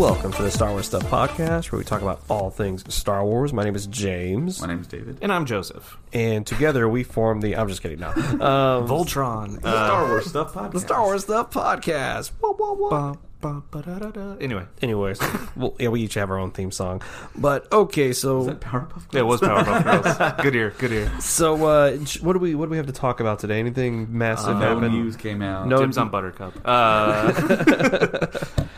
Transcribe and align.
Welcome 0.00 0.32
to 0.32 0.42
the 0.42 0.50
Star 0.50 0.70
Wars 0.70 0.86
Stuff 0.86 1.02
Podcast, 1.04 1.70
where 1.70 1.78
we 1.78 1.84
talk 1.84 2.00
about 2.00 2.22
all 2.30 2.48
things 2.48 2.82
Star 2.92 3.22
Wars. 3.22 3.52
My 3.52 3.64
name 3.64 3.74
is 3.76 3.86
James, 3.86 4.58
My 4.58 4.66
name's 4.66 4.86
David. 4.86 5.18
And 5.20 5.30
I'm 5.30 5.44
Joseph. 5.44 5.98
and 6.14 6.46
together 6.46 6.88
we 6.88 7.04
form 7.04 7.42
the. 7.42 7.54
I'm 7.54 7.68
just 7.68 7.82
kidding 7.82 8.00
now. 8.00 8.12
Um, 8.40 8.88
Voltron. 8.88 9.62
Uh, 9.62 9.70
Star 9.86 10.08
Wars 10.08 10.26
stuff 10.26 10.54
podcast. 10.54 10.72
the 10.72 10.80
Star 10.80 11.02
Wars 11.02 11.22
Stuff 11.24 11.50
Podcast. 11.50 12.30
Whoa, 12.40 12.54
whoa, 12.54 12.72
whoa. 12.72 12.88
ba, 12.90 13.18
ba, 13.42 13.62
ba, 13.70 13.82
da, 13.82 13.98
da, 13.98 14.10
da. 14.10 14.36
Anyway, 14.40 14.64
Anyways, 14.80 15.20
well, 15.56 15.76
yeah, 15.78 15.88
we 15.88 16.00
each 16.00 16.14
have 16.14 16.30
our 16.30 16.38
own 16.38 16.50
theme 16.52 16.70
song, 16.70 17.02
but 17.36 17.70
okay. 17.70 18.14
So, 18.14 18.40
Is 18.40 18.46
that 18.46 18.60
Powerpuff 18.60 19.06
Girls? 19.10 19.14
it 19.14 19.26
was 19.26 19.40
Powerpuff 19.42 19.84
Girls. 19.84 20.42
Good 20.42 20.56
ear, 20.56 20.74
good 20.78 20.92
ear. 20.92 21.12
so 21.20 21.54
uh, 21.66 21.92
what 22.22 22.32
do 22.32 22.38
we 22.38 22.54
what 22.54 22.64
do 22.66 22.70
we 22.70 22.78
have 22.78 22.86
to 22.86 22.92
talk 22.92 23.20
about 23.20 23.38
today? 23.38 23.58
Anything 23.58 24.16
massive 24.16 24.56
No 24.58 24.80
news 24.80 25.16
came 25.16 25.42
out. 25.42 25.66
No- 25.66 25.78
Tim's 25.80 25.98
on 25.98 26.08
Buttercup. 26.08 26.54
Uh, 26.64 28.26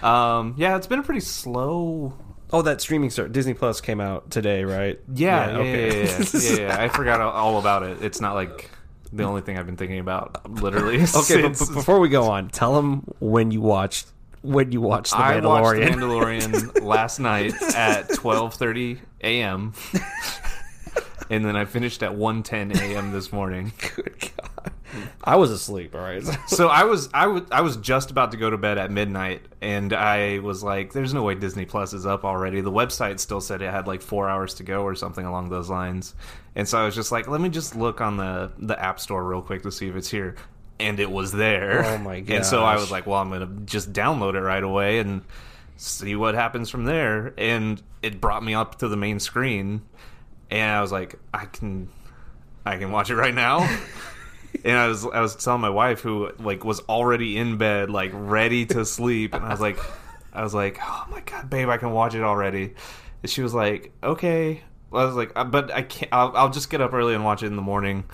um, 0.03 0.55
yeah, 0.57 0.77
it's 0.77 0.87
been 0.87 0.99
a 0.99 1.03
pretty 1.03 1.21
slow. 1.21 2.15
Oh, 2.53 2.63
that 2.63 2.81
streaming 2.83 3.09
start 3.11 3.33
Disney 3.33 3.55
Plus 3.55 3.81
came 3.81 4.01
out 4.01 4.31
today, 4.31 4.65
right? 4.65 5.01
Yeah, 5.15 5.51
yeah, 5.53 5.57
okay. 5.59 6.05
yeah, 6.05 6.19
yeah, 6.35 6.41
yeah, 6.41 6.61
yeah. 6.61 6.83
I 6.83 6.89
forgot 6.89 7.21
all- 7.21 7.59
about 7.59 7.83
it. 7.83 8.03
It's 8.03 8.21
not 8.21 8.35
like 8.35 8.71
the 9.13 9.25
only 9.25 9.41
thing 9.43 9.59
I've 9.59 9.67
been 9.67 9.77
thinking 9.77 9.99
about, 10.01 10.51
literally. 10.61 11.03
Okay, 11.17 11.43
but, 11.43 11.59
before 11.73 12.01
we 12.01 12.09
go 12.09 12.25
on, 12.25 12.49
tell 12.51 12.75
them 12.75 13.05
when 13.21 13.51
you 13.51 13.61
watched 13.61 14.07
when 14.43 14.73
you 14.73 14.81
watched 14.81 15.13
the 15.13 15.19
I 15.19 15.41
watched 15.41 15.79
The 15.81 15.87
Mandalorian. 15.87 16.49
Mandalorian 16.53 16.83
last 16.85 17.21
night 17.21 17.53
at 17.75 18.09
12:30 18.09 18.99
a.m. 19.23 19.73
and 21.31 21.45
then 21.45 21.57
I 21.57 21.65
finished 21.65 22.03
at 22.03 22.13
1:10 22.13 22.75
a.m. 22.81 23.13
this 23.13 23.33
morning. 23.33 23.73
Good 23.95 24.33
God, 24.37 24.72
I 25.25 25.37
was 25.37 25.51
asleep. 25.51 25.95
All 25.95 26.01
right. 26.01 26.23
So 26.49 26.69
I 26.69 26.85
was 26.85 27.09
I 27.15 27.27
was 27.27 27.43
I 27.51 27.61
was 27.63 27.77
just 27.77 28.11
about 28.11 28.33
to 28.33 28.37
go 28.37 28.51
to 28.51 28.59
bed 28.59 28.77
at 28.79 28.91
midnight, 28.91 29.43
and 29.61 29.93
I 29.93 30.39
was 30.41 30.63
like, 30.63 30.93
"There's 30.93 31.15
no 31.15 31.23
way 31.23 31.35
Disney 31.35 31.65
Plus 31.65 31.93
is 31.93 32.05
up 32.07 32.25
already." 32.25 32.61
The 32.61 32.71
website 32.73 33.19
still 33.21 33.41
said 33.41 33.63
it 33.63 33.71
had 33.71 33.87
like 33.87 34.03
four 34.03 34.29
hours 34.29 34.55
to 34.55 34.63
go 34.63 34.83
or 34.83 34.95
something 34.95 35.25
along 35.25 35.49
those 35.49 35.71
lines, 35.71 36.15
and 36.55 36.69
so 36.69 36.79
I 36.79 36.85
was 36.85 36.95
just 36.95 37.11
like, 37.13 37.29
"Let 37.29 37.41
me 37.41 37.49
just 37.49 37.75
look 37.75 38.01
on 38.01 38.17
the 38.17 38.51
the 38.59 38.79
App 38.79 39.01
Store 39.01 39.25
real 39.25 39.41
quick 39.43 39.63
to 39.63 39.73
see 39.73 39.89
if 39.89 39.97
it's 39.97 40.11
here." 40.11 40.35
And 40.81 40.99
it 40.99 41.11
was 41.11 41.33
there. 41.33 41.85
Oh 41.85 41.99
my 41.99 42.21
god! 42.21 42.35
And 42.37 42.47
so 42.47 42.63
I 42.65 42.75
was 42.77 42.91
like, 42.91 43.07
"Well, 43.07 43.21
I'm 43.21 43.31
gonna 43.31 43.51
just 43.65 43.93
download 43.93 44.35
it 44.35 44.41
right 44.43 44.63
away 44.63 44.99
and 44.99 45.23
see 45.77 46.17
what 46.17 46.35
happens 46.35 46.69
from 46.71 46.85
there." 46.85 47.33
And 47.39 47.81
it 48.03 48.21
brought 48.21 48.43
me 48.43 48.55
up 48.55 48.79
to 48.81 48.89
the 48.89 48.97
main 48.97 49.21
screen, 49.21 49.83
and 50.51 50.71
I 50.77 50.81
was 50.83 50.91
like, 50.93 51.19
"I 51.33 51.47
can, 51.47 51.89
I 52.67 52.77
can 52.79 52.91
watch 52.91 53.11
it 53.11 53.17
right 53.17 53.35
now." 53.35 53.61
and 54.65 54.77
I 54.77 54.87
was 54.89 55.05
I 55.07 55.21
was 55.21 55.37
telling 55.37 55.61
my 55.61 55.71
wife 55.71 56.01
who 56.01 56.31
like 56.39 56.65
was 56.65 56.81
already 56.81 57.37
in 57.39 57.57
bed, 57.59 57.91
like 57.91 58.11
ready 58.15 58.67
to 58.67 58.85
sleep, 58.85 59.35
and 59.35 59.45
I 59.45 59.51
was 59.51 59.61
like, 59.61 59.79
I 60.33 60.43
was 60.43 60.55
like, 60.55 60.79
oh 60.83 61.07
my 61.11 61.21
god, 61.21 61.49
babe, 61.51 61.69
I 61.69 61.77
can 61.79 61.91
watch 61.93 62.15
it 62.15 62.23
already. 62.23 62.75
And 63.23 63.31
she 63.31 63.43
was 63.43 63.55
like, 63.55 63.93
okay. 64.03 64.63
I 64.93 65.07
was 65.07 65.15
like, 65.15 65.33
"Uh, 65.35 65.45
but 65.45 65.71
I 65.73 65.81
can't. 65.83 66.13
I'll, 66.13 66.37
I'll 66.37 66.51
just 66.51 66.69
get 66.69 66.83
up 66.83 66.93
early 66.93 67.15
and 67.15 67.25
watch 67.25 67.43
it 67.43 67.47
in 67.47 67.57
the 67.57 67.63
morning. 67.63 68.05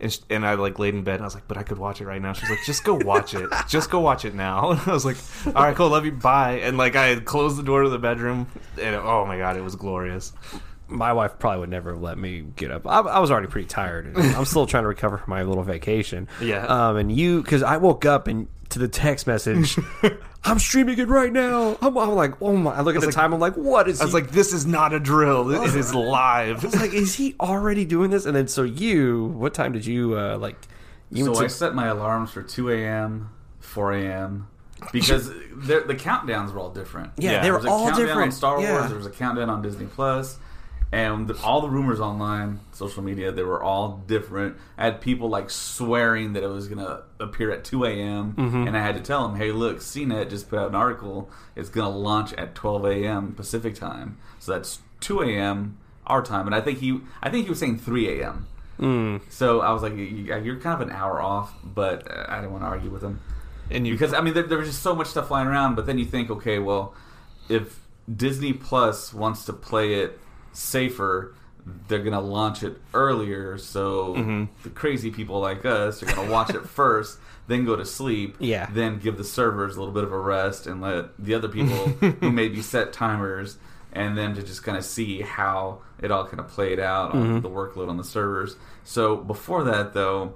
And, 0.00 0.12
sh- 0.12 0.18
and 0.28 0.46
I 0.46 0.52
like 0.54 0.78
laid 0.78 0.94
in 0.94 1.02
bed 1.02 1.14
and 1.14 1.22
I 1.22 1.26
was 1.26 1.34
like, 1.34 1.48
but 1.48 1.56
I 1.56 1.62
could 1.62 1.78
watch 1.78 2.00
it 2.02 2.06
right 2.06 2.20
now. 2.20 2.34
She's 2.34 2.50
like, 2.50 2.58
just 2.66 2.84
go 2.84 2.94
watch 2.94 3.32
it. 3.32 3.48
Just 3.68 3.90
go 3.90 4.00
watch 4.00 4.26
it 4.26 4.34
now. 4.34 4.70
And 4.72 4.80
I 4.86 4.92
was 4.92 5.04
like, 5.06 5.16
all 5.46 5.62
right, 5.62 5.74
cool, 5.74 5.88
love 5.88 6.04
you, 6.04 6.12
bye. 6.12 6.60
And 6.62 6.76
like 6.76 6.94
I 6.94 7.20
closed 7.20 7.56
the 7.56 7.62
door 7.62 7.84
to 7.84 7.88
the 7.88 7.98
bedroom, 7.98 8.48
and 8.78 8.96
oh 8.96 9.24
my 9.24 9.38
god, 9.38 9.56
it 9.56 9.62
was 9.62 9.76
glorious. 9.76 10.32
My 10.90 11.12
wife 11.12 11.38
probably 11.38 11.60
would 11.60 11.68
never 11.70 11.92
have 11.92 12.02
let 12.02 12.18
me 12.18 12.42
get 12.56 12.70
up. 12.70 12.86
I, 12.86 13.00
I 13.00 13.18
was 13.20 13.30
already 13.30 13.46
pretty 13.46 13.68
tired. 13.68 14.06
And 14.16 14.18
I'm 14.36 14.44
still 14.44 14.66
trying 14.66 14.82
to 14.84 14.88
recover 14.88 15.18
from 15.18 15.30
my 15.30 15.42
little 15.42 15.62
vacation. 15.62 16.28
Yeah. 16.40 16.66
Um, 16.66 16.96
and 16.96 17.12
you, 17.12 17.42
because 17.42 17.62
I 17.62 17.76
woke 17.76 18.04
up 18.04 18.26
and 18.28 18.48
to 18.70 18.78
the 18.78 18.88
text 18.88 19.26
message, 19.26 19.78
I'm 20.44 20.58
streaming 20.58 20.98
it 20.98 21.08
right 21.08 21.32
now. 21.32 21.76
I'm, 21.82 21.96
I'm 21.98 22.10
like, 22.10 22.40
oh 22.40 22.56
my! 22.56 22.72
I 22.72 22.80
look 22.82 22.94
at 22.94 23.00
the 23.00 23.08
like- 23.08 23.14
time. 23.14 23.32
I'm 23.34 23.40
like, 23.40 23.54
what 23.56 23.88
is? 23.88 24.00
I 24.00 24.04
was 24.04 24.12
he- 24.12 24.20
like, 24.20 24.30
this 24.30 24.52
is 24.52 24.64
not 24.66 24.92
a 24.92 25.00
drill. 25.00 25.50
It 25.50 25.74
is 25.74 25.94
live. 25.94 26.64
I 26.64 26.66
was 26.66 26.76
like, 26.80 26.92
is 26.94 27.14
he 27.14 27.34
already 27.40 27.84
doing 27.84 28.10
this? 28.10 28.26
And 28.26 28.34
then 28.36 28.48
so 28.48 28.62
you, 28.62 29.26
what 29.36 29.54
time 29.54 29.72
did 29.72 29.84
you 29.86 30.16
uh, 30.18 30.38
like? 30.38 30.56
You 31.12 31.24
So 31.24 31.32
went 31.32 31.44
I 31.44 31.48
set 31.48 31.74
my 31.74 31.88
alarms 31.88 32.30
for 32.30 32.42
2 32.44 32.70
a.m., 32.70 33.30
4 33.58 33.92
a.m. 33.94 34.46
because 34.92 35.28
the 35.28 35.96
countdowns 35.98 36.52
were 36.52 36.60
all 36.60 36.70
different. 36.70 37.10
yeah, 37.18 37.32
Yeah, 37.32 37.42
they 37.42 37.50
were 37.50 37.58
There 37.58 37.62
was 37.62 37.64
a 37.64 37.68
all 37.70 37.84
countdown 37.86 38.06
different. 38.06 38.26
on 38.26 38.32
Star 38.32 38.60
yeah. 38.62 38.72
Wars. 38.72 38.86
There 38.88 38.96
was 38.96 39.06
a 39.06 39.10
countdown 39.10 39.50
on 39.50 39.60
Disney 39.60 39.86
Plus, 39.86 40.38
and 40.92 41.28
the, 41.28 41.40
all 41.42 41.60
the 41.60 41.68
rumors 41.70 42.00
online, 42.00 42.60
social 42.72 43.02
media, 43.02 43.30
they 43.30 43.42
were 43.44 43.62
all 43.62 43.98
different. 44.08 44.56
I 44.76 44.84
had 44.86 45.00
people 45.00 45.28
like 45.28 45.48
swearing 45.50 46.32
that 46.32 46.42
it 46.42 46.48
was 46.48 46.66
gonna 46.68 47.02
appear 47.20 47.50
at 47.52 47.64
2 47.64 47.84
a.m. 47.84 48.34
Mm-hmm. 48.34 48.66
and 48.66 48.76
I 48.76 48.82
had 48.82 48.96
to 48.96 49.00
tell 49.00 49.26
them, 49.28 49.36
"Hey, 49.36 49.52
look, 49.52 49.78
CNET 49.78 50.30
just 50.30 50.48
put 50.50 50.58
out 50.58 50.68
an 50.68 50.74
article. 50.74 51.30
It's 51.54 51.68
gonna 51.68 51.96
launch 51.96 52.32
at 52.34 52.54
12 52.54 52.84
a.m. 52.86 53.32
Pacific 53.34 53.74
time, 53.74 54.18
so 54.40 54.52
that's 54.52 54.80
2 55.00 55.22
a.m. 55.22 55.78
our 56.06 56.22
time." 56.22 56.46
And 56.46 56.54
I 56.54 56.60
think 56.60 56.78
he, 56.78 57.00
I 57.22 57.30
think 57.30 57.44
he 57.44 57.50
was 57.50 57.58
saying 57.60 57.78
3 57.78 58.20
a.m. 58.20 58.46
Mm. 58.80 59.20
So 59.28 59.60
I 59.60 59.72
was 59.72 59.82
like, 59.82 59.94
"You- 59.94 60.06
"You're 60.42 60.58
kind 60.58 60.80
of 60.80 60.88
an 60.88 60.94
hour 60.94 61.20
off," 61.22 61.52
but 61.62 62.10
uh, 62.10 62.26
I 62.28 62.36
didn't 62.40 62.52
want 62.52 62.64
to 62.64 62.68
argue 62.68 62.90
with 62.90 63.02
him 63.02 63.20
And 63.70 63.86
you 63.86 63.94
because 63.94 64.12
I 64.12 64.20
mean 64.22 64.34
there, 64.34 64.42
there 64.42 64.58
was 64.58 64.68
just 64.68 64.82
so 64.82 64.94
much 64.96 65.06
stuff 65.08 65.28
flying 65.28 65.46
around. 65.46 65.76
But 65.76 65.86
then 65.86 65.98
you 65.98 66.04
think, 66.06 66.30
okay, 66.30 66.58
well, 66.58 66.94
if 67.48 67.78
Disney 68.12 68.52
Plus 68.54 69.14
wants 69.14 69.44
to 69.44 69.52
play 69.52 69.94
it 70.02 70.18
safer, 70.52 71.34
they're 71.88 72.02
gonna 72.02 72.20
launch 72.20 72.62
it 72.62 72.78
earlier, 72.94 73.58
so 73.58 74.14
Mm-hmm. 74.14 74.44
the 74.62 74.70
crazy 74.70 75.10
people 75.10 75.40
like 75.40 75.64
us 75.64 76.02
are 76.02 76.06
gonna 76.06 76.30
watch 76.30 76.50
it 76.50 76.66
first, 76.66 77.18
then 77.46 77.64
go 77.64 77.76
to 77.76 77.84
sleep, 77.84 78.36
Yeah. 78.38 78.68
then 78.72 78.98
give 78.98 79.16
the 79.18 79.24
servers 79.24 79.76
a 79.76 79.78
little 79.78 79.94
bit 79.94 80.04
of 80.04 80.12
a 80.12 80.18
rest 80.18 80.66
and 80.66 80.80
let 80.80 81.16
the 81.18 81.34
other 81.34 81.48
people 81.48 81.76
who 81.76 82.30
maybe 82.32 82.62
set 82.62 82.92
timers 82.94 83.58
and 83.92 84.16
then 84.16 84.34
to 84.36 84.42
just 84.42 84.62
kind 84.62 84.78
of 84.78 84.84
see 84.84 85.20
how 85.20 85.80
it 86.00 86.10
all 86.12 86.24
kind 86.24 86.38
of 86.40 86.48
played 86.48 86.78
out 86.78 87.12
on 87.12 87.22
Mm-hmm. 87.22 87.40
the 87.40 87.50
workload 87.50 87.88
on 87.88 87.96
the 87.96 88.04
servers. 88.04 88.56
So 88.84 89.16
before 89.16 89.64
that, 89.64 89.92
though, 89.94 90.34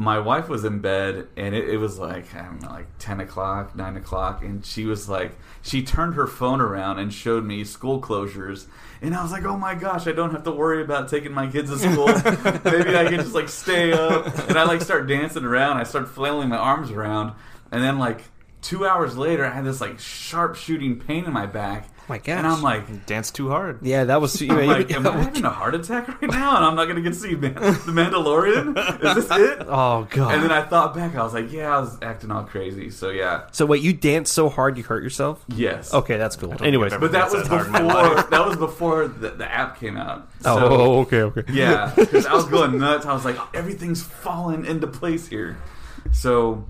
my 0.00 0.16
wife 0.16 0.48
was 0.48 0.64
in 0.64 0.78
bed 0.78 1.26
and 1.36 1.56
it, 1.56 1.68
it 1.68 1.76
was 1.76 1.98
like 1.98 2.32
I 2.32 2.44
don't 2.44 2.62
know, 2.62 2.68
like 2.68 2.86
ten 3.00 3.18
o'clock, 3.18 3.74
nine 3.74 3.96
o'clock, 3.96 4.44
and 4.44 4.64
she 4.64 4.84
was 4.84 5.08
like, 5.08 5.36
she 5.60 5.82
turned 5.82 6.14
her 6.14 6.28
phone 6.28 6.60
around 6.60 7.00
and 7.00 7.12
showed 7.12 7.44
me 7.44 7.64
school 7.64 8.00
closures, 8.00 8.66
and 9.02 9.12
I 9.12 9.20
was 9.24 9.32
like, 9.32 9.44
oh 9.44 9.56
my 9.56 9.74
gosh, 9.74 10.06
I 10.06 10.12
don't 10.12 10.30
have 10.30 10.44
to 10.44 10.52
worry 10.52 10.82
about 10.82 11.08
taking 11.08 11.32
my 11.32 11.48
kids 11.48 11.70
to 11.70 11.78
school. 11.78 12.06
Maybe 12.64 12.96
I 12.96 13.06
can 13.06 13.16
just 13.16 13.34
like 13.34 13.48
stay 13.48 13.92
up, 13.92 14.26
and 14.48 14.56
I 14.56 14.62
like 14.62 14.82
start 14.82 15.08
dancing 15.08 15.42
around. 15.44 15.78
I 15.78 15.82
start 15.82 16.08
flailing 16.08 16.48
my 16.48 16.58
arms 16.58 16.92
around, 16.92 17.34
and 17.72 17.82
then 17.82 17.98
like 17.98 18.22
two 18.68 18.86
hours 18.86 19.16
later, 19.16 19.44
I 19.46 19.50
had 19.50 19.64
this 19.64 19.80
like 19.80 19.98
sharp 19.98 20.56
shooting 20.56 20.98
pain 20.98 21.24
in 21.24 21.32
my 21.32 21.46
back. 21.46 21.88
Oh 22.00 22.12
my 22.12 22.18
gosh. 22.18 22.38
And 22.38 22.46
I'm 22.46 22.62
like, 22.62 23.04
dance 23.04 23.30
too 23.30 23.50
hard. 23.50 23.80
yeah, 23.82 24.04
that 24.04 24.18
was. 24.20 24.40
You 24.48 24.50
I'm 24.54 24.60
you- 24.60 24.66
like, 24.66 24.90
am 24.90 25.06
I 25.06 25.10
having 25.20 25.44
a 25.44 25.50
heart 25.50 25.74
attack 25.74 26.08
right 26.08 26.30
now? 26.30 26.56
And 26.56 26.64
I'm 26.64 26.74
not 26.74 26.84
going 26.86 26.96
to 26.96 27.02
get 27.02 27.12
to 27.12 27.18
see 27.18 27.34
Man- 27.34 27.52
the 27.54 27.92
Mandalorian? 27.92 28.76
Is 29.04 29.26
this 29.26 29.30
it? 29.38 29.58
oh 29.68 30.06
god. 30.10 30.34
And 30.34 30.42
then 30.42 30.50
I 30.50 30.62
thought 30.62 30.94
back, 30.94 31.14
I 31.16 31.22
was 31.22 31.34
like, 31.34 31.52
yeah, 31.52 31.76
I 31.76 31.80
was 31.80 31.98
acting 32.02 32.30
all 32.30 32.44
crazy. 32.44 32.88
So 32.90 33.10
yeah, 33.10 33.46
so 33.52 33.66
wait, 33.66 33.82
you 33.82 33.92
danced 33.92 34.32
so 34.32 34.48
hard 34.48 34.78
you 34.78 34.84
hurt 34.84 35.02
yourself? 35.02 35.44
yes. 35.48 35.92
Okay, 35.92 36.16
that's 36.16 36.36
cool. 36.36 36.54
Anyways, 36.62 36.92
But 36.92 37.12
that 37.12 37.30
That's 37.30 37.34
was 37.34 37.46
hard 37.48 37.66
in 37.66 37.72
my 37.72 37.80
before. 37.82 38.22
That 38.30 38.46
was 38.46 38.56
before 38.56 39.08
the, 39.08 39.30
the 39.30 39.50
app 39.50 39.78
came 39.78 39.96
out. 39.98 40.28
Oh, 40.46 40.58
so, 40.58 40.68
oh, 40.70 40.98
okay, 41.00 41.22
okay. 41.22 41.44
yeah, 41.52 41.92
because 41.94 42.24
I 42.26 42.32
was 42.34 42.46
going 42.46 42.78
nuts. 42.78 43.04
I 43.04 43.12
was 43.12 43.24
like, 43.26 43.36
everything's 43.54 44.02
falling 44.02 44.64
into 44.64 44.86
place 44.86 45.26
here. 45.28 45.58
So 46.12 46.64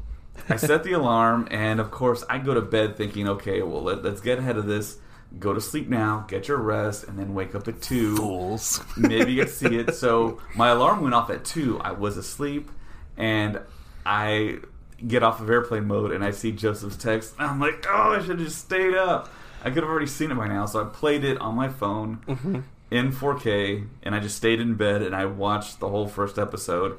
I 0.48 0.56
set 0.56 0.82
the 0.84 0.92
alarm, 0.92 1.48
and 1.50 1.80
of 1.80 1.90
course, 1.90 2.24
I 2.28 2.38
go 2.38 2.54
to 2.54 2.60
bed 2.62 2.96
thinking, 2.96 3.28
okay, 3.28 3.62
well, 3.62 3.82
let, 3.82 4.02
let's 4.02 4.20
get 4.20 4.38
ahead 4.38 4.56
of 4.56 4.66
this. 4.66 4.98
Go 5.38 5.52
to 5.52 5.60
sleep 5.60 5.88
now, 5.88 6.24
get 6.26 6.48
your 6.48 6.56
rest, 6.56 7.04
and 7.04 7.18
then 7.18 7.34
wake 7.34 7.54
up 7.54 7.68
at 7.68 7.82
two. 7.82 8.16
Fools. 8.16 8.80
maybe 8.96 9.32
you 9.34 9.46
see 9.46 9.76
it. 9.76 9.94
So 9.94 10.40
my 10.56 10.68
alarm 10.70 11.02
went 11.02 11.14
off 11.14 11.28
at 11.28 11.44
two. 11.44 11.78
I 11.80 11.92
was 11.92 12.16
asleep, 12.16 12.70
and 13.16 13.60
I 14.06 14.58
get 15.06 15.22
off 15.22 15.40
of 15.40 15.48
airplane 15.50 15.84
mode 15.84 16.10
and 16.10 16.24
I 16.24 16.32
see 16.32 16.50
Joseph's 16.50 16.96
text. 16.96 17.34
And 17.38 17.48
I'm 17.48 17.60
like, 17.60 17.86
oh, 17.88 18.14
I 18.14 18.18
should 18.20 18.30
have 18.30 18.48
just 18.48 18.58
stayed 18.58 18.94
up. 18.94 19.28
I 19.62 19.70
could 19.70 19.82
have 19.84 19.90
already 19.90 20.06
seen 20.08 20.32
it 20.32 20.34
by 20.36 20.48
now. 20.48 20.66
So 20.66 20.80
I 20.80 20.84
played 20.88 21.22
it 21.24 21.38
on 21.40 21.54
my 21.54 21.68
phone 21.68 22.18
Mm-hmm. 22.26 22.60
in 22.90 23.12
4K, 23.12 23.86
and 24.02 24.14
I 24.14 24.18
just 24.20 24.36
stayed 24.36 24.60
in 24.60 24.74
bed 24.74 25.02
and 25.02 25.14
I 25.14 25.26
watched 25.26 25.78
the 25.78 25.88
whole 25.88 26.08
first 26.08 26.36
episode. 26.38 26.98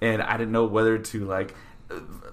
And 0.00 0.22
I 0.22 0.36
didn't 0.36 0.52
know 0.52 0.64
whether 0.66 0.96
to 0.98 1.24
like. 1.24 1.54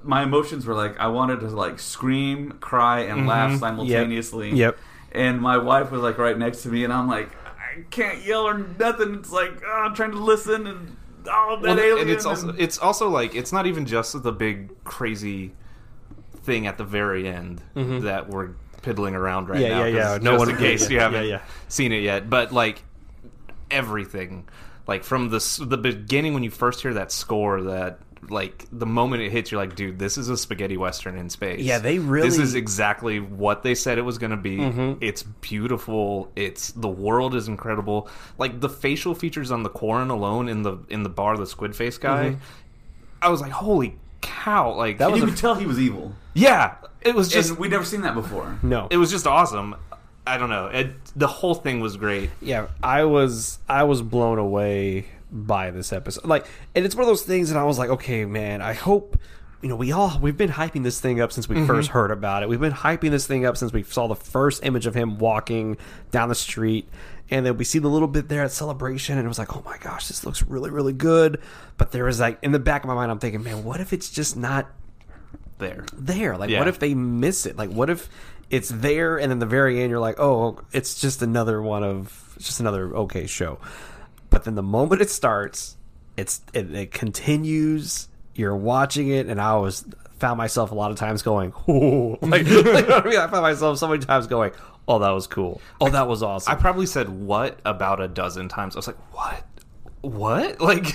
My 0.04 0.24
emotions 0.24 0.66
were 0.66 0.74
like 0.76 0.98
I 1.00 1.08
wanted 1.08 1.40
to 1.42 1.48
like 1.48 1.80
scream, 1.80 2.54
cry, 2.62 3.02
and 3.02 3.28
laugh 3.28 3.60
simultaneously. 3.60 4.50
Mm-hmm. 4.50 4.58
Yep. 4.58 4.78
And 5.14 5.42
my 5.42 5.58
wife 5.58 5.92
was 5.92 6.02
like 6.02 6.18
right 6.18 6.38
next 6.38 6.64
to 6.64 6.70
me, 6.70 6.84
and 6.84 6.94
I'm 6.94 7.08
like, 7.08 7.30
I 7.46 7.82
can't 7.90 8.24
yell 8.24 8.48
or 8.48 8.58
nothing. 8.58 9.16
It's 9.16 9.32
like 9.32 9.62
oh, 9.66 9.84
I'm 9.86 9.96
trying 9.96 10.12
to 10.12 10.18
listen 10.20 10.68
and 10.68 10.96
oh, 11.30 11.58
that 11.62 11.76
Well, 11.76 11.80
alien. 11.80 12.00
and 12.02 12.10
it's 12.10 12.26
also 12.26 12.50
it's 12.58 12.78
also 12.78 13.10
like 13.10 13.36
it's 13.36 13.52
not 13.52 13.66
even 13.66 13.86
just 13.86 14.22
the 14.24 14.32
big 14.32 14.84
crazy 14.84 15.54
thing 16.44 16.68
at 16.68 16.78
the 16.78 16.84
very 16.86 17.28
end 17.28 17.62
that 17.76 18.30
we're 18.30 18.52
piddling 18.84 19.16
around 19.16 19.50
right 19.50 19.60
Mm-hmm. 19.60 19.68
Yeah, 19.72 19.78
now. 19.80 19.86
yeah, 19.86 19.96
yeah. 19.98 20.04
'cause 20.18 20.22
No 20.24 20.32
just 20.32 20.40
one 20.40 20.50
in 20.50 20.56
agreed. 20.56 20.68
case 20.70 20.90
you 20.92 21.00
haven't 21.00 21.26
yeah. 21.28 21.42
seen 21.68 21.92
it 21.92 22.04
yet, 22.04 22.30
but 22.30 22.54
like 22.54 22.84
everything, 23.72 24.48
like 24.88 25.04
from 25.04 25.30
the 25.30 25.66
the 25.68 25.78
beginning 25.78 26.34
when 26.34 26.44
you 26.44 26.52
first 26.52 26.82
hear 26.82 26.94
that 26.94 27.12
score, 27.12 27.62
that 27.64 28.00
like 28.30 28.66
the 28.72 28.86
moment 28.86 29.24
it 29.24 29.32
hits, 29.32 29.52
you're 29.52 29.62
like, 29.62 29.76
dude, 29.76 30.00
this 30.00 30.18
is 30.18 30.30
a 30.30 30.38
spaghetti 30.38 30.78
western 30.78 31.18
in 31.18 31.30
space. 31.30 31.62
Yeah, 31.62 31.80
they 31.80 32.00
really- 32.00 32.30
Mm-hmm. 32.30 32.42
is 32.42 32.56
exactly 32.56 33.20
what 33.20 33.64
they 33.64 33.76
said 33.76 33.98
it 33.98 34.02
was 34.04 34.18
going 34.18 34.32
to 34.32 34.38
be. 34.38 34.98
It's 35.06 35.24
beautiful. 35.24 36.32
It's 36.36 36.72
the 36.72 36.88
world 36.88 37.36
is 37.36 37.48
incredible. 37.48 38.10
Like 38.38 38.60
the 38.60 38.70
facial 38.70 39.16
features 39.16 39.52
on 39.52 39.64
the 39.64 39.70
Quarren 39.70 40.10
alone 40.10 40.50
in 40.50 40.64
the 40.64 40.78
in 40.90 41.04
the 41.04 41.10
bar, 41.10 41.38
the 41.38 41.48
squid 41.48 41.76
face 41.76 41.98
guy. 41.98 42.38
I 43.22 43.30
was 43.30 43.42
like, 43.42 43.52
holy 43.52 43.98
cow! 44.22 44.74
Like 44.76 44.96
Mm-hmm. 44.96 45.00
That 45.00 45.12
was 45.12 45.20
you 45.22 45.26
a- 45.26 45.30
could 45.30 45.38
tell 45.38 45.56
he 45.56 45.66
was 45.66 45.80
evil. 45.80 46.14
yeah, 46.34 46.76
it 47.02 47.16
was 47.16 47.30
just 47.30 47.50
and 47.52 47.60
we'd 47.60 47.72
never 47.72 47.86
seen 47.86 48.02
that 48.02 48.14
before. 48.14 48.58
No. 48.62 48.88
it 48.92 48.98
was 48.98 49.10
just 49.12 49.26
awesome. 49.28 49.76
I 50.26 50.38
don't 50.38 50.50
know. 50.50 50.68
It, 50.68 50.92
the 51.16 51.28
whole 51.28 51.56
thing 51.56 51.80
was 51.80 51.96
great. 51.96 52.30
yeah, 52.42 52.68
I 52.84 53.06
was 53.06 53.60
I 53.70 53.84
was 53.84 54.02
blown 54.02 54.38
away 54.40 55.06
by 55.32 55.72
this 55.72 55.92
episode. 55.92 56.26
Like, 56.26 56.46
and 56.76 56.86
it's 56.86 56.96
one 56.96 57.04
of 57.04 57.08
those 57.08 57.24
things 57.24 57.50
that 57.50 57.58
I 57.58 57.64
was 57.64 57.78
like, 57.78 57.90
okay, 57.90 58.26
man, 58.26 58.62
I 58.62 58.74
hope 58.74 59.20
you 59.62 59.70
know 59.70 59.76
we 59.76 59.92
all 59.92 60.20
we've 60.22 60.38
been 60.38 60.52
hyping 60.52 60.84
this 60.84 61.00
thing 61.00 61.20
up 61.20 61.32
since 61.32 61.50
we 61.50 61.56
mm-hmm. 61.56 61.66
first 61.66 61.90
heard 61.90 62.12
about 62.12 62.44
it. 62.44 62.50
We've 62.50 62.60
been 62.60 62.74
hyping 62.74 63.10
this 63.10 63.26
thing 63.26 63.46
up 63.46 63.58
since 63.58 63.74
we 63.74 63.84
saw 63.84 64.08
the 64.08 64.16
first 64.16 64.64
image 64.64 64.86
of 64.86 64.94
him 64.94 65.18
walking 65.18 65.78
down 66.12 66.30
the 66.30 66.36
street. 66.36 66.88
And 67.30 67.46
then 67.46 67.58
we 67.58 67.66
see 67.66 67.80
the 67.80 67.90
little 67.90 68.08
bit 68.08 68.30
there 68.30 68.44
at 68.44 68.52
celebration, 68.52 69.18
and 69.18 69.26
it 69.26 69.28
was 69.28 69.38
like, 69.40 69.54
"Oh 69.56 69.62
my 69.66 69.78
gosh, 69.80 70.08
this 70.08 70.24
looks 70.26 70.44
really, 70.44 70.70
really 70.70 70.94
good." 70.94 71.42
But 71.78 71.92
there 71.92 72.06
was 72.06 72.20
like 72.22 72.40
in 72.42 72.54
the 72.54 72.60
back 72.60 72.84
of 72.84 72.88
my 72.88 72.94
mind, 72.94 73.12
I'm 73.12 73.20
thinking, 73.20 73.44
"Man, 73.44 73.66
what 73.66 73.82
if 73.82 73.92
it's 73.92 74.10
just 74.10 74.38
not 74.38 74.68
There, 75.58 75.86
there? 75.92 76.38
Like, 76.38 76.52
Yeah. 76.52 76.60
what 76.60 76.68
if 76.68 76.78
they 76.78 76.94
miss 76.94 77.48
it? 77.48 77.58
Like, 77.58 77.72
what 77.72 77.90
if 77.90 78.08
it's 78.50 78.70
there 78.70 79.18
and 79.18 79.32
then 79.32 79.40
the 79.40 79.46
very 79.46 79.82
end 79.82 79.90
you're 79.90 80.00
like, 80.00 80.20
oh, 80.20 80.60
it's 80.72 81.00
just 81.02 81.22
another 81.22 81.62
one 81.62 81.84
of 81.84 82.34
it's 82.36 82.46
just 82.46 82.60
another 82.60 82.96
okay 82.96 83.26
show. 83.28 83.60
But 84.30 84.44
then 84.44 84.56
the 84.56 84.64
moment 84.64 85.02
it 85.02 85.10
starts, 85.10 85.78
it's 86.16 86.42
it, 86.54 86.74
it 86.74 86.92
continues. 86.92 88.10
You're 88.36 88.56
watching 88.56 89.10
it, 89.10 89.28
and 89.28 89.42
I 89.42 89.56
was 89.56 89.86
found 90.20 90.38
myself 90.38 90.72
a 90.72 90.76
lot 90.76 90.92
of 90.92 90.98
times 90.98 91.22
going, 91.22 91.54
"Ooh!" 91.70 92.18
Like, 92.22 92.44
like, 92.48 92.48
you 92.48 92.64
know 92.64 92.98
I 92.98 93.04
mean, 93.04 93.18
I 93.18 93.28
found 93.28 93.44
myself 93.44 93.78
so 93.78 93.88
many 93.88 94.04
times 94.04 94.28
going, 94.28 94.52
"Oh, 94.88 95.00
that 95.00 95.10
was 95.12 95.28
cool. 95.28 95.62
Oh, 95.80 95.90
that 95.90 96.08
was 96.08 96.24
awesome." 96.24 96.52
I 96.52 96.56
probably 96.56 96.86
said 96.86 97.10
what 97.10 97.60
about 97.66 98.02
a 98.02 98.08
dozen 98.08 98.48
times. 98.50 98.76
I 98.76 98.80
was 98.80 98.88
like, 98.88 99.14
what, 99.14 99.44
what? 100.02 100.60
Like, 100.68 100.86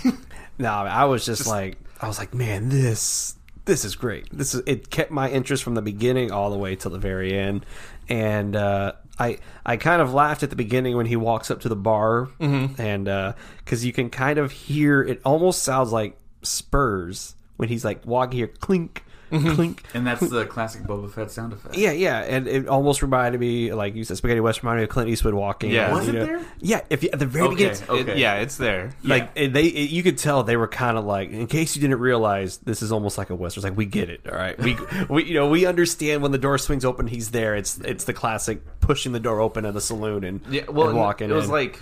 No, 0.58 0.70
I 0.70 1.04
was 1.06 1.24
just, 1.24 1.46
like, 1.46 1.78
I 2.00 2.06
was 2.08 2.18
like, 2.18 2.34
man, 2.34 2.68
this 2.68 3.36
this 3.64 3.84
is 3.84 3.94
great. 3.94 4.26
This 4.36 4.54
is 4.54 4.62
it 4.66 4.90
kept 4.90 5.10
my 5.10 5.30
interest 5.30 5.62
from 5.62 5.74
the 5.74 5.82
beginning 5.82 6.30
all 6.32 6.50
the 6.50 6.58
way 6.58 6.76
till 6.76 6.90
the 6.90 6.98
very 6.98 7.36
end, 7.36 7.64
and 8.08 8.56
uh, 8.56 8.92
I 9.22 9.38
I 9.64 9.76
kind 9.76 10.02
of 10.02 10.12
laughed 10.12 10.42
at 10.42 10.50
the 10.50 10.56
beginning 10.56 10.96
when 10.96 11.06
he 11.06 11.16
walks 11.16 11.50
up 11.50 11.60
to 11.60 11.68
the 11.68 11.76
bar, 11.76 12.28
mm-hmm. 12.40 12.80
and 12.80 13.08
uh, 13.08 13.32
because 13.58 13.84
you 13.84 13.92
can 13.92 14.10
kind 14.10 14.38
of 14.38 14.50
hear 14.50 15.02
it 15.02 15.20
almost 15.24 15.62
sounds 15.62 15.92
like 15.92 16.18
Spurs 16.42 17.34
when 17.56 17.68
he's 17.68 17.84
like 17.84 18.04
walking 18.04 18.38
here, 18.38 18.48
clink, 18.48 19.04
Mm-hmm. 19.32 19.54
clink. 19.54 19.82
And 19.94 20.06
that's 20.06 20.28
the 20.28 20.44
classic 20.44 20.82
Boba 20.82 21.10
Fett 21.10 21.30
sound 21.30 21.52
effect. 21.52 21.76
Yeah, 21.76 21.92
yeah, 21.92 22.18
and 22.20 22.46
it 22.46 22.68
almost 22.68 23.02
reminded 23.02 23.40
me, 23.40 23.72
like 23.72 23.94
you 23.94 24.04
said, 24.04 24.16
Spaghetti 24.18 24.40
West 24.40 24.62
reminded 24.62 24.80
me 24.80 24.84
of 24.84 24.90
Clint 24.90 25.08
Eastwood 25.08 25.34
walking. 25.34 25.70
Yeah. 25.70 25.92
Was 25.92 26.06
it 26.08 26.12
know- 26.14 26.26
there? 26.26 26.44
Yeah, 26.60 26.80
if 26.90 27.02
you, 27.02 27.10
at 27.12 27.18
the 27.18 27.26
very 27.26 27.46
Okay. 27.46 27.54
beginning, 27.54 27.82
Okay. 27.88 28.12
it- 28.12 28.18
yeah, 28.18 28.34
it's 28.36 28.56
there. 28.58 28.92
like 29.02 29.30
it- 29.34 29.52
they 29.52 29.64
it, 29.64 29.90
you 29.90 30.02
could 30.02 30.18
tell 30.18 30.42
they 30.42 30.56
were 30.56 30.68
kind 30.68 30.96
of 30.98 31.04
like 31.04 31.30
in 31.30 31.46
case 31.46 31.74
you 31.74 31.80
didn't 31.82 31.98
realize 32.00 32.58
this 32.58 32.82
is 32.82 32.92
almost 32.92 33.16
like 33.18 33.30
a 33.30 33.34
western 33.34 33.60
it's 33.60 33.64
like 33.64 33.76
we 33.76 33.86
get 33.86 34.08
it 34.10 34.20
all 34.30 34.36
right 34.36 34.58
we 34.58 34.76
we 35.08 35.24
you 35.24 35.34
know 35.34 35.48
we 35.48 35.66
understand 35.66 36.22
when 36.22 36.30
the 36.32 36.38
door 36.38 36.58
swings 36.58 36.84
open 36.84 37.06
he's 37.06 37.30
there 37.30 37.54
it's 37.56 37.78
it's 37.78 38.04
the 38.04 38.12
classic 38.12 38.62
pushing 38.80 39.12
the 39.12 39.20
door 39.20 39.40
open 39.40 39.64
in 39.64 39.74
the 39.74 39.80
saloon 39.80 40.24
and, 40.24 40.40
Yeah, 40.50 40.62
well, 40.70 40.88
and 40.88 40.96
walking 40.98 41.30
it 41.30 41.34
was 41.34 41.46
in. 41.46 41.50
like 41.50 41.80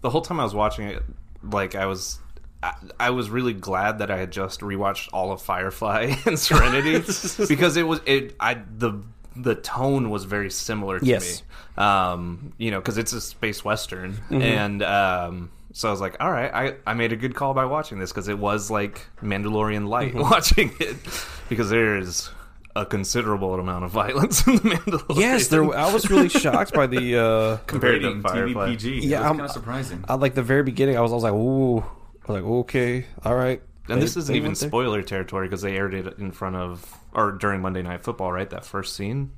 the 0.00 0.10
whole 0.10 0.22
time 0.22 0.38
I 0.40 0.44
was 0.44 0.54
watching 0.54 0.86
it, 0.88 1.02
like 1.42 1.74
I 1.74 1.86
was, 1.86 2.18
I, 2.64 2.72
I 2.98 3.10
was 3.10 3.28
really 3.30 3.52
glad 3.52 3.98
that 3.98 4.10
I 4.10 4.16
had 4.16 4.30
just 4.32 4.60
rewatched 4.60 5.08
all 5.12 5.30
of 5.32 5.42
Firefly 5.42 6.14
and 6.26 6.38
Serenity 6.38 6.98
because 7.48 7.76
it 7.76 7.86
was 7.86 8.00
it. 8.06 8.34
I 8.40 8.54
the 8.78 9.02
the 9.36 9.54
tone 9.56 10.10
was 10.10 10.24
very 10.24 10.50
similar 10.50 10.98
to 11.00 11.04
Yes. 11.06 11.42
me. 11.76 11.82
Um, 11.84 12.52
you 12.56 12.70
know, 12.70 12.78
because 12.80 12.98
it's 12.98 13.12
a 13.12 13.20
space 13.20 13.64
western, 13.64 14.12
Mm-hmm. 14.14 14.42
and 14.42 14.82
um. 14.82 15.50
So 15.76 15.88
I 15.88 15.90
was 15.90 16.00
like, 16.00 16.16
all 16.20 16.30
right, 16.30 16.54
I, 16.54 16.74
I 16.86 16.94
made 16.94 17.12
a 17.12 17.16
good 17.16 17.34
call 17.34 17.52
by 17.52 17.64
watching 17.64 17.98
this 17.98 18.12
because 18.12 18.28
it 18.28 18.38
was 18.38 18.70
like 18.70 19.08
Mandalorian 19.20 19.88
light 19.88 20.10
Mm-hmm. 20.14 20.20
watching 20.30 20.70
it 20.78 20.96
because 21.48 21.68
there's 21.68 22.30
a 22.76 22.86
considerable 22.86 23.54
amount 23.54 23.84
of 23.84 23.90
violence 23.90 24.46
in 24.46 24.54
the 24.54 24.60
Mandalorian. 24.62 25.16
yes 25.18 25.48
there 25.48 25.64
I 25.76 25.92
was 25.92 26.08
really 26.10 26.28
shocked 26.28 26.74
by 26.74 26.86
the 26.86 27.16
uh 27.18 27.56
compared 27.66 28.02
to 28.02 28.06
Rating 28.08 28.22
Firefly. 28.22 28.68
TVPG. 28.76 29.02
Yeah, 29.02 29.08
Yeah, 29.08 29.20
it 29.20 29.22
I'm- 29.24 29.30
was 29.30 29.36
kind 29.38 29.40
of 29.40 29.50
surprising. 29.50 30.04
I, 30.08 30.14
like 30.14 30.34
the 30.34 30.42
very 30.44 30.62
beginning 30.62 30.96
I 30.96 31.00
was 31.00 31.10
I 31.10 31.14
was 31.16 31.24
like 31.24 31.32
ooh 31.32 31.84
I 32.28 32.32
was 32.32 32.40
like 32.42 32.50
okay 32.50 33.06
all 33.24 33.34
right 33.34 33.60
And 33.88 33.96
They- 33.98 34.04
this 34.04 34.16
isn't 34.16 34.34
even 34.34 34.48
went 34.50 34.58
there. 34.60 34.68
spoiler 34.70 35.02
territory 35.02 35.46
because 35.46 35.62
they 35.62 35.76
aired 35.76 35.94
it 35.94 36.18
in 36.18 36.30
front 36.32 36.56
of 36.56 36.92
or 37.12 37.32
during 37.32 37.60
Monday 37.62 37.82
Night 37.82 38.02
Football, 38.02 38.32
right? 38.32 38.48
That 38.50 38.64
first 38.64 38.96
scene. 38.96 39.32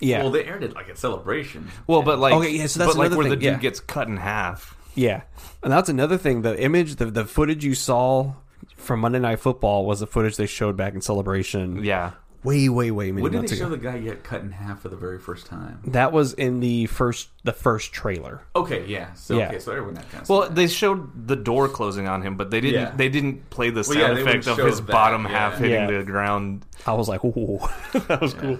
yeah 0.00 0.22
Well, 0.22 0.30
they 0.30 0.44
aired 0.44 0.62
it 0.62 0.74
like 0.74 0.88
at 0.88 0.96
Celebration. 0.98 1.68
Well, 1.86 2.02
but 2.02 2.18
like, 2.18 2.32
Okay, 2.34 2.50
yeah, 2.52 2.66
so 2.68 2.78
that's 2.78 2.92
but 2.92 2.98
like 2.98 3.06
another 3.08 3.16
where 3.18 3.28
the 3.30 3.36
dude 3.36 3.42
yeah. 3.44 3.58
gets 3.58 3.80
cut 3.80 4.08
in 4.08 4.16
half. 4.16 4.76
Yeah, 4.94 5.22
and 5.62 5.72
that's 5.72 5.88
another 5.88 6.16
thing. 6.18 6.42
The 6.42 6.60
image, 6.62 6.96
the 6.96 7.06
the 7.06 7.24
footage 7.24 7.64
you 7.64 7.74
saw 7.74 8.32
from 8.76 9.00
Monday 9.00 9.18
Night 9.20 9.38
Football 9.40 9.84
was 9.86 10.00
the 10.00 10.06
footage 10.06 10.36
they 10.36 10.46
showed 10.46 10.76
back 10.76 10.94
in 10.94 11.00
Celebration. 11.00 11.84
Yeah, 11.84 12.12
way, 12.48 12.68
way, 12.68 12.90
way 12.90 13.12
many 13.12 13.22
When 13.22 13.32
did 13.32 13.38
months 13.38 13.52
they 13.52 13.58
show 13.58 13.66
ago. 13.66 13.76
the 13.76 13.82
guy 13.82 13.98
get 13.98 14.24
cut 14.24 14.40
in 14.40 14.50
half 14.52 14.80
for 14.82 14.88
the 14.88 14.96
very 14.96 15.18
first 15.18 15.46
time? 15.46 15.80
that 15.88 16.12
was 16.12 16.32
in 16.34 16.60
the 16.60 16.86
first 16.86 17.28
the 17.44 17.52
first 17.52 17.92
trailer. 17.92 18.42
Okay, 18.56 18.84
yeah. 18.86 19.12
So 19.14 19.38
Yeah. 19.38 19.48
okay, 19.48 19.58
so 19.58 19.72
everyone 19.72 19.94
that 19.94 20.10
kind 20.10 20.22
of 20.22 20.28
Well, 20.28 20.48
they 20.50 20.66
showed 20.66 21.26
the 21.28 21.36
door 21.36 21.68
closing 21.68 22.08
on 22.08 22.22
him, 22.22 22.36
but 22.36 22.50
they 22.50 22.60
didn't. 22.60 22.80
Yeah. 22.80 22.92
They 22.96 23.08
didn't 23.08 23.48
play 23.50 23.70
the 23.70 23.76
Well, 23.76 23.84
sound 23.84 23.98
yeah, 24.18 24.22
effect 24.24 24.46
of 24.46 24.58
his 24.58 24.78
that, 24.80 24.86
bottom 24.90 25.24
yeah. 25.24 25.28
half 25.30 25.58
hitting 25.58 25.88
Yeah. 25.90 25.98
the 25.98 26.04
ground. 26.04 26.64
I 26.86 26.92
was 26.94 27.08
like, 27.08 27.24
ooh, 27.24 27.58
that 28.08 28.20
was 28.20 28.34
cool. 28.34 28.58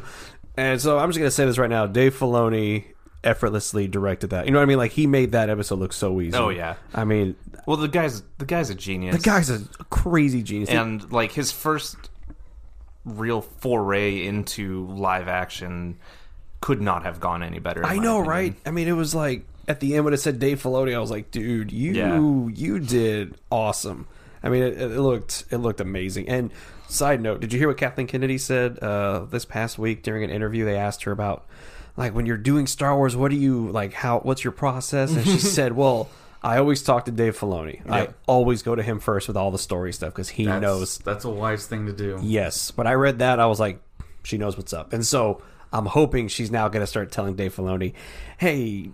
And 0.56 0.80
so 0.80 0.98
I'm 0.98 1.08
just 1.08 1.18
gonna 1.18 1.30
say 1.30 1.44
this 1.46 1.56
right 1.58 1.70
now: 1.70 1.86
Dave 1.86 2.18
Filoni 2.18 2.84
effortlessly 3.24 3.88
directed 3.88 4.30
that. 4.30 4.46
You 4.46 4.52
know 4.52 4.58
what 4.58 4.62
I 4.62 4.66
mean? 4.66 4.78
Like 4.78 4.92
he 4.92 5.06
made 5.06 5.32
that 5.32 5.50
episode 5.50 5.78
look 5.78 5.92
so 5.92 6.20
easy. 6.20 6.36
Oh, 6.36 6.48
yeah. 6.50 6.76
I 6.94 7.04
mean, 7.04 7.34
Well, 7.66 7.76
the 7.76 7.88
guy's 7.88 8.22
the 8.38 8.44
guy's 8.46 8.70
a 8.70 8.74
genius. 8.74 9.16
the 9.16 9.22
guy's 9.22 9.50
a 9.50 9.60
crazy 9.90 10.42
genius. 10.42 10.70
and 10.70 11.10
like 11.12 11.32
his 11.32 11.50
first 11.52 11.96
real 13.16 13.40
foray 13.40 14.24
into 14.26 14.86
live 14.86 15.28
action 15.28 15.98
could 16.60 16.80
not 16.82 17.04
have 17.04 17.20
gone 17.20 17.42
any 17.42 17.58
better. 17.58 17.84
I 17.84 17.96
know, 17.98 18.16
opinion. 18.18 18.26
right? 18.26 18.54
I 18.66 18.70
mean, 18.70 18.88
it 18.88 18.92
was 18.92 19.14
like 19.14 19.44
at 19.68 19.80
the 19.80 19.94
end 19.94 20.04
when 20.04 20.14
it 20.14 20.18
said 20.18 20.38
Dave 20.38 20.62
Filoni, 20.62 20.94
I 20.94 20.98
was 20.98 21.10
like, 21.10 21.30
dude, 21.30 21.70
you 21.72 21.92
Yeah. 21.92 22.18
you 22.54 22.78
did 22.80 23.34
awesome. 23.50 24.06
I 24.42 24.48
mean, 24.48 24.62
it, 24.62 24.80
it 24.80 25.00
looked 25.00 25.44
it 25.50 25.58
looked 25.58 25.80
amazing. 25.80 26.28
And 26.28 26.50
side 26.88 27.20
note, 27.20 27.40
did 27.40 27.52
you 27.52 27.58
hear 27.58 27.68
what 27.68 27.76
Kathleen 27.76 28.06
Kennedy 28.06 28.38
said 28.38 28.78
uh, 28.80 29.20
this 29.26 29.44
past 29.44 29.78
week 29.78 30.02
during 30.02 30.24
an 30.24 30.30
interview? 30.30 30.64
They 30.64 30.76
asked 30.76 31.04
her 31.04 31.12
about 31.12 31.46
like 31.96 32.14
when 32.14 32.26
you're 32.26 32.36
doing 32.36 32.66
Star 32.66 32.96
Wars, 32.96 33.16
what 33.16 33.30
do 33.30 33.36
you 33.36 33.68
like? 33.70 33.92
How 33.92 34.20
what's 34.20 34.42
your 34.44 34.52
process? 34.52 35.12
And 35.14 35.24
she 35.24 35.38
said, 35.38 35.72
well. 35.72 36.08
I 36.42 36.58
always 36.58 36.82
talk 36.82 37.06
to 37.06 37.10
Dave 37.10 37.36
Filoni. 37.38 37.88
I 37.90 38.08
always 38.26 38.62
go 38.62 38.74
to 38.74 38.82
him 38.82 39.00
first 39.00 39.26
with 39.28 39.36
all 39.36 39.50
the 39.50 39.58
story 39.58 39.92
stuff 39.92 40.12
because 40.12 40.28
he 40.28 40.44
that's, 40.44 40.62
knows 40.62 40.98
that's 40.98 41.24
a 41.24 41.30
wise 41.30 41.66
thing 41.66 41.86
to 41.86 41.92
do. 41.92 42.18
Yes. 42.22 42.72
When 42.76 42.86
I 42.86 42.92
read 42.92 43.18
that, 43.18 43.40
I 43.40 43.46
was 43.46 43.58
like, 43.58 43.80
she 44.22 44.38
knows 44.38 44.56
what's 44.56 44.72
up. 44.72 44.92
And 44.92 45.04
so 45.04 45.42
I'm 45.72 45.86
hoping 45.86 46.28
she's 46.28 46.50
now 46.50 46.68
going 46.68 46.82
to 46.82 46.86
start 46.86 47.10
telling 47.10 47.34
Dave 47.34 47.56
Filoni, 47.56 47.94
hey, 48.38 48.90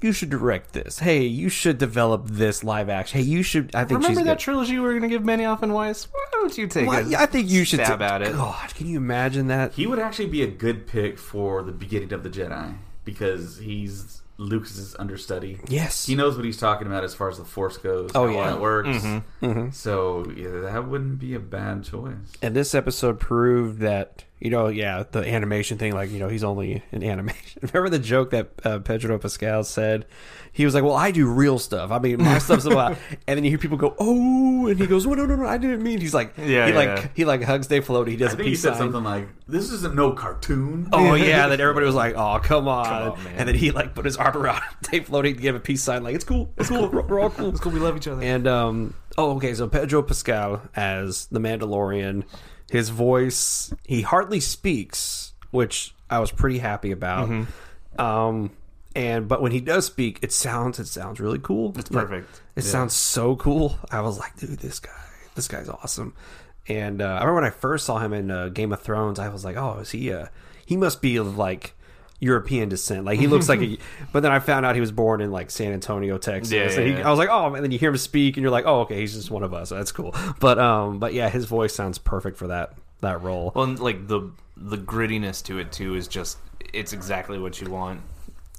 you 0.00 0.12
should 0.12 0.30
direct 0.30 0.72
this. 0.74 0.98
Hey, 0.98 1.22
you 1.24 1.48
should 1.48 1.78
develop 1.78 2.26
this 2.28 2.62
live 2.62 2.88
action. 2.88 3.18
Hey, 3.20 3.26
you 3.26 3.42
should. 3.42 3.74
I 3.74 3.84
think 3.84 4.02
Remember 4.02 4.22
that 4.24 4.34
good. 4.34 4.38
trilogy 4.38 4.74
we 4.74 4.80
were 4.80 4.90
going 4.90 5.02
to 5.02 5.08
give 5.08 5.22
Benioff 5.22 5.62
and 5.62 5.72
Weiss? 5.74 6.06
Why 6.12 6.24
don't 6.32 6.56
you 6.56 6.66
take 6.66 6.86
Well, 6.86 7.14
a 7.14 7.16
I 7.16 7.26
think 7.26 7.48
you 7.50 7.64
should 7.64 7.80
stab 7.80 7.98
ta- 7.98 8.16
at 8.16 8.22
it? 8.22 8.32
God, 8.32 8.74
can 8.74 8.86
you 8.86 8.98
imagine 8.98 9.48
that? 9.48 9.72
He 9.72 9.86
would 9.86 9.98
actually 9.98 10.28
be 10.28 10.42
a 10.42 10.46
good 10.46 10.86
pick 10.86 11.18
for 11.18 11.62
the 11.62 11.72
beginning 11.72 12.12
of 12.12 12.22
the 12.22 12.30
Jedi 12.30 12.76
because 13.04 13.58
he's 13.58 14.20
Lucas's 14.38 14.94
understudy. 14.98 15.58
Yes. 15.66 16.06
he 16.06 16.14
knows 16.14 16.36
what 16.36 16.44
he's 16.44 16.58
talking 16.58 16.86
about 16.86 17.04
as 17.04 17.14
far 17.14 17.28
as 17.30 17.38
the 17.38 17.44
Force 17.44 17.78
goes. 17.78 18.10
Oh, 18.14 18.26
how 18.26 18.32
yeah. 18.32 18.50
that 18.50 18.60
works. 18.60 18.88
Mm-hmm. 19.42 19.70
So 19.70 20.30
yeah, 20.36 20.60
that 20.70 20.86
wouldn't 20.88 21.18
be 21.18 21.34
a 21.34 21.40
bad 21.40 21.84
choice. 21.84 22.14
And 22.42 22.54
this 22.54 22.74
episode 22.74 23.18
proved 23.18 23.80
that 23.80 24.24
you 24.40 24.50
know, 24.50 24.68
yeah, 24.68 25.04
the 25.10 25.20
animation 25.26 25.78
thing, 25.78 25.92
like 25.94 26.10
you 26.10 26.18
know, 26.18 26.28
he's 26.28 26.44
only 26.44 26.82
in 26.92 27.02
animation. 27.02 27.60
Remember 27.72 27.88
the 27.88 27.98
joke 28.02 28.30
that 28.30 28.50
uh, 28.64 28.78
Pedro 28.80 29.18
Pascal 29.18 29.64
said? 29.64 30.04
He 30.52 30.64
was 30.64 30.74
like, 30.74 30.84
"Well, 30.84 30.94
I 30.94 31.10
do 31.10 31.26
real 31.30 31.58
stuff. 31.58 31.90
I 31.90 31.98
mean, 31.98 32.18
my 32.22 32.38
stuff's 32.38 32.64
about." 32.64 32.96
And 33.28 33.36
then 33.36 33.44
you 33.44 33.50
hear 33.50 33.58
people 33.58 33.76
go, 33.76 33.94
"Oh," 33.98 34.68
and 34.68 34.78
he 34.80 34.86
goes, 34.86 35.06
"Well, 35.06 35.16
no, 35.16 35.26
no, 35.26 35.36
no, 35.36 35.46
I 35.46 35.58
didn't 35.58 35.82
mean." 35.82 36.00
He's 36.00 36.14
like, 36.14 36.32
Yeah, 36.38 36.66
he 36.66 36.72
yeah. 36.72 36.78
like 36.78 37.16
he 37.16 37.24
like 37.26 37.42
hugs 37.42 37.66
Dave 37.66 37.84
Filoni. 37.86 38.08
He 38.08 38.16
does 38.16 38.30
I 38.30 38.34
a 38.34 38.36
think 38.36 38.44
he 38.46 38.52
peace 38.52 38.62
said 38.62 38.70
sign. 38.72 38.78
something 38.78 39.04
like, 39.04 39.28
"This 39.46 39.70
isn't 39.70 39.94
no 39.94 40.12
cartoon." 40.12 40.88
Oh 40.92 41.14
yeah, 41.14 41.46
then 41.48 41.60
everybody 41.60 41.84
was 41.84 41.94
like, 41.94 42.14
"Oh, 42.16 42.38
come 42.42 42.68
on!" 42.68 42.86
on, 42.86 43.24
man. 43.24 43.34
and 43.36 43.48
then 43.48 43.54
he 43.54 43.70
like 43.70 43.94
put 43.94 44.04
his 44.06 44.16
arm 44.16 44.36
around 44.36 44.62
Dave 44.90 45.08
Filoni 45.08 45.34
to 45.34 45.40
give 45.40 45.54
a 45.54 45.60
peace 45.60 45.82
sign, 45.82 46.02
like, 46.02 46.14
"It's 46.14 46.24
cool, 46.24 46.50
it's 46.56 46.68
cool, 46.70 46.88
we're, 46.88 47.02
we're 47.02 47.20
all 47.20 47.30
cool." 47.30 47.50
It's 47.50 47.60
cool. 47.60 47.72
We 47.72 47.80
love 47.80 47.96
each 47.96 48.08
other. 48.08 48.22
And 48.22 48.46
um, 48.46 48.94
oh, 49.18 49.36
okay. 49.36 49.52
So 49.52 49.68
Pedro 49.68 50.02
Pascal 50.02 50.62
as 50.74 51.26
the 51.26 51.38
Mandalorian, 51.40 52.24
his 52.70 52.88
voice 52.88 53.72
he 53.84 54.02
hardly 54.02 54.40
speaks, 54.40 55.34
which 55.50 55.94
I 56.10 56.18
was 56.18 56.30
pretty 56.30 56.58
happy 56.58 56.90
about. 56.90 57.28
Mm-hmm. 57.28 58.00
Um, 58.00 58.50
and 58.94 59.28
but 59.28 59.42
when 59.42 59.52
he 59.52 59.60
does 59.60 59.86
speak, 59.86 60.18
it 60.22 60.32
sounds 60.32 60.78
it 60.78 60.86
sounds 60.86 61.20
really 61.20 61.38
cool. 61.38 61.72
It's 61.78 61.88
perfect. 61.88 62.40
It 62.56 62.62
sounds 62.62 62.94
so 62.94 63.36
cool. 63.36 63.78
I 63.90 64.00
was 64.00 64.18
like, 64.18 64.36
dude, 64.36 64.58
this 64.58 64.80
guy, 64.80 64.90
this 65.34 65.48
guy's 65.48 65.68
awesome. 65.68 66.14
And 66.68 67.00
uh, 67.00 67.04
I 67.04 67.18
remember 67.20 67.34
when 67.34 67.44
I 67.44 67.50
first 67.50 67.84
saw 67.86 67.98
him 67.98 68.12
in 68.12 68.30
uh, 68.30 68.48
Game 68.48 68.72
of 68.72 68.80
Thrones, 68.80 69.18
I 69.18 69.28
was 69.28 69.44
like, 69.44 69.56
oh, 69.56 69.78
is 69.80 69.90
he? 69.90 70.12
Uh, 70.12 70.26
he 70.64 70.76
must 70.76 71.00
be 71.00 71.20
like 71.20 71.74
European 72.20 72.68
descent. 72.68 73.04
Like 73.04 73.18
he 73.18 73.26
looks 73.26 73.48
like 73.48 73.60
a. 73.60 73.78
But 74.12 74.20
then 74.20 74.32
I 74.32 74.38
found 74.38 74.64
out 74.64 74.74
he 74.74 74.80
was 74.80 74.92
born 74.92 75.20
in 75.20 75.30
like 75.30 75.50
San 75.50 75.72
Antonio, 75.72 76.16
Texas. 76.18 76.52
Yeah, 76.52 76.70
yeah, 76.70 76.80
he, 76.80 76.92
yeah. 76.92 77.06
I 77.06 77.10
was 77.10 77.18
like, 77.18 77.28
oh, 77.30 77.54
and 77.54 77.62
then 77.62 77.70
you 77.70 77.78
hear 77.78 77.90
him 77.90 77.96
speak, 77.96 78.36
and 78.36 78.42
you're 78.42 78.50
like, 78.50 78.64
oh, 78.66 78.80
okay, 78.80 79.00
he's 79.00 79.14
just 79.14 79.30
one 79.30 79.42
of 79.42 79.52
us. 79.52 79.68
That's 79.70 79.92
cool. 79.92 80.14
But 80.40 80.58
um, 80.58 80.98
but 80.98 81.12
yeah, 81.12 81.28
his 81.28 81.44
voice 81.44 81.74
sounds 81.74 81.98
perfect 81.98 82.38
for 82.38 82.46
that 82.46 82.74
that 83.00 83.22
role. 83.22 83.52
Well, 83.54 83.64
and, 83.64 83.78
like 83.78 84.08
the 84.08 84.30
the 84.56 84.78
grittiness 84.78 85.44
to 85.44 85.58
it 85.58 85.72
too 85.72 85.94
is 85.94 86.08
just 86.08 86.38
it's 86.72 86.92
exactly 86.92 87.38
what 87.38 87.60
you 87.60 87.70
want 87.70 88.00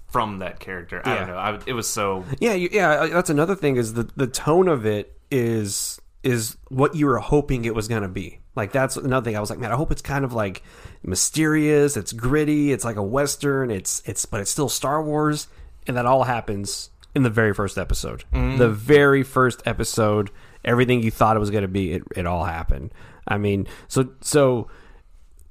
from 0.09 0.39
that 0.39 0.59
character. 0.59 1.01
I 1.03 1.15
don't 1.15 1.27
know. 1.27 1.37
I, 1.37 1.59
it 1.65 1.73
was 1.73 1.87
so 1.87 2.23
Yeah, 2.39 2.53
you, 2.53 2.69
yeah. 2.71 2.89
uh, 2.91 3.07
That's 3.07 3.29
another 3.29 3.55
thing 3.55 3.77
is 3.77 3.93
the 3.93 4.09
the 4.15 4.27
tone 4.27 4.67
of 4.67 4.85
it 4.85 5.17
is 5.31 5.99
is 6.23 6.57
what 6.69 6.95
you 6.95 7.05
were 7.05 7.19
hoping 7.19 7.65
it 7.65 7.75
was 7.75 7.87
gonna 7.87 8.07
be. 8.07 8.39
Like 8.57 8.71
that's 8.71 8.97
another 8.97 9.23
thing. 9.23 9.37
I 9.37 9.39
was 9.39 9.51
like, 9.51 9.59
man, 9.59 9.71
I 9.71 9.75
hope 9.75 9.91
it's 9.91 10.01
kind 10.01 10.25
of 10.25 10.33
like 10.33 10.63
mysterious. 11.03 11.95
It's 11.95 12.11
gritty. 12.11 12.71
It's 12.71 12.83
like 12.83 12.95
a 12.95 13.03
western. 13.03 13.69
It's 13.69 14.01
it's 14.05 14.25
but 14.25 14.41
it's 14.41 14.49
still 14.49 14.67
Star 14.67 15.01
Wars, 15.01 15.47
and 15.85 15.95
that 15.95 16.07
all 16.07 16.23
happens 16.23 16.89
in 17.13 17.21
the 17.21 17.29
very 17.29 17.53
first 17.53 17.77
episode. 17.77 18.23
The 18.57 18.69
very 18.69 19.21
first 19.21 19.61
episode, 19.65 20.31
everything 20.65 21.03
you 21.03 21.11
thought 21.11 21.37
it 21.37 21.39
was 21.39 21.51
gonna 21.51 21.67
be, 21.67 21.93
it 21.93 22.03
it 22.15 22.25
all 22.25 22.45
happened. 22.45 22.91
I 23.27 23.37
mean, 23.37 23.67
so 23.87 24.09
so 24.21 24.69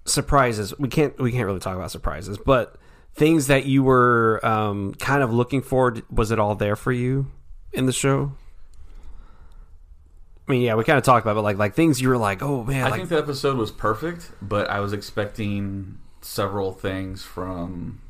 surprises. 0.04 0.76
We 0.76 0.88
can't 0.88 1.16
we 1.18 1.30
can't 1.30 1.46
really 1.46 1.60
talk 1.60 1.76
about 1.76 1.92
surprises, 1.92 2.38
but 2.44 2.76
things 3.14 3.46
that 3.46 3.66
you 3.66 3.84
were 3.84 4.44
um, 4.44 4.94
kind 4.94 5.22
of 5.22 5.32
looking 5.32 5.62
for. 5.62 5.96
Was 6.10 6.32
it 6.32 6.40
all 6.40 6.56
there 6.56 6.74
for 6.74 6.90
you 6.90 7.26
in 7.72 7.86
the 7.86 7.92
show? 7.92 8.32
I 10.48 10.52
mean, 10.52 10.62
yeah, 10.62 10.74
we 10.76 10.84
kind 10.84 10.96
of 10.98 11.04
talked 11.04 11.24
about, 11.24 11.32
it, 11.32 11.34
but 11.36 11.42
like 11.42 11.58
like 11.58 11.74
things 11.74 12.00
you 12.00 12.08
were 12.08 12.16
like, 12.18 12.42
oh 12.42 12.62
man, 12.64 12.84
I 12.86 12.90
like 12.90 12.98
think 12.98 13.08
the 13.08 13.18
episode 13.18 13.56
was 13.56 13.70
perfect, 13.70 14.30
but 14.40 14.70
I 14.70 14.80
was 14.80 14.92
expecting 14.92 15.98
several 16.20 16.72
things 16.72 17.22
from 17.24 18.00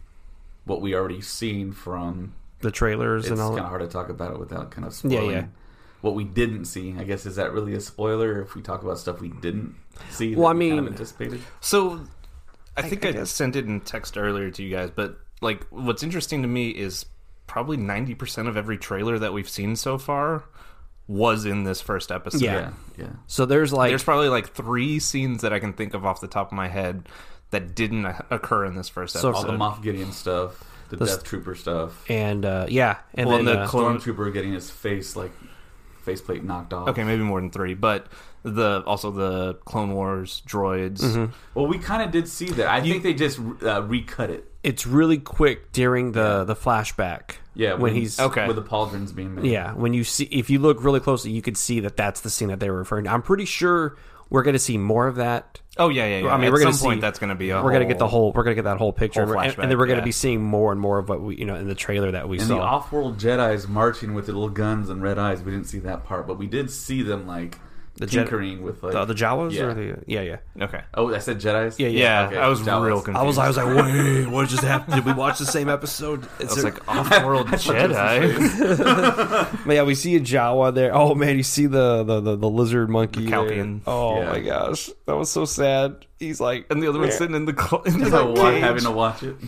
what 0.64 0.80
we 0.80 0.94
already 0.94 1.20
seen 1.20 1.72
from. 1.72 2.34
the 2.60 2.70
trailers 2.70 3.24
It's 3.24 3.30
and 3.32 3.40
all. 3.40 3.50
kind 3.50 3.60
of 3.60 3.68
hard 3.68 3.80
to 3.82 3.88
talk 3.88 4.08
about 4.08 4.32
it 4.32 4.38
without 4.38 4.70
kind 4.70 4.86
of 4.86 4.92
spoiling 4.94 5.30
yeah. 5.30 5.44
what 6.00 6.14
we 6.14 6.24
didn't 6.24 6.64
see. 6.66 6.94
I 6.98 7.04
guess 7.04 7.24
is 7.26 7.36
that 7.36 7.52
really 7.52 7.74
a 7.74 7.80
spoiler 7.80 8.42
if 8.42 8.54
we 8.54 8.62
talk 8.62 8.82
about 8.82 8.98
stuff 8.98 9.20
we 9.20 9.28
didn't 9.28 9.74
see? 10.10 10.34
that 10.34 10.40
Well, 10.40 10.48
I 10.48 10.52
we 10.54 10.68
kind 10.68 10.78
of 10.80 10.84
mean- 10.86 10.92
anticipated. 10.94 11.40
So, 11.60 12.00
I 12.76 12.82
think 12.82 13.04
I 13.06 13.10
I, 13.10 13.12
guess. 13.12 13.30
sent 13.30 13.56
it 13.56 13.64
in 13.66 13.80
text 13.80 14.18
earlier 14.18 14.50
to 14.50 14.62
you 14.62 14.74
guys, 14.74 14.90
but 14.94 15.18
like, 15.40 15.64
what's 15.70 16.02
interesting 16.02 16.42
to 16.42 16.48
me 16.48 16.68
is 16.70 17.06
probably 17.46 17.76
ninety 17.78 18.14
percent 18.14 18.48
of 18.48 18.56
every 18.56 18.76
trailer 18.76 19.18
that 19.18 19.32
we've 19.32 19.48
seen 19.48 19.76
so 19.76 19.96
far 19.98 20.44
was 21.08 21.44
in 21.44 21.64
this 21.64 21.80
first 21.80 22.10
episode. 22.10 22.40
Yeah. 22.42 22.54
Yeah, 22.54 22.70
yeah. 22.98 23.06
So 23.26 23.46
there's 23.46 23.72
like 23.72 23.90
There's 23.90 24.02
probably 24.04 24.28
like 24.28 24.48
three 24.52 24.98
scenes 24.98 25.42
that 25.42 25.52
I 25.52 25.58
can 25.58 25.72
think 25.72 25.94
of 25.94 26.04
off 26.04 26.20
the 26.20 26.26
top 26.28 26.48
of 26.48 26.52
my 26.56 26.68
head 26.68 27.08
that 27.50 27.75
didn't 27.76 28.06
occur 28.30 28.64
in 28.64 28.75
this 28.75 28.88
first 28.88 29.14
So- 29.16 29.32
All 29.32 29.42
the 29.44 29.52
Moff 29.52 29.82
Gideon 29.82 30.10
stuff, 30.12 30.62
the, 30.88 30.96
The 30.96 31.06
Death 31.06 31.22
Trooper 31.25 31.54
stuff, 31.54 32.04
and 32.10 32.44
uh, 32.44 32.66
yeah, 32.68 32.98
and 33.14 33.28
Well, 33.28 33.38
then 33.38 33.48
and 33.48 33.58
the 33.58 33.62
uh, 33.62 33.68
clone- 33.68 33.98
Stormtrooper 34.00 34.32
getting 34.32 34.52
his 34.52 34.68
face 34.70 35.14
like 35.16 35.30
faceplate 36.02 36.44
knocked 36.44 36.72
off. 36.72 36.88
okay, 36.88 37.04
maybe 37.04 37.22
more 37.22 37.40
than 37.40 37.50
three, 37.50 37.75
but 37.75 38.06
the 38.42 38.82
also 38.86 39.10
the 39.10 39.54
Clone 39.64 39.92
Wars 39.94 40.42
droids. 40.46 41.00
Mm-hmm. 41.00 41.32
Well, 41.54 41.66
we 41.66 41.78
kind 41.78 42.02
of 42.02 42.10
did 42.12 42.28
see 42.28 42.46
that. 42.50 42.68
I 42.68 42.80
think 42.80 43.02
they 43.02 43.14
just 43.14 43.38
uh, 43.62 43.82
recut 43.82 44.30
it. 44.30 44.50
it's 44.62 44.86
really 44.86 45.18
quick 45.18 45.72
during 45.72 46.12
the 46.12 46.44
the 46.44 46.54
flashback. 46.56 47.36
Yeah, 47.56 47.75
when 47.75 47.94
he's 47.94 48.20
Okay. 48.20 48.46
with 48.46 48.56
the 48.56 48.62
pauldrons 48.62 49.14
being 49.14 49.34
made. 49.34 49.46
Yeah, 49.46 49.72
when 49.72 49.94
you 49.94 50.04
see, 50.04 50.25
if 50.25 50.50
you 50.50 50.58
look 50.58 50.84
really 50.84 51.00
closely, 51.00 51.30
you 51.30 51.40
could 51.42 51.56
see 51.56 51.80
that 51.80 51.96
that's 51.96 52.20
the 52.20 52.30
scene 52.30 52.48
that 52.48 52.60
they 52.60 52.70
were 52.70 52.76
referring 52.78 53.04
to. 53.04 53.10
I'm 53.10 53.22
pretty 53.22 53.46
sure 53.46 53.96
we're 54.28 54.42
going 54.42 54.52
to 54.54 54.58
see 54.58 54.76
more 54.76 55.06
of 55.06 55.16
that. 55.16 55.60
Oh 55.78 55.88
yeah, 55.88 56.06
yeah, 56.06 56.18
yeah. 56.25 56.28
I 56.34 56.36
mean, 56.36 56.46
At 56.46 56.52
we're 56.52 56.58
going 56.60 56.72
to 56.72 56.78
some 56.78 56.86
point 56.88 57.00
that's 57.00 57.18
going 57.18 57.28
to 57.30 57.34
be 57.34 57.50
a 57.50 57.62
we're 57.62 57.70
going 57.70 57.82
to 57.82 57.88
get 57.88 57.98
the 57.98 58.06
whole- 58.08 58.32
we're 58.32 58.42
going 58.44 58.56
to 58.56 58.62
get 58.62 58.68
that 58.68 58.76
whole 58.78 58.92
picture, 58.92 59.25
whole 59.26 59.38
and, 59.40 59.58
and 59.58 59.70
then 59.70 59.78
we're 59.78 59.86
going 59.86 59.96
to 59.98 60.02
yeah. 60.02 60.04
be 60.06 60.12
seeing 60.12 60.42
more 60.42 60.70
and 60.72 60.80
more 60.80 60.98
of 60.98 61.08
what 61.08 61.20
we 61.22 61.36
you 61.36 61.44
know 61.44 61.54
in 61.54 61.66
the 61.68 61.75
trailer 61.75 62.10
that 62.12 62.28
we 62.28 62.38
And 62.38 62.46
saw. 62.46 62.56
the 62.56 62.62
off-world 62.62 63.18
Jedi's 63.18 63.68
marching 63.68 64.12
with 64.14 64.26
the 64.26 64.32
little 64.32 64.48
guns 64.50 64.88
and 64.90 65.02
red 65.02 65.18
eyes. 65.18 65.42
We 65.42 65.52
didn't 65.52 65.66
see 65.66 65.78
that 65.80 66.04
part, 66.04 66.26
but 66.26 66.38
we 66.38 66.46
did 66.46 66.70
see 66.70 67.02
them 67.02 67.26
like 67.26 67.58
The 67.98 68.04
Jedi- 68.06 68.10
tinkering 68.10 68.62
with 68.62 68.82
like 68.82 68.92
the, 68.92 69.04
the 69.06 69.14
Jawas 69.14 69.52
Yeah. 69.52 69.62
or 69.64 69.74
the 69.74 69.98
yeah 70.06 70.20
yeah. 70.20 70.36
Okay. 70.64 70.82
Oh, 70.94 71.14
I 71.14 71.18
said 71.18 71.38
Jedi's. 71.40 71.78
Yeah, 71.80 71.88
Yeah, 71.88 72.26
Okay, 72.26 72.36
I 72.36 72.48
was 72.48 72.60
Jawas. 72.60 72.84
real 72.86 73.00
confused. 73.00 73.18
I 73.18 73.22
was 73.22 73.38
I 73.38 73.48
was 73.48 73.56
like, 73.56 73.66
wait, 73.74 74.26
what 74.26 74.48
just 74.48 74.62
happened? 74.62 74.96
Did 74.96 75.06
we 75.06 75.14
watch 75.14 75.38
the 75.38 75.46
same 75.46 75.68
episode? 75.70 76.26
It's 76.38 76.54
there- 76.56 76.64
like 76.64 76.86
off-world 76.88 77.46
Jedi. 77.56 78.26
But 79.66 79.72
yeah, 79.74 79.82
we 79.84 79.94
see 79.94 80.14
a 80.16 80.20
Jawa 80.20 80.74
there. 80.74 80.94
Oh 80.94 81.14
man, 81.14 81.36
you 81.36 81.42
see 81.42 81.66
the 81.66 82.02
the, 82.04 82.20
the, 82.20 82.36
the 82.36 82.48
lizard 82.50 82.90
monkey. 82.90 83.26
The 83.26 83.80
Oh 83.86 84.20
Yeah. 84.20 84.28
my 84.30 84.40
gosh, 84.40 84.90
that 85.06 85.16
was 85.16 85.30
so 85.30 85.44
sad. 85.44 86.04
He's 86.18 86.40
like, 86.40 86.66
and 86.70 86.82
the 86.82 86.88
other 86.88 86.98
one's 86.98 87.12
Yeah. 87.12 87.18
sitting 87.18 87.36
in 87.36 87.44
the 87.44 87.52
cl- 87.54 87.82
in 87.82 87.98
the 87.98 88.10
So 88.10 88.34
cage. 88.34 88.62
having 88.62 88.82
to 88.84 88.90
watch 88.90 89.22
it. 89.22 89.36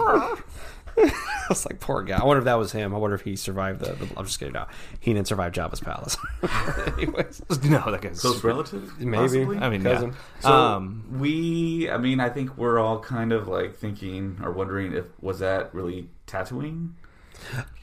I 1.05 1.47
was 1.49 1.65
like, 1.67 1.81
poor 1.81 2.03
guy. 2.03 2.19
I 2.19 2.25
wonder 2.25 2.39
if 2.39 2.45
that 2.45 2.55
was 2.59 2.73
him. 2.73 2.95
I 2.95 2.99
wonder 2.99 3.15
if 3.15 3.23
he 3.23 3.37
survived 3.37 3.81
the. 3.81 3.93
the 3.93 4.09
I'm 4.17 4.25
just 4.27 4.39
kidding. 4.39 4.55
No, 4.55 4.67
he 5.01 5.13
didn't 5.15 5.29
survive 5.29 5.53
Jabba's 5.53 5.81
palace. 5.81 6.17
Anyways, 6.99 7.43
No, 7.65 7.91
that 7.91 8.01
guy's 8.03 8.21
Close 8.21 8.43
relative, 8.45 8.99
maybe. 9.01 9.17
possibly? 9.17 9.59
I 9.59 9.69
mean, 9.71 9.83
Cousin. 9.83 10.11
yeah. 10.11 10.41
So 10.41 10.53
um, 10.53 11.05
we, 11.19 11.91
I 11.91 11.99
mean, 11.99 12.21
I 12.21 12.29
think 12.29 12.57
we're 12.59 12.79
all 12.79 13.01
kind 13.01 13.33
of 13.33 13.49
like 13.49 13.77
thinking 13.77 14.39
or 14.43 14.53
wondering 14.53 14.93
if 14.93 15.07
was 15.21 15.39
that 15.41 15.73
really 15.75 16.09
Tatooine? 16.27 16.91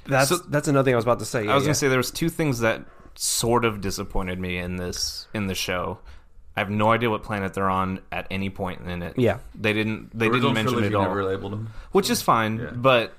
that's 0.05 0.29
So- 0.29 0.37
that's 0.49 0.67
another 0.67 0.85
thing 0.85 0.93
I 0.93 0.97
was 0.97 1.05
about 1.05 1.19
to 1.19 1.25
say. 1.25 1.47
I 1.47 1.55
was 1.55 1.63
Yeah, 1.63 1.67
gonna 1.67 1.75
say 1.75 1.87
there 1.87 1.97
was 1.97 2.11
two 2.11 2.29
things 2.29 2.59
that 2.59 2.85
sort 3.15 3.63
of 3.65 3.79
disappointed 3.81 4.39
me 4.39 4.57
in 4.57 4.75
this 4.75 5.27
in 5.33 5.47
the 5.47 5.55
show. 5.55 5.99
I 6.57 6.61
have 6.61 6.69
no 6.69 6.91
idea 6.91 7.09
what 7.09 7.23
planet 7.23 7.53
they're 7.53 7.69
on 7.69 7.99
at 8.11 8.27
any 8.31 8.49
point 8.49 8.81
in 8.87 9.01
it. 9.01 9.15
Yeah. 9.17 9.39
they 9.53 9.73
didn't. 9.73 10.17
They 10.17 10.29
didn't 10.29 10.53
mention 10.53 10.79
it 10.83 10.85
at 10.87 10.95
all, 10.95 11.03
Never 11.03 11.23
labeled 11.23 11.51
them. 11.53 11.69
which 11.91 12.09
is 12.09 12.21
fine. 12.21 12.59
Yeah. 12.59 12.69
But 12.73 13.13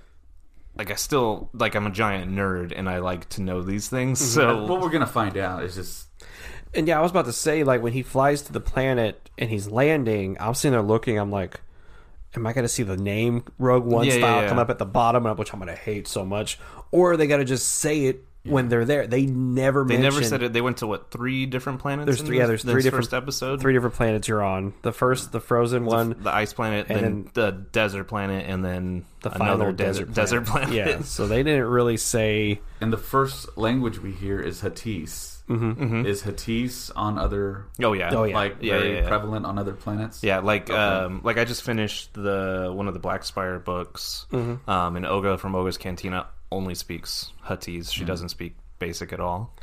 like, 0.76 0.90
I 0.90 0.94
still 0.94 1.50
like. 1.52 1.74
I'm 1.74 1.86
a 1.86 1.90
giant 1.90 2.30
nerd, 2.32 2.72
and 2.74 2.88
I 2.88 2.98
like 2.98 3.28
to 3.30 3.42
know 3.42 3.62
these 3.62 3.88
things. 3.88 4.20
Mhm. 4.20 4.24
So 4.24 4.64
what 4.66 4.80
we're 4.80 4.90
gonna 4.90 5.06
find 5.06 5.36
out 5.36 5.62
is 5.64 5.74
just 5.74 6.08
And 6.74 6.86
yeah, 6.88 6.98
I 6.98 7.02
was 7.02 7.10
about 7.10 7.24
to 7.26 7.32
say 7.32 7.62
like 7.64 7.82
when 7.82 7.92
he 7.94 8.02
flies 8.02 8.42
to 8.42 8.52
the 8.52 8.60
planet 8.60 9.30
and 9.38 9.48
he's 9.50 9.68
landing, 9.68 10.36
I'm 10.40 10.54
sitting 10.54 10.72
there 10.72 10.82
looking. 10.82 11.18
I'm 11.18 11.30
like, 11.30 11.60
am 12.34 12.46
I 12.46 12.52
going 12.52 12.64
to 12.64 12.68
see 12.68 12.82
the 12.82 12.96
name 12.98 13.44
Rogue 13.58 13.84
One 13.84 14.04
Yeah, 14.04 14.12
yeah, 14.14 14.18
style 14.18 14.42
yeah. 14.42 14.48
come 14.48 14.58
up 14.58 14.68
at 14.68 14.78
the 14.78 14.84
bottom, 14.84 15.24
which 15.36 15.52
I'm 15.54 15.58
going 15.60 15.74
to 15.74 15.80
hate 15.80 16.06
so 16.08 16.24
much, 16.26 16.58
or 16.90 17.12
are 17.12 17.16
they 17.16 17.26
got 17.26 17.38
to 17.38 17.44
just 17.46 17.76
say 17.76 18.04
it 18.06 18.24
when 18.46 18.68
they're 18.68 18.84
there? 18.84 19.06
They 19.06 19.26
never. 19.26 19.84
they 19.84 19.96
never 19.98 20.22
said 20.22 20.42
it. 20.42 20.52
They 20.52 20.60
went 20.60 20.78
to 20.78 20.86
what 20.86 21.10
three 21.10 21.46
different 21.46 21.80
planets? 21.80 22.06
There's 22.06 22.20
in 22.20 22.26
three. 22.26 22.38
Yeah, 22.38 22.46
there's 22.46 22.62
this 22.62 22.72
three 22.72 22.82
different 22.82 23.06
first 23.06 23.14
episode. 23.14 23.60
Three 23.60 23.72
different 23.72 23.94
planets 23.96 24.28
you're 24.28 24.42
on. 24.42 24.74
The 24.82 24.92
first, 24.92 25.32
the 25.32 25.40
frozen 25.40 25.84
one. 25.84 26.16
the 26.22 26.34
ice 26.34 26.52
planet, 26.52 26.86
and 26.88 27.02
then, 27.04 27.30
the 27.34 27.50
desert 27.50 28.04
planet, 28.04 28.46
and 28.48 28.64
then 28.64 29.04
the 29.22 29.30
another 29.34 29.38
final 29.64 29.72
desert 29.72 30.12
desert 30.12 30.42
desert 30.42 30.46
planet. 30.46 30.74
Yeah, 30.74 31.00
so 31.02 31.26
they 31.26 31.42
didn't 31.42 31.66
really 31.66 31.96
say. 31.96 32.60
and 32.80 32.92
the 32.92 32.98
first 32.98 33.56
language 33.56 33.98
we 33.98 34.12
hear 34.12 34.40
is 34.40 34.62
Huttese. 34.62 35.34
Mm-hmm. 35.48 36.06
Is 36.06 36.22
Huttese 36.24 36.90
on 36.96 37.18
other 37.18 37.66
oh 37.80 37.92
yeah. 37.92 38.10
Oh, 38.12 38.24
yeah. 38.24 38.34
like 38.34 38.56
Yeah, 38.60 38.78
very 38.78 38.94
yeah, 38.96 39.00
yeah. 39.02 39.08
prevalent 39.08 39.46
on 39.46 39.58
other 39.58 39.74
planets? 39.74 40.24
Yeah, 40.24 40.40
like 40.40 40.68
Okay. 40.68 40.76
um, 40.76 41.20
like 41.22 41.38
I 41.38 41.44
just 41.44 41.62
finished 41.62 42.12
the 42.14 42.72
one 42.74 42.88
of 42.88 42.94
the 42.94 43.00
Black 43.00 43.22
Spire 43.22 43.60
books, 43.60 44.26
um, 44.32 44.58
and 44.66 45.06
Oga 45.06 45.38
from 45.38 45.52
Oga's 45.52 45.78
Cantina 45.78 46.26
only 46.56 46.74
speaks 46.74 47.32
Huttese. 47.44 47.92
She 47.92 48.00
mm-hmm. 48.00 48.06
doesn't 48.06 48.28
speak 48.30 48.56
Basic 48.78 49.12
at 49.12 49.20
all. 49.20 49.54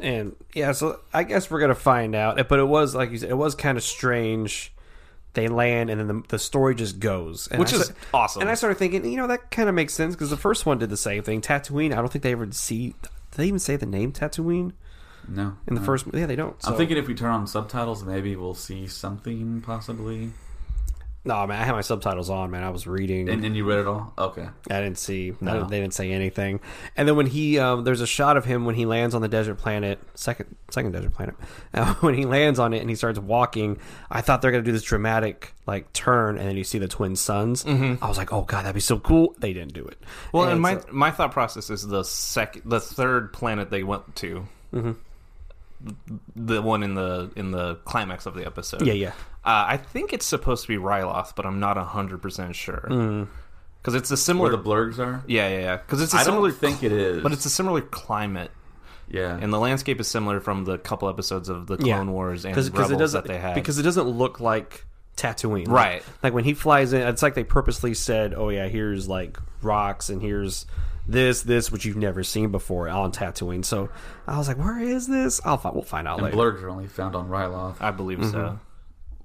And 0.00 0.36
yeah, 0.54 0.72
so 0.72 1.00
I 1.12 1.24
guess 1.24 1.50
we're 1.50 1.60
gonna 1.60 1.74
find 1.74 2.14
out. 2.14 2.48
But 2.48 2.58
it 2.58 2.64
was 2.64 2.94
like 2.94 3.10
you 3.10 3.18
said, 3.18 3.30
it 3.30 3.36
was 3.36 3.54
kind 3.54 3.76
of 3.76 3.84
strange 3.84 4.72
they 5.34 5.48
land, 5.48 5.90
and 5.90 6.00
then 6.00 6.06
the, 6.06 6.22
the 6.28 6.38
story 6.38 6.74
just 6.74 7.00
goes, 7.00 7.48
and 7.48 7.58
Which 7.60 7.74
I 7.74 7.76
is 7.76 7.86
sta- 7.86 7.94
awesome. 8.14 8.42
And 8.42 8.50
I 8.50 8.54
started 8.54 8.78
thinking, 8.78 9.04
you 9.04 9.16
know, 9.16 9.26
that 9.26 9.50
kind 9.50 9.68
of 9.68 9.74
makes 9.74 9.92
sense 9.92 10.14
because 10.14 10.30
the 10.30 10.36
first 10.36 10.64
one 10.64 10.78
did 10.78 10.90
the 10.90 10.96
same 10.96 11.22
thing. 11.22 11.40
Tatooine, 11.40 11.92
I 11.92 11.96
don't 11.96 12.10
think 12.10 12.22
they 12.22 12.32
ever 12.32 12.50
see. 12.52 12.94
Did 13.02 13.38
they 13.38 13.46
even 13.46 13.58
say 13.58 13.76
the 13.76 13.86
name 13.86 14.12
Tatooine 14.12 14.72
No. 15.28 15.56
in 15.66 15.74
the 15.74 15.80
no. 15.80 15.86
first? 15.86 16.06
Yeah, 16.14 16.26
they 16.26 16.36
don't. 16.36 16.56
I'm 16.64 16.76
thinking 16.76 16.96
if 16.96 17.08
we 17.08 17.14
turn 17.14 17.30
on 17.30 17.46
subtitles, 17.46 18.04
maybe 18.04 18.36
we'll 18.36 18.54
see 18.54 18.86
something 18.86 19.60
possibly. 19.60 20.30
No, 21.26 21.46
man, 21.46 21.58
I 21.58 21.64
had 21.64 21.72
my 21.72 21.80
subtitles 21.80 22.28
on, 22.28 22.50
man. 22.50 22.62
I 22.62 22.68
was 22.68 22.86
reading. 22.86 23.30
And 23.30 23.42
then 23.42 23.54
you 23.54 23.64
read 23.64 23.78
it 23.78 23.86
all? 23.86 24.12
Okay. 24.18 24.46
I 24.70 24.80
didn't 24.80 24.98
see. 24.98 25.32
No. 25.40 25.54
didn't- 25.54 25.68
they 25.70 25.80
didn't 25.80 25.94
say 25.94 26.12
anything. 26.12 26.60
And 26.98 27.08
then 27.08 27.16
when 27.16 27.24
he, 27.26 27.58
um, 27.58 27.82
there's 27.84 28.02
a 28.02 28.06
shot 28.06 28.36
of 28.36 28.44
him 28.44 28.66
when 28.66 28.74
he 28.74 28.84
lands 28.84 29.14
on 29.14 29.22
the 29.22 29.28
desert 29.28 29.54
planet, 29.56 29.98
second 30.14 30.54
second 30.70 30.92
desert 30.92 31.14
planet. 31.14 31.34
Uh, 31.74 31.92
when 31.94 32.14
he 32.14 32.24
lands 32.24 32.60
on 32.60 32.72
it 32.72 32.80
and 32.80 32.88
he 32.88 32.94
starts 32.94 33.18
walking, 33.18 33.78
I 34.10 34.20
thought 34.20 34.42
they're 34.42 34.52
gonna 34.52 34.62
do 34.62 34.70
this 34.70 34.82
dramatic 34.84 35.52
like 35.66 35.92
turn, 35.92 36.38
and 36.38 36.46
then 36.48 36.56
you 36.56 36.62
see 36.62 36.78
the 36.78 36.86
twin 36.86 37.16
suns. 37.16 37.64
I 37.66 37.96
was 38.06 38.16
like, 38.16 38.32
oh 38.32 38.42
god, 38.42 38.62
that'd 38.62 38.74
be 38.74 38.80
so 38.80 38.98
cool. 39.00 39.34
They 39.38 39.52
didn't 39.52 39.72
do 39.74 39.84
it. 39.84 39.98
Mm-hmm. 40.00 40.36
Well, 40.36 40.48
and 40.50 40.60
my 40.60 40.78
so- 40.78 40.84
my 40.92 41.10
thought 41.10 41.32
process 41.32 41.68
is 41.70 41.84
the 41.86 42.04
second, 42.04 42.62
the 42.66 42.78
third 42.80 43.32
planet 43.32 43.70
they 43.70 43.82
went 43.82 44.14
to, 44.16 44.46
Mm-hmm. 44.72 44.92
The 46.36 46.62
one 46.62 46.82
in 46.82 46.94
the 46.94 47.30
in 47.36 47.50
the 47.50 47.76
climax 47.84 48.26
of 48.26 48.34
the 48.34 48.46
episode. 48.46 48.86
yeah, 48.86 48.92
yeah. 48.92 49.08
Uh, 49.44 49.64
I 49.68 49.76
think 49.76 50.12
it's 50.12 50.24
supposed 50.26 50.62
to 50.62 50.68
be 50.68 50.76
Ryloth, 50.76 51.34
but 51.36 51.44
I'm 51.46 51.60
not 51.60 51.76
hundred 51.76 52.22
percent 52.22 52.56
sure 52.56 53.26
because 53.82 53.94
it's 53.94 54.10
a 54.10 54.16
similar. 54.16 54.48
Where 54.50 54.56
the 54.56 54.62
blurgs 54.62 54.98
are? 54.98 55.22
yeah, 55.26 55.48
yeah, 55.48 55.58
yeah. 55.60 55.76
Because 55.76 56.00
it's 56.00 56.14
a 56.14 56.18
I 56.18 56.22
similar. 56.22 56.50
don't 56.50 56.58
think 56.58 56.82
it 56.82 56.92
is. 56.92 57.22
but 57.22 57.32
it's 57.32 57.44
a 57.44 57.50
similar 57.50 57.82
climate, 57.82 58.50
yeah. 59.08 59.36
and 59.38 59.52
the 59.52 59.58
landscape 59.58 60.00
is 60.00 60.08
similar 60.08 60.40
from 60.40 60.64
the 60.64 60.78
couple 60.78 61.08
episodes 61.08 61.48
of 61.50 61.66
the 61.66 61.76
Yeah. 61.80 61.96
Clone 61.96 62.12
Wars 62.12 62.44
and 62.46 62.54
because 62.54 62.70
Rebels 62.70 62.90
it 62.92 62.96
doesn't 62.98 63.24
that 63.26 63.32
they 63.32 63.38
had. 63.38 63.54
because 63.54 63.78
it 63.78 63.82
doesn't 63.82 64.08
look 64.08 64.40
like 64.40 64.86
Tatooine, 65.18 65.68
Right. 65.68 66.02
Like 66.22 66.32
when 66.32 66.44
he 66.44 66.54
flies 66.54 66.92
in, 66.94 67.02
it's 67.02 67.22
like 67.22 67.34
they 67.34 67.44
purposely 67.44 67.92
said, 67.94 68.32
"Oh 68.34 68.48
yeah, 68.48 68.66
here's 68.68 69.06
like 69.08 69.36
rocks 69.62 70.08
and 70.08 70.22
here's 70.22 70.64
this, 71.06 71.42
this 71.42 71.70
which 71.70 71.84
you've 71.84 71.96
never 71.96 72.22
seen 72.24 72.50
before 72.50 72.88
on 72.88 73.12
Tatooine." 73.12 73.64
So 73.64 73.88
I 74.26 74.38
was 74.38 74.48
like, 74.48 74.58
"Where 74.58 74.78
is 74.78 75.06
this?" 75.06 75.40
I'll 75.44 75.58
find. 75.58 75.74
We'll 75.74 75.84
find 75.84 76.06
out 76.08 76.18
and 76.18 76.24
later. 76.26 76.36
blurgs 76.36 76.62
are 76.62 76.70
only 76.70 76.86
found 76.88 77.14
on 77.16 77.28
Ryloth. 77.28 77.76
I 77.80 77.90
believe 77.90 78.18
Mm-hmm. 78.18 78.30
so. 78.30 78.58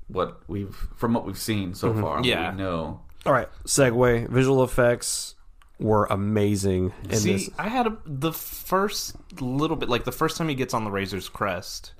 What 0.07 0.41
we've 0.47 0.75
from 0.95 1.13
what 1.13 1.25
we've 1.25 1.37
seen 1.37 1.75
so 1.75 1.93
far, 1.93 2.17
what 2.17 2.25
Yeah. 2.25 2.51
we 2.51 2.57
know. 2.57 3.01
All 3.25 3.33
right, 3.33 3.47
segue. 3.65 4.27
Visual 4.29 4.63
effects 4.63 5.35
were 5.79 6.05
amazing 6.09 6.91
in 7.09 7.15
See, 7.17 7.33
this. 7.33 7.49
I 7.59 7.69
had 7.69 7.85
a, 7.87 7.97
the 8.05 8.33
first 8.33 9.15
little 9.39 9.77
bit, 9.77 9.87
like 9.87 10.05
the 10.05 10.11
first 10.11 10.35
time 10.37 10.49
he 10.49 10.55
gets 10.55 10.73
on 10.73 10.83
the 10.83 10.89
Razor's 10.91 11.29
crest. 11.29 11.93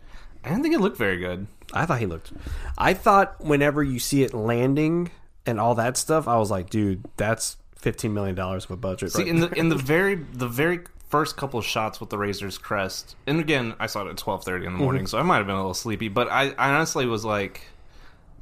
I 0.43 0.49
didn't 0.49 0.63
think 0.63 0.73
it 0.73 0.79
looked 0.81 0.97
very 0.97 1.17
good. 1.17 1.47
I 1.73 1.85
thought 1.85 1.99
he 1.99 2.05
looked. 2.07 2.31
I 2.77 2.93
thought 2.95 3.39
whenever 3.41 3.83
you 3.83 3.99
see 3.99 4.23
it 4.23 4.33
landing 4.33 5.11
and 5.45 5.59
all 5.59 5.75
that 5.75 5.95
stuff, 5.95 6.27
I 6.27 6.37
was 6.37 6.49
like, 6.49 6.69
"Dude, 6.71 7.03
that's 7.15 7.57
fifteen 7.79 8.13
million 8.13 8.35
dollars 8.35 8.65
of 8.65 8.71
a 8.71 8.77
budget." 8.77 9.11
See, 9.11 9.23
right 9.23 9.27
in 9.27 9.39
the 9.39 9.49
in 9.53 9.69
the 9.69 9.75
very 9.95 10.15
the 10.15 10.47
very 10.47 10.81
first 11.09 11.37
couple 11.37 11.59
of 11.59 11.65
shots 11.65 11.99
with 11.99 12.09
the 12.09 12.17
Razor's 12.17 12.57
crest, 12.57 13.15
and 13.25 13.39
again, 13.39 13.73
I 13.79 13.87
saw 13.87 14.05
it 14.05 14.09
at 14.09 14.17
twelve 14.17 14.43
thirty 14.43 14.65
in 14.65 14.73
the 14.73 14.79
morning, 14.79 15.03
mm-hmm. 15.03 15.07
so 15.07 15.19
I 15.19 15.23
might 15.23 15.37
have 15.37 15.47
been 15.47 15.55
a 15.55 15.59
little 15.59 15.73
sleepy. 15.73 16.07
But 16.07 16.29
I, 16.29 16.49
I 16.51 16.71
honestly 16.73 17.05
was 17.05 17.25
like, 17.25 17.63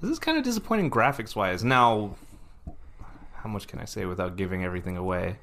this 0.01 0.11
is 0.11 0.19
kind 0.19 0.37
of 0.37 0.43
disappointing 0.43 0.91
graphics 0.91 1.35
wise. 1.35 1.63
Now, 1.63 2.15
how 3.35 3.49
much 3.49 3.67
can 3.67 3.79
I 3.79 3.85
say 3.85 4.05
without 4.05 4.35
giving 4.35 4.63
everything 4.63 4.97
away? 4.97 5.37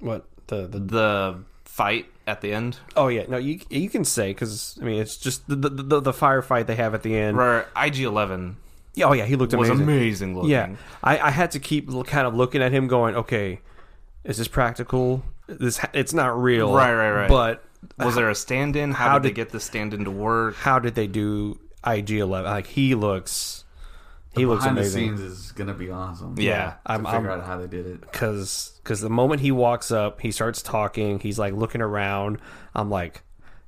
what 0.00 0.26
the 0.48 0.66
the 0.66 0.78
The 0.78 1.44
fight 1.64 2.06
at 2.26 2.40
the 2.40 2.52
end, 2.52 2.78
Oh 2.96 3.08
yeah, 3.08 3.24
no, 3.28 3.36
you 3.36 3.60
you 3.70 3.88
can 3.88 4.04
say 4.04 4.30
because 4.30 4.78
I 4.80 4.84
mean 4.84 5.00
it's 5.00 5.16
just 5.16 5.48
the, 5.48 5.56
the 5.56 5.68
the 5.68 6.00
the 6.00 6.12
firefight 6.12 6.66
they 6.66 6.76
have 6.76 6.94
at 6.94 7.02
the 7.02 7.16
end. 7.16 7.36
where 7.36 7.68
IG 7.76 8.00
Eleven 8.00 8.56
Yeah, 8.96 9.06
Oh 9.06 9.12
yeah, 9.12 9.24
he 9.26 9.36
looked 9.36 9.54
was 9.54 9.68
amazing. 9.68 9.84
amazing 9.84 10.34
looking. 10.34 10.50
Yeah, 10.50 10.74
I, 11.04 11.18
I 11.18 11.30
had 11.30 11.52
to 11.52 11.60
keep 11.60 11.88
kind 12.06 12.26
of 12.26 12.34
looking 12.34 12.62
at 12.62 12.72
him, 12.72 12.88
going, 12.88 13.14
okay, 13.14 13.60
is 14.24 14.38
this 14.38 14.48
practical? 14.48 15.22
This 15.46 15.78
it's 15.94 16.12
not 16.12 16.36
real, 16.42 16.74
Right, 16.74 16.92
right, 16.94 17.12
right. 17.12 17.28
But 17.28 17.62
Was 17.98 18.16
there 18.16 18.28
a 18.30 18.34
stand-in? 18.34 18.90
How, 18.92 19.10
How 19.10 19.18
did, 19.20 19.30
they 19.30 19.34
get 19.34 19.50
the 19.50 19.60
stand-in 19.60 20.04
to 20.06 20.10
work? 20.10 20.56
how 20.56 20.80
did 20.80 20.94
they 20.96 21.06
do 21.06 21.60
IG 21.86 22.10
Eleven? 22.12 22.50
Like 22.50 22.66
he 22.66 22.94
looks, 22.96 23.64
he 24.34 24.44
looks 24.46 24.64
Behind 24.64 24.78
the 24.78 24.80
amazing. 24.80 25.16
scenes 25.18 25.20
is 25.20 25.52
gonna 25.52 25.74
be 25.74 25.90
awesome. 25.90 26.34
Yeah. 26.38 26.70
to 26.70 26.76
I'm- 26.86 27.04
figure 27.04 27.30
I'm- 27.30 27.40
out 27.40 27.46
how 27.46 27.58
they 27.58 27.68
did 27.68 27.86
it. 27.86 28.00
because 28.00 28.72
because 28.82 29.00
the 29.02 29.10
moment 29.10 29.40
he 29.42 29.52
walks 29.52 29.90
up, 29.92 30.20
he 30.20 30.30
starts 30.32 30.62
talking. 30.62 31.18
He's 31.20 31.38
like 31.38 31.52
looking 31.54 31.80
around. 31.82 32.38
I'm 32.74 32.90
like, 32.90 33.22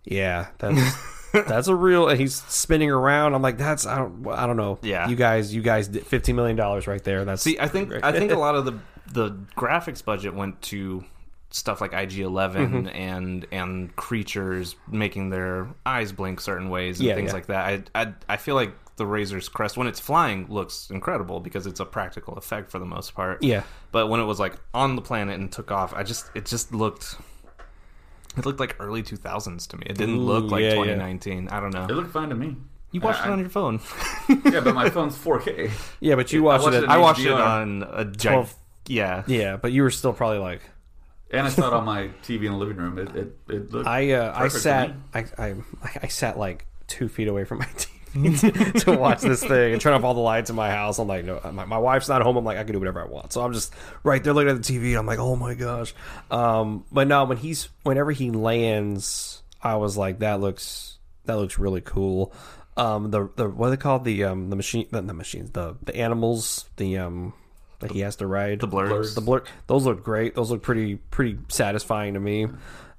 yeah, 0.05 0.48
that's 0.59 0.96
that's 1.32 1.68
a 1.68 1.74
real. 1.74 2.08
And 2.08 2.18
he's 2.20 2.34
spinning 2.34 2.90
around. 2.90 3.34
I'm 3.34 3.42
like, 3.42 3.58
that's 3.58 3.86
I 3.86 3.98
don't 3.98 4.26
I 4.28 4.46
don't 4.46 4.56
know. 4.56 4.78
Yeah. 4.82 5.08
you 5.08 5.16
guys 5.16 5.54
you 5.54 5.62
guys 5.62 5.88
did 5.88 6.06
fifteen 6.06 6.36
million 6.36 6.56
dollars 6.56 6.86
right 6.86 7.02
there. 7.02 7.24
That's 7.24 7.42
See, 7.42 7.58
I 7.58 7.68
think 7.68 7.92
I 8.02 8.12
think 8.12 8.32
a 8.32 8.38
lot 8.38 8.54
of 8.54 8.64
the 8.64 8.78
the 9.12 9.30
graphics 9.56 10.04
budget 10.04 10.34
went 10.34 10.60
to 10.62 11.04
stuff 11.50 11.80
like 11.80 11.94
IG 11.94 12.18
11 12.18 12.68
Mm-hmm. 12.84 12.88
and 12.88 13.46
and 13.50 13.96
creatures 13.96 14.76
making 14.90 15.30
their 15.30 15.66
eyes 15.86 16.12
blink 16.12 16.40
certain 16.42 16.68
ways 16.68 16.98
and 17.00 17.08
Yeah, 17.08 17.14
things 17.14 17.28
yeah. 17.28 17.34
like 17.34 17.46
that. 17.46 17.90
I, 17.94 18.02
I 18.02 18.12
I 18.28 18.36
feel 18.36 18.54
like 18.54 18.72
the 18.96 19.06
Razor's 19.06 19.48
crest 19.48 19.76
when 19.76 19.86
it's 19.86 20.00
flying 20.00 20.46
looks 20.48 20.90
incredible 20.90 21.38
because 21.40 21.66
it's 21.66 21.78
a 21.80 21.84
practical 21.86 22.34
effect 22.34 22.70
for 22.70 22.78
the 22.80 22.84
most 22.84 23.14
part. 23.14 23.42
Yeah. 23.42 23.62
But 23.92 24.08
when 24.08 24.18
it 24.20 24.24
was 24.24 24.38
like 24.40 24.54
on 24.74 24.96
the 24.96 25.02
planet 25.02 25.38
and 25.40 25.50
took 25.50 25.70
off, 25.70 25.94
I 25.94 26.02
just 26.02 26.26
it 26.34 26.44
just 26.46 26.74
looked 26.74 27.14
it 28.38 28.46
looked 28.46 28.61
like 28.61 28.77
early 28.81 29.03
2000s 29.03 29.66
to 29.68 29.77
me. 29.77 29.85
It 29.90 29.96
didn't 29.98 30.16
Ooh, 30.16 30.20
look 30.20 30.51
like 30.51 30.62
yeah, 30.62 30.68
yeah. 30.70 30.74
2019. 30.94 31.48
I 31.48 31.61
don't 31.61 31.72
know. 31.74 31.85
It 31.85 31.92
looked 31.92 32.12
fine 32.12 32.29
to 32.31 32.35
me. 32.35 32.57
You 32.92 33.01
watched 33.01 33.22
I- 33.22 33.29
it 33.29 33.33
on 33.33 33.38
your 33.40 33.48
phone. 33.51 33.81
yeah, 34.46 34.61
but 34.61 34.74
my 34.74 34.88
phone's 34.88 35.16
4K. 35.24 35.70
yeah, 36.01 36.14
but 36.14 36.33
you 36.33 36.42
watched 36.42 36.64
watched 36.64 36.77
it. 36.77 36.85
it 36.85 36.85
At, 36.85 36.90
I 36.90 36.96
in 36.96 37.01
watched 37.03 37.20
it 37.20 37.31
on 37.33 37.83
a 37.83 38.05
giant. 38.05 38.16
12. 38.48 38.55
Yeah. 38.88 39.22
yeah, 39.27 39.57
but 39.59 39.72
you 39.72 39.83
were 39.83 39.90
still 39.90 40.14
probably 40.14 40.38
like 40.38 40.62
And 41.31 41.46
I 41.46 41.51
saw 41.51 41.66
it 41.68 41.74
on 41.74 41.85
my 41.85 42.09
TV 42.22 42.46
in 42.46 42.53
the 42.53 42.57
living 42.59 42.77
room. 42.79 42.98
It 42.98 43.14
it, 43.14 43.38
it 43.51 43.70
looked. 43.72 43.87
I 43.87 44.12
uh, 44.12 44.31
I 44.35 44.38
perfect 44.38 44.55
to 44.55 44.61
sat 44.61 44.88
me. 44.90 44.94
I, 45.14 45.24
I 45.38 45.55
I 46.05 46.07
sat 46.09 46.38
like 46.38 46.64
two 46.87 47.09
feet 47.09 47.29
away 47.29 47.44
from 47.44 47.59
my 47.59 47.66
TV 47.66 47.88
to 48.81 48.97
watch 48.99 49.21
this 49.21 49.42
thing 49.44 49.73
and 49.73 49.81
turn 49.81 49.92
off 49.92 50.05
all 50.05 50.14
the 50.14 50.21
lights 50.21 50.51
in 50.51 50.57
my 50.57 50.71
house. 50.71 50.99
I'm 50.99 51.09
like, 51.09 51.25
no, 51.25 51.40
my, 51.53 51.64
my 51.64 51.79
wife's 51.79 52.09
not 52.09 52.23
home. 52.23 52.37
I'm 52.37 52.44
like, 52.44 52.59
I 52.59 52.64
can 52.64 52.73
do 52.73 52.79
whatever 52.79 53.03
I 53.03 53.07
want. 53.07 53.33
So 53.33 53.42
I'm 53.42 53.53
just 53.53 53.73
right 54.03 54.23
there 54.23 54.33
looking 54.33 54.51
at 54.51 54.62
the 54.62 54.79
TV. 54.79 54.99
I'm 54.99 55.07
like, 55.07 55.18
oh 55.18 55.37
my 55.37 55.55
gosh. 55.55 55.94
Um, 56.31 56.85
but 56.92 57.09
no, 57.09 57.25
when 57.25 57.37
he's 57.38 57.68
whenever 57.83 58.11
he 58.12 58.31
lands, 58.31 59.42
I 59.62 59.77
was 59.77 59.97
like, 59.97 60.21
that 60.21 60.40
looks 60.40 60.99
that 61.25 61.37
looks 61.37 61.59
really 61.59 61.81
cool. 61.83 62.33
Um, 62.77 63.11
the 63.11 63.29
the 63.37 63.49
what 63.49 63.66
are 63.66 63.71
they 63.71 63.77
called 63.77 64.05
the 64.05 64.25
um 64.25 64.51
the 64.51 64.57
machine 64.57 64.87
the, 64.92 65.01
the 65.03 65.12
machines 65.12 65.51
the 65.51 65.77
the 65.83 65.97
animals 65.97 66.64
the 66.77 66.99
um 66.99 67.33
that 67.81 67.90
he 67.90 68.01
has 68.01 68.16
to 68.16 68.27
ride 68.27 68.61
The 68.61 68.68
blurgs. 68.68 69.14
the 69.16 69.21
blurg 69.21 69.47
those 69.66 69.85
look 69.85 70.05
great 70.05 70.35
those 70.37 70.51
look 70.53 70.62
pretty 70.62 70.94
pretty 70.97 71.38
satisfying 71.49 72.14
to 72.14 72.21
me 72.21 72.47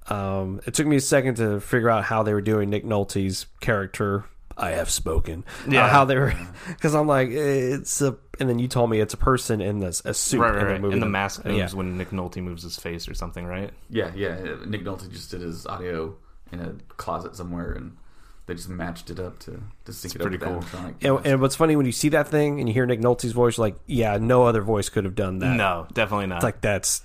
um 0.09 0.59
it 0.65 0.73
took 0.73 0.85
me 0.85 0.97
a 0.97 1.01
second 1.01 1.35
to 1.35 1.59
figure 1.61 1.89
out 1.89 2.03
how 2.03 2.23
they 2.23 2.33
were 2.33 2.41
doing 2.41 2.69
nick 2.69 2.83
nolte's 2.85 3.45
character 3.61 4.25
i 4.59 4.71
have 4.71 4.89
spoken 4.89 5.43
yeah 5.67 5.73
Yeah. 5.85 5.89
how 5.89 6.05
they 6.05 6.15
were 6.17 6.33
because 6.67 6.93
i'm 6.99 7.07
like 7.07 7.29
it's 7.29 8.01
a 8.01 8.15
and 8.39 8.47
then 8.49 8.59
you 8.59 8.67
told 8.67 8.89
me 8.89 8.99
it's 8.99 9.13
a 9.13 9.17
person 9.17 9.59
in 9.61 9.79
this 9.79 10.01
a 10.05 10.13
suit 10.13 10.39
Right, 10.39 10.49
right, 10.51 10.59
they're 10.59 10.65
right. 10.73 10.81
moving 10.81 10.93
And 10.93 11.01
the 11.01 11.05
them. 11.05 11.11
mask 11.11 11.41
Yeah. 11.45 11.51
moves 11.51 11.75
when 11.75 11.97
Nick 11.97 12.11
Nolte 12.11 12.41
moves 12.41 12.63
his 12.63 12.77
face 12.77 13.07
or 13.09 13.13
something, 13.13 13.45
right? 13.45 13.71
Yeah, 13.89 14.11
yeah. 14.15 14.37
Nick 14.65 14.83
Nolte 14.85 15.11
just 15.11 15.29
did 15.31 15.41
his 15.41 15.65
audio 15.67 16.15
in 16.53 16.61
a 16.61 16.73
closet 16.95 17.35
somewhere, 17.35 17.73
and 17.73 17.97
they 18.45 18.53
just 18.55 18.69
matched 18.69 19.09
it 19.09 19.19
up 19.19 19.39
to 19.39 19.61
to 19.85 19.91
sync 19.93 20.15
it 20.15 20.21
up 20.21 20.27
pretty 20.27 20.37
cool. 20.37 20.63
and, 21.01 21.25
and 21.27 21.41
what's 21.41 21.55
funny 21.57 21.75
when 21.75 21.85
you 21.85 21.91
see 21.91 22.07
that 22.09 22.29
thing 22.29 22.59
and 22.59 22.67
you 22.69 22.73
hear 22.73 22.85
nick 22.85 22.99
nolte's 23.01 23.33
voice 23.33 23.57
you're 23.57 23.65
like 23.67 23.75
yeah 23.87 24.17
no 24.17 24.43
other 24.45 24.61
voice 24.61 24.87
could 24.89 25.03
have 25.03 25.15
done 25.15 25.39
that 25.39 25.55
No, 25.57 25.85
definitely 25.93 26.27
not. 26.27 26.37
It's 26.37 26.43
like 26.45 26.61
that's 26.61 27.03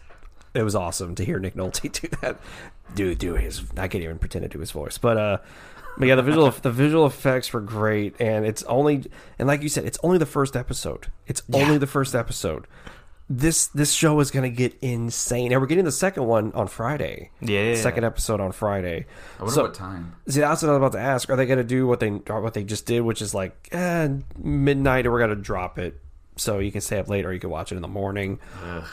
it 0.55 0.63
was 0.63 0.77
awesome 0.77 1.17
to 1.17 1.25
hear 1.25 1.41
Nick 1.41 1.57
Nolte 1.57 1.91
do 2.01 2.09
that. 2.23 2.39
Do 2.95 3.13
do 3.17 3.35
his 3.35 3.61
I 3.77 3.89
can't 3.89 4.05
even 4.05 4.19
pretend 4.21 4.45
to 4.45 4.49
do 4.49 4.61
his 4.61 4.71
voice. 4.71 4.99
But 4.99 5.17
uh 5.17 5.39
but 5.99 6.09
yeah, 6.09 6.15
the 6.15 6.23
visual 6.23 6.51
the 6.51 6.71
visual 6.71 7.07
effects 7.07 7.53
were 7.53 7.61
great 7.61 8.15
and 8.21 8.45
it's 8.47 8.63
only 8.65 9.05
and 9.39 9.49
like 9.49 9.63
you 9.63 9.69
said, 9.69 9.85
it's 9.85 9.99
only 10.03 10.19
the 10.19 10.27
first 10.27 10.57
episode. 10.57 11.09
It's 11.27 11.43
only 11.53 11.79
the 11.79 11.87
first 11.87 12.15
episode. 12.15 12.67
This 13.31 13.69
this 13.69 13.93
show 13.93 14.21
is 14.21 14.31
gonna 14.31 14.51
get 14.51 14.77
insane. 14.83 15.51
And 15.53 15.61
we're 15.61 15.67
getting 15.67 15.87
the 15.87 15.93
second 15.93 16.27
one 16.27 16.53
on 16.53 16.69
Friday. 16.69 17.31
Yeah. 17.41 17.75
Second 17.75 18.05
episode 18.05 18.39
on 18.39 18.53
Friday. 18.53 19.07
I 19.39 19.43
wonder 19.43 19.55
So- 19.55 19.63
what 19.63 19.75
time. 19.75 20.15
See, 20.29 20.41
that's 20.41 20.63
what 20.63 20.69
I 20.69 20.73
was 20.73 20.77
about 20.79 20.93
to 20.93 21.01
ask. 21.03 21.31
Are 21.31 21.37
they 21.37 21.47
going 21.47 21.57
to 21.59 21.65
do 21.65 21.87
what 21.87 22.01
they 22.01 22.11
what 22.11 22.53
they 22.53 22.65
just 22.65 22.85
did, 22.85 23.01
which 23.01 23.23
is 23.23 23.33
like 23.35 23.69
eh, 23.73 24.09
midnight, 24.39 25.07
or 25.07 25.11
we're 25.13 25.19
going 25.21 25.31
to 25.31 25.37
drop 25.37 25.79
it 25.79 25.99
so 26.37 26.59
you 26.59 26.71
can 26.71 26.81
stay 26.83 26.99
up 26.99 27.09
late, 27.09 27.25
or 27.25 27.33
you 27.33 27.41
can 27.41 27.49
watch 27.49 27.73
it 27.73 27.77
in 27.77 27.83
the 27.83 27.89
morning, 27.89 28.41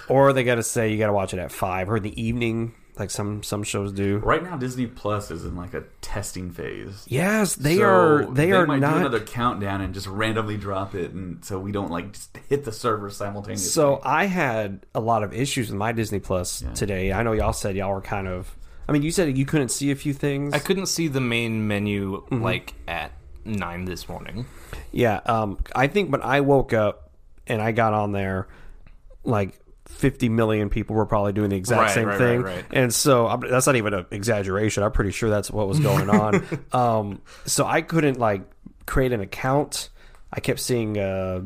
or 0.07 0.29
are 0.29 0.33
they 0.33 0.43
got 0.45 0.55
to 0.55 0.63
say 0.63 0.91
you 0.91 0.97
got 0.97 1.07
to 1.07 1.13
watch 1.13 1.33
it 1.33 1.39
at 1.39 1.51
five 1.51 1.89
or 1.89 1.97
in 1.97 2.03
the 2.03 2.21
evening, 2.21 2.73
like 2.99 3.09
some 3.09 3.43
some 3.43 3.63
shows 3.63 3.91
do? 3.91 4.17
Right 4.17 4.43
now, 4.43 4.57
Disney 4.57 4.85
Plus 4.87 5.31
is 5.31 5.45
in 5.45 5.55
like 5.55 5.73
a 5.73 5.83
testing 6.01 6.51
phase. 6.51 7.05
Yes, 7.07 7.55
they 7.55 7.77
So 7.77 7.83
are. 7.83 8.25
They, 8.25 8.51
are 8.51 8.65
might 8.65 8.79
not. 8.79 8.93
do 8.93 8.99
another 8.99 9.19
countdown 9.19 9.81
and 9.81 9.93
just 9.93 10.07
randomly 10.07 10.57
drop 10.57 10.93
it, 10.95 11.11
and 11.11 11.43
so 11.43 11.57
we 11.59 11.71
don't 11.71 11.89
like 11.91 12.13
just 12.13 12.37
hit 12.49 12.63
the 12.65 12.71
server 12.71 13.09
simultaneously. 13.09 13.69
So 13.69 14.01
I 14.03 14.25
had 14.25 14.85
a 14.93 14.99
lot 14.99 15.23
of 15.23 15.33
issues 15.33 15.69
with 15.69 15.77
my 15.77 15.91
Disney 15.91 16.19
Plus 16.19 16.63
today. 16.75 17.11
I 17.13 17.23
know 17.23 17.31
y'all 17.31 17.53
said 17.53 17.75
y'all 17.75 17.93
were 17.93 18.01
kind 18.01 18.27
of. 18.27 18.55
I 18.89 18.91
mean, 18.93 19.03
you 19.03 19.11
said 19.11 19.37
you 19.37 19.45
couldn't 19.45 19.69
see 19.69 19.91
a 19.91 19.95
few 19.95 20.13
things. 20.13 20.53
I 20.53 20.59
couldn't 20.59 20.87
see 20.87 21.07
the 21.07 21.21
main 21.21 21.67
menu 21.67 22.21
Mm-hmm. 22.23 22.41
like 22.43 22.73
at 22.87 23.11
nine 23.45 23.85
this 23.85 24.09
morning. 24.09 24.45
Yeah, 24.91 25.21
um, 25.25 25.59
I 25.73 25.87
think 25.87 26.11
when 26.11 26.21
I 26.21 26.41
woke 26.41 26.73
up 26.73 27.09
and 27.47 27.61
I 27.61 27.71
got 27.71 27.93
on 27.93 28.11
there, 28.11 28.47
like 29.23 29.57
50 29.91 30.29
million 30.29 30.69
people 30.69 30.95
were 30.95 31.05
probably 31.05 31.33
doing 31.33 31.49
the 31.49 31.55
exact 31.55 31.79
Right, 31.81 31.91
same 31.91 32.07
right, 32.07 32.17
thing. 32.17 32.41
right. 32.41 32.65
And 32.71 32.93
so 32.93 33.27
I'm, 33.27 33.39
that's 33.41 33.67
not 33.67 33.75
even 33.75 33.93
an 33.93 34.05
exaggeration. 34.11 34.83
I'm 34.83 34.91
pretty 34.91 35.11
sure 35.11 35.29
that's 35.29 35.51
what 35.51 35.67
was 35.67 35.79
going 35.79 36.09
on. 36.11 36.43
um, 36.73 37.21
so 37.45 37.65
I 37.65 37.81
couldn't 37.81 38.19
like 38.19 38.41
create 38.85 39.11
an 39.11 39.21
account. 39.21 39.89
I 40.33 40.39
kept 40.39 40.59
seeing 40.59 40.97
uh, 40.97 41.41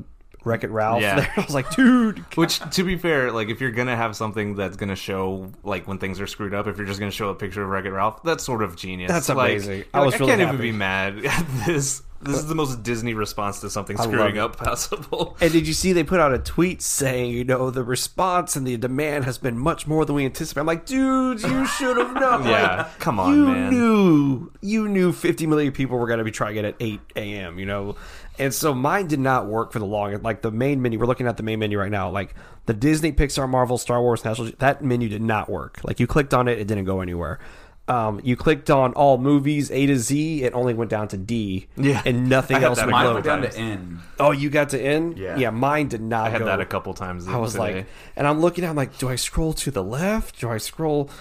Wreck 0.46 0.64
It 0.64 0.70
Ralph 0.70 1.02
Yeah. 1.02 1.16
there. 1.22 1.34
I 1.38 1.42
was 1.42 1.54
like, 1.54 1.70
dude. 1.76 2.20
Which, 2.36 2.60
to 2.76 2.84
be 2.84 2.98
fair, 2.98 3.32
like 3.32 3.50
if 3.50 3.60
you're 3.62 3.72
gonna 3.72 3.96
have 3.96 4.16
something 4.16 4.56
that's 4.56 4.78
gonna 4.78 4.96
show 4.96 5.52
like 5.64 5.88
when 5.88 5.98
things 5.98 6.22
are 6.22 6.28
screwed 6.28 6.54
up, 6.54 6.68
if 6.68 6.78
you're 6.78 6.86
just 6.88 7.00
gonna 7.00 7.12
show 7.12 7.30
a 7.30 7.36
picture 7.36 7.64
of 7.64 7.70
Wreck 7.70 7.86
It 7.86 7.92
Ralph, 7.92 8.22
that's 8.24 8.44
sort 8.46 8.62
of 8.64 8.76
genius. 8.76 9.12
That's 9.12 9.28
amazing. 9.30 9.80
like, 9.80 9.88
I 9.94 10.06
was 10.06 10.18
really 10.20 10.30
can't 10.32 10.42
happy. 10.42 10.54
even 10.56 10.62
be 10.62 10.72
mad 10.72 11.26
at 11.26 11.46
this. 11.66 12.04
This 12.22 12.38
is 12.38 12.48
the 12.48 12.56
most 12.56 12.82
Disney 12.82 13.14
response 13.14 13.60
to 13.62 13.70
something 13.70 13.98
screwing 13.98 14.38
up 14.38 14.56
possible. 14.58 15.38
And 15.42 15.52
did 15.52 15.68
you 15.68 15.74
see 15.74 15.94
they 15.94 16.04
put 16.04 16.20
out 16.20 16.34
a 16.34 16.40
tweet 16.40 16.82
saying, 16.82 17.32
you 17.32 17.44
know, 17.44 17.70
the 17.70 17.84
response 17.84 18.56
and 18.56 18.66
the 18.66 18.78
demand 18.78 19.26
has 19.26 19.38
been 19.38 19.58
much 19.58 19.86
more 19.86 20.06
than 20.06 20.16
we 20.16 20.26
anticipated? 20.26 20.62
I'm 20.62 20.66
like, 20.66 20.86
dude, 20.86 21.42
you 21.44 21.66
should 21.78 21.98
have 21.98 22.14
known. 22.14 22.46
Yeah, 22.46 22.78
Like, 22.78 23.00
come 23.00 23.20
on, 23.20 23.36
you 23.36 23.46
man. 23.46 23.70
knew, 23.70 24.52
you 24.62 24.88
knew 24.88 25.12
50 25.12 25.46
million 25.46 25.72
people 25.72 25.98
were 26.00 26.08
going 26.08 26.18
to 26.20 26.24
be 26.26 26.32
trying 26.32 26.56
it 26.56 26.66
at 26.66 26.76
8 26.80 27.00
a.m. 27.18 27.60
You 27.60 27.66
know, 27.66 27.96
and 28.40 28.54
so 28.54 28.74
mine 28.74 29.08
did 29.08 29.20
not 29.20 29.46
work 29.48 29.72
for 29.72 29.80
the 29.80 29.86
long. 29.86 30.20
Like 30.24 30.42
the 30.42 30.52
main 30.52 30.82
menu, 30.82 30.98
we're 30.98 31.06
looking 31.06 31.28
at 31.28 31.38
the 31.38 31.44
main 31.44 31.60
menu 31.60 31.78
right 31.78 31.92
now. 31.92 32.10
Like 32.10 32.34
the 32.66 32.74
Disney, 32.74 33.12
Pixar, 33.12 33.48
Marvel, 33.48 33.78
Star 33.78 34.02
Wars, 34.02 34.26
National, 34.26 34.52
that 34.60 34.84
menu 34.84 35.10
did 35.10 35.22
not 35.22 35.50
work. 35.50 35.80
Like 35.84 36.00
you 36.00 36.08
clicked 36.08 36.34
on 36.34 36.48
it, 36.48 36.58
it 36.60 36.66
didn't 36.68 36.86
go 36.86 37.02
anywhere. 37.02 37.40
Um, 37.88 38.20
you 38.24 38.36
clicked 38.36 38.72
on 38.72 38.94
all 38.94 39.20
movies 39.20 39.70
A 39.70 39.86
to 39.86 39.98
Z, 40.00 40.44
it 40.44 40.54
only 40.56 40.74
went 40.74 40.90
down 40.90 41.08
to 41.10 41.18
D. 41.18 41.68
Yeah. 41.78 42.02
and 42.04 42.28
nothing 42.28 42.58
else 42.64 42.80
would 42.80 42.88
a 42.90 42.92
Mine 42.92 43.06
load. 43.06 43.14
went 43.14 43.26
down 43.26 43.42
times. 43.42 43.54
to 43.56 43.60
N. 43.62 44.00
Oh, 44.20 44.32
you 44.32 44.50
got 44.50 44.70
to 44.70 44.82
end? 44.82 45.20
Yeah. 45.20 45.38
Yeah, 45.38 45.52
mine 45.52 45.88
did 45.90 46.02
not. 46.02 46.26
I 46.26 46.30
had 46.32 46.40
go. 46.40 46.46
that 46.46 46.60
a 46.60 46.66
couple 46.66 46.96
times. 46.96 47.28
I 47.28 47.38
was 47.38 47.52
today. 47.52 47.76
like, 47.76 47.86
and 48.16 48.26
I'm 48.26 48.42
looking 48.42 48.64
at, 48.64 48.72
I'm 48.72 48.76
like, 48.76 48.98
do 48.98 49.08
I 49.08 49.16
scroll 49.16 49.54
to 49.54 49.70
the 49.70 49.84
left? 49.84 50.40
Do 50.40 50.50
I 50.50 50.58
scroll? 50.58 51.12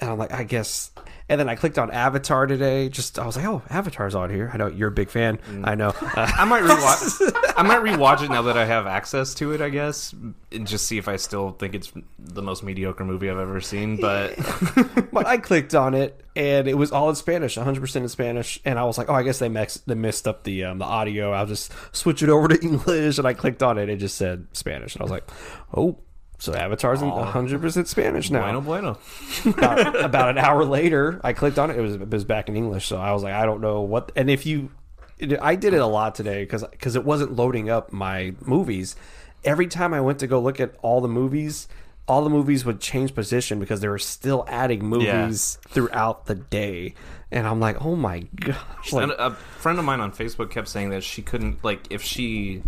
And 0.00 0.10
I'm 0.10 0.18
like, 0.18 0.32
I 0.32 0.42
guess. 0.42 0.90
And 1.28 1.38
then 1.38 1.48
I 1.48 1.56
clicked 1.56 1.78
on 1.78 1.90
Avatar 1.90 2.46
today. 2.46 2.88
Just 2.88 3.18
I 3.18 3.26
was 3.26 3.36
like, 3.36 3.44
oh, 3.44 3.62
Avatar's 3.68 4.14
on 4.14 4.30
here. 4.30 4.50
I 4.52 4.56
know 4.56 4.68
you're 4.68 4.88
a 4.88 4.92
big 4.92 5.10
fan. 5.10 5.38
Mm. 5.50 5.68
I 5.68 5.74
know. 5.74 5.94
Uh, 6.18 6.28
I 6.36 6.44
might 6.46 6.62
rewatch. 6.62 7.52
I 7.56 7.62
might 7.62 7.82
rewatch 7.82 8.24
it 8.24 8.30
now 8.30 8.42
that 8.42 8.56
I 8.56 8.64
have 8.64 8.86
access 8.86 9.34
to 9.34 9.52
it. 9.52 9.60
I 9.60 9.68
guess 9.68 10.14
and 10.50 10.66
just 10.66 10.86
see 10.86 10.98
if 10.98 11.08
I 11.08 11.16
still 11.16 11.52
think 11.52 11.74
it's 11.74 11.92
the 12.18 12.42
most 12.42 12.62
mediocre 12.62 13.04
movie 13.04 13.28
I've 13.28 13.38
ever 13.38 13.60
seen. 13.60 13.96
But 13.96 14.36
but 15.12 15.26
I 15.26 15.38
clicked 15.38 15.74
on 15.74 15.94
it, 15.94 16.24
and 16.34 16.66
it 16.66 16.74
was 16.74 16.92
all 16.92 17.08
in 17.10 17.14
Spanish, 17.14 17.56
100 17.56 17.80
percent 17.80 18.04
in 18.04 18.08
Spanish. 18.08 18.60
And 18.64 18.78
I 18.78 18.84
was 18.84 18.96
like, 18.98 19.08
oh, 19.10 19.14
I 19.14 19.22
guess 19.22 19.38
they 19.38 19.48
mix, 19.48 19.78
they 19.78 19.94
messed 19.94 20.26
up 20.26 20.44
the 20.44 20.64
um, 20.64 20.78
the 20.78 20.84
audio. 20.84 21.32
I'll 21.32 21.46
just 21.46 21.72
switch 21.94 22.22
it 22.22 22.30
over 22.30 22.48
to 22.48 22.60
English. 22.60 23.18
And 23.18 23.26
I 23.26 23.34
clicked 23.34 23.62
on 23.62 23.78
it, 23.78 23.82
and 23.82 23.90
it 23.90 23.96
just 23.96 24.16
said 24.16 24.46
Spanish, 24.52 24.94
and 24.94 25.02
I 25.02 25.04
was 25.04 25.10
like, 25.10 25.28
oh. 25.76 25.98
So 26.38 26.54
Avatar's 26.54 27.02
in 27.02 27.10
100% 27.10 27.86
Spanish 27.88 28.30
now. 28.30 28.42
bueno, 28.42 28.60
bueno. 28.60 28.98
about, 29.44 30.04
about 30.04 30.28
an 30.30 30.38
hour 30.38 30.64
later, 30.64 31.20
I 31.24 31.32
clicked 31.32 31.58
on 31.58 31.70
it. 31.70 31.76
It 31.76 31.80
was 31.80 31.94
it 31.94 32.10
was 32.10 32.24
back 32.24 32.48
in 32.48 32.56
English. 32.56 32.86
So 32.86 32.96
I 32.96 33.12
was 33.12 33.24
like, 33.24 33.34
I 33.34 33.44
don't 33.44 33.60
know 33.60 33.80
what. 33.80 34.12
And 34.14 34.30
if 34.30 34.46
you, 34.46 34.70
I 35.40 35.56
did 35.56 35.74
it 35.74 35.80
a 35.80 35.86
lot 35.86 36.14
today 36.14 36.44
because 36.44 36.64
because 36.64 36.94
it 36.94 37.04
wasn't 37.04 37.34
loading 37.34 37.68
up 37.68 37.92
my 37.92 38.34
movies. 38.40 38.94
Every 39.44 39.66
time 39.66 39.92
I 39.92 40.00
went 40.00 40.20
to 40.20 40.26
go 40.28 40.40
look 40.40 40.60
at 40.60 40.74
all 40.80 41.00
the 41.00 41.08
movies, 41.08 41.66
all 42.06 42.22
the 42.22 42.30
movies 42.30 42.64
would 42.64 42.80
change 42.80 43.14
position 43.14 43.58
because 43.60 43.80
they 43.80 43.88
were 43.88 43.98
still 43.98 44.44
adding 44.48 44.84
movies 44.84 45.58
throughout 45.68 46.26
the 46.26 46.34
day. 46.34 46.94
And 47.30 47.46
I'm 47.46 47.60
like, 47.60 47.84
oh 47.84 47.94
my 47.94 48.20
gosh! 48.36 48.92
Like, 48.92 49.02
And 49.02 49.12
a 49.12 49.32
friend 49.32 49.78
of 49.78 49.84
mine 49.84 50.00
on 50.00 50.12
Facebook 50.12 50.50
kept 50.50 50.68
saying 50.68 50.90
that 50.90 51.04
she 51.04 51.20
couldn't 51.20 51.62
like 51.62 51.86
if 51.90 52.02
she 52.02 52.62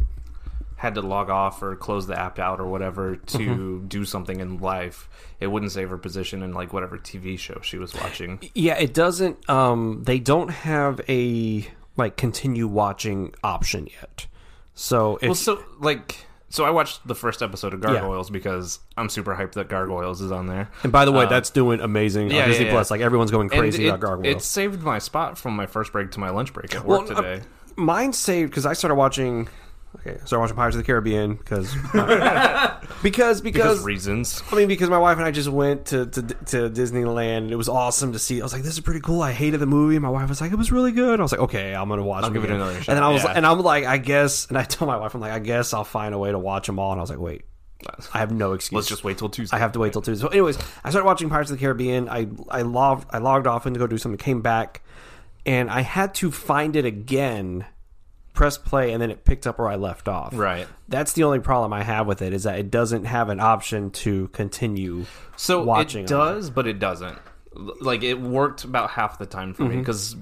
had 0.80 0.94
to 0.94 1.02
log 1.02 1.28
off 1.28 1.62
or 1.62 1.76
close 1.76 2.06
the 2.06 2.18
app 2.18 2.38
out 2.38 2.58
or 2.58 2.64
whatever 2.66 3.16
to 3.16 3.38
Mm-hmm. 3.38 3.86
do 3.88 4.06
something 4.06 4.40
in 4.40 4.56
life, 4.58 5.10
it 5.38 5.48
wouldn't 5.48 5.72
save 5.72 5.90
her 5.90 5.98
position 5.98 6.42
in 6.42 6.54
like 6.54 6.72
whatever 6.72 6.96
TV 6.96 7.38
show 7.38 7.60
she 7.62 7.76
was 7.76 7.92
watching. 7.94 8.40
Yeah, 8.54 8.78
it 8.78 8.94
doesn't. 8.94 9.48
Um, 9.50 10.04
they 10.04 10.18
don't 10.18 10.48
have 10.48 10.98
a 11.06 11.68
like 11.98 12.16
continue 12.16 12.66
watching 12.66 13.34
option 13.44 13.88
yet. 14.00 14.26
So 14.74 15.16
if 15.16 15.22
Well, 15.28 15.34
so 15.34 15.62
like, 15.80 16.16
so 16.48 16.64
I 16.64 16.70
watched 16.70 17.06
the 17.06 17.14
first 17.14 17.42
episode 17.42 17.74
of 17.74 17.80
Gargoyles 17.82 18.30
because 18.30 18.78
I'm 18.96 19.10
super 19.10 19.34
hyped 19.34 19.52
that 19.52 19.68
Gargoyles 19.68 20.22
is 20.22 20.32
on 20.32 20.46
there. 20.46 20.70
And 20.82 20.90
by 20.90 21.04
the 21.04 21.12
way, 21.12 21.26
that's 21.26 21.50
doing 21.50 21.80
amazing 21.80 22.30
Uh, 22.32 22.36
yeah, 22.36 22.42
on 22.44 22.48
Disney 22.48 22.64
yeah, 22.64 22.70
Plus. 22.72 22.88
yeah. 22.90 22.94
Like 22.94 23.00
everyone's 23.02 23.30
going 23.30 23.50
crazy 23.50 23.84
it, 23.84 23.88
about 23.88 24.00
Gargoyles. 24.00 24.34
It 24.36 24.40
saved 24.42 24.80
my 24.82 24.98
spot 24.98 25.36
from 25.36 25.54
my 25.56 25.66
first 25.66 25.92
break 25.92 26.10
to 26.12 26.20
my 26.20 26.30
lunch 26.30 26.54
break 26.54 26.74
at 26.74 26.86
work 26.86 27.08
Well, 27.10 27.18
uh, 27.18 27.22
today. 27.22 27.42
mine 27.76 28.14
saved 28.14 28.50
because 28.50 28.64
I 28.64 28.72
started 28.72 28.94
watching. 28.94 29.48
Okay, 29.96 30.12
I 30.12 30.24
started 30.24 30.40
watching 30.40 30.56
Pirates 30.56 30.76
of 30.76 30.82
the 30.82 30.86
Caribbean 30.86 31.34
because 31.34 31.74
because 33.02 33.40
because 33.40 33.40
because 33.42 33.84
reasons. 33.84 34.42
I 34.50 34.54
mean 34.54 34.68
because 34.68 34.88
my 34.88 34.98
wife 34.98 35.18
and 35.18 35.26
I 35.26 35.32
just 35.32 35.48
went 35.48 35.86
to, 35.86 36.06
to 36.06 36.22
to 36.22 36.70
Disneyland 36.70 37.38
and 37.38 37.50
it 37.50 37.56
was 37.56 37.68
awesome 37.68 38.12
to 38.12 38.18
see. 38.18 38.40
I 38.40 38.44
was 38.44 38.52
like, 38.52 38.62
this 38.62 38.74
is 38.74 38.80
pretty 38.80 39.00
cool. 39.00 39.20
I 39.20 39.32
hated 39.32 39.58
the 39.58 39.66
movie. 39.66 39.98
My 39.98 40.08
wife 40.08 40.28
was 40.28 40.40
like, 40.40 40.52
it 40.52 40.56
was 40.56 40.70
really 40.70 40.92
good. 40.92 41.18
I 41.18 41.22
was 41.22 41.32
like, 41.32 41.40
okay, 41.42 41.74
I'm 41.74 41.88
gonna 41.88 42.04
watch. 42.04 42.22
I'll 42.22 42.30
them 42.30 42.40
give 42.40 42.50
it 42.50 42.54
another 42.54 42.76
And 42.76 42.86
then 42.86 43.02
I 43.02 43.08
was 43.08 43.24
yeah. 43.24 43.32
and 43.32 43.44
I'm 43.44 43.60
like, 43.60 43.84
I 43.84 43.98
guess. 43.98 44.46
And 44.46 44.56
I 44.56 44.62
told 44.62 44.88
my 44.88 44.96
wife, 44.96 45.14
I'm 45.14 45.20
like, 45.20 45.32
I 45.32 45.40
guess 45.40 45.74
I'll 45.74 45.84
find 45.84 46.14
a 46.14 46.18
way 46.18 46.30
to 46.30 46.38
watch 46.38 46.66
them 46.66 46.78
all. 46.78 46.92
And 46.92 47.00
I 47.00 47.02
was 47.02 47.10
like, 47.10 47.18
wait, 47.18 47.44
I 48.12 48.18
have 48.18 48.30
no 48.30 48.52
excuse. 48.52 48.76
Let's 48.76 48.88
just 48.88 49.04
wait 49.04 49.18
till 49.18 49.28
Tuesday. 49.28 49.56
I 49.56 49.60
have 49.60 49.72
to 49.72 49.78
wait 49.78 49.92
till 49.92 50.02
Tuesday. 50.02 50.22
So, 50.22 50.28
anyways, 50.28 50.58
I 50.84 50.90
started 50.90 51.06
watching 51.06 51.28
Pirates 51.30 51.50
of 51.50 51.58
the 51.58 51.60
Caribbean. 51.60 52.08
I 52.08 52.28
I 52.48 52.62
logged 52.62 53.06
I 53.10 53.18
logged 53.18 53.46
off 53.46 53.66
and 53.66 53.74
to 53.74 53.78
go 53.78 53.86
do 53.86 53.98
something. 53.98 54.18
Came 54.18 54.42
back, 54.42 54.82
and 55.46 55.70
I 55.70 55.80
had 55.80 56.14
to 56.16 56.30
find 56.30 56.76
it 56.76 56.84
again. 56.84 57.66
Press 58.40 58.56
play, 58.56 58.92
and 58.92 59.02
then 59.02 59.10
it 59.10 59.26
picked 59.26 59.46
up 59.46 59.58
where 59.58 59.68
I 59.68 59.76
left 59.76 60.08
off. 60.08 60.32
Right. 60.34 60.66
That's 60.88 61.12
the 61.12 61.24
only 61.24 61.40
problem 61.40 61.74
I 61.74 61.82
have 61.82 62.06
with 62.06 62.22
it 62.22 62.32
is 62.32 62.44
that 62.44 62.58
it 62.58 62.70
doesn't 62.70 63.04
have 63.04 63.28
an 63.28 63.38
option 63.38 63.90
to 63.90 64.28
continue. 64.28 65.04
So 65.36 65.62
watching 65.62 66.04
it 66.04 66.08
does, 66.08 66.48
but 66.48 66.66
it 66.66 66.78
doesn't. 66.78 67.18
Like 67.54 68.02
it 68.02 68.18
worked 68.18 68.64
about 68.64 68.88
half 68.90 69.18
the 69.18 69.26
time 69.26 69.52
for 69.52 69.64
me 69.64 69.70
Mm-hmm. 69.70 69.78
because, 69.80 70.16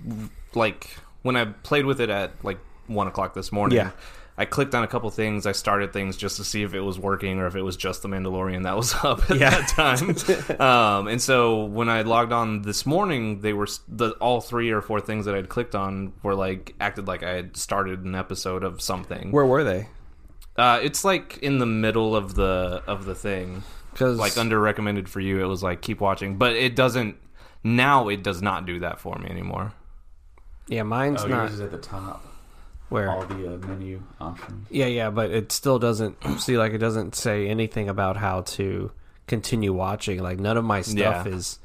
like, 0.54 0.90
when 1.22 1.36
I 1.36 1.44
played 1.44 1.86
with 1.86 2.00
it 2.00 2.10
at 2.10 2.32
like 2.44 2.58
one 2.88 3.06
o'clock 3.06 3.34
this 3.34 3.52
morning, 3.52 3.76
Yeah. 3.76 3.90
I 4.40 4.44
clicked 4.44 4.72
on 4.74 4.84
a 4.84 4.86
couple 4.86 5.10
things. 5.10 5.46
I 5.46 5.52
started 5.52 5.92
things 5.92 6.16
just 6.16 6.36
to 6.36 6.44
see 6.44 6.62
if 6.62 6.72
it 6.72 6.80
was 6.80 6.96
working 6.96 7.40
or 7.40 7.46
if 7.48 7.56
it 7.56 7.62
was 7.62 7.76
just 7.76 8.02
the 8.02 8.08
Mandalorian 8.08 8.62
that 8.62 8.76
was 8.76 8.94
up 9.02 9.28
at 9.30 9.36
Yeah. 9.38 9.50
that 9.50 9.68
time. 9.68 10.60
um, 10.60 11.08
and 11.08 11.20
so 11.20 11.64
when 11.64 11.88
I 11.88 12.02
logged 12.02 12.32
on 12.32 12.62
this 12.62 12.86
morning, 12.86 13.40
they 13.40 13.52
were 13.52 13.66
the 13.88 14.10
all 14.20 14.40
three 14.40 14.70
or 14.70 14.80
four 14.80 15.00
things 15.00 15.26
that 15.26 15.34
I'd 15.34 15.48
clicked 15.48 15.74
on 15.74 16.12
were 16.22 16.36
like 16.36 16.74
acted 16.80 17.08
like 17.08 17.22
I 17.24 17.30
had 17.32 17.56
started 17.56 18.04
an 18.04 18.14
episode 18.14 18.62
of 18.62 18.80
something. 18.80 19.32
Where 19.32 19.44
were 19.44 19.64
they? 19.64 19.88
Uh, 20.56 20.78
it's 20.82 21.04
like 21.04 21.38
in 21.38 21.58
the 21.58 21.66
middle 21.66 22.14
of 22.16 22.34
the 22.36 22.82
of 22.86 23.04
the 23.04 23.14
thing 23.14 23.62
Because 23.92 24.18
like 24.18 24.36
under 24.38 24.58
recommended 24.60 25.08
for 25.08 25.20
you 25.20 25.40
it 25.40 25.46
was 25.46 25.62
like 25.62 25.82
keep 25.82 26.00
watching 26.00 26.36
but 26.36 26.52
it 26.56 26.74
doesn't 26.74 27.14
now 27.62 28.08
it 28.08 28.24
does 28.24 28.42
not 28.42 28.66
do 28.66 28.80
that 28.80 28.98
for 28.98 29.14
me 29.20 29.30
anymore 29.30 29.72
yeah, 30.66 30.82
mine's 30.82 31.22
Oh, 31.22 31.28
not 31.28 31.42
yours 31.44 31.52
is 31.54 31.60
at 31.60 31.70
the 31.70 31.78
top. 31.78 32.24
Where. 32.88 33.10
All 33.10 33.24
the 33.24 33.54
uh, 33.54 33.56
menu 33.66 34.02
options. 34.20 34.66
Yeah, 34.70 34.86
yeah, 34.86 35.10
but 35.10 35.30
it 35.30 35.52
still 35.52 35.78
doesn't 35.78 36.16
see 36.38 36.56
like 36.58 36.72
it 36.72 36.78
doesn't 36.78 37.14
say 37.14 37.48
anything 37.48 37.88
about 37.88 38.16
how 38.16 38.42
to 38.42 38.90
continue 39.26 39.72
watching. 39.72 40.22
Like 40.22 40.38
none 40.38 40.56
of 40.56 40.64
my 40.64 40.82
stuff 40.82 41.26
Yeah. 41.26 41.32
is 41.34 41.58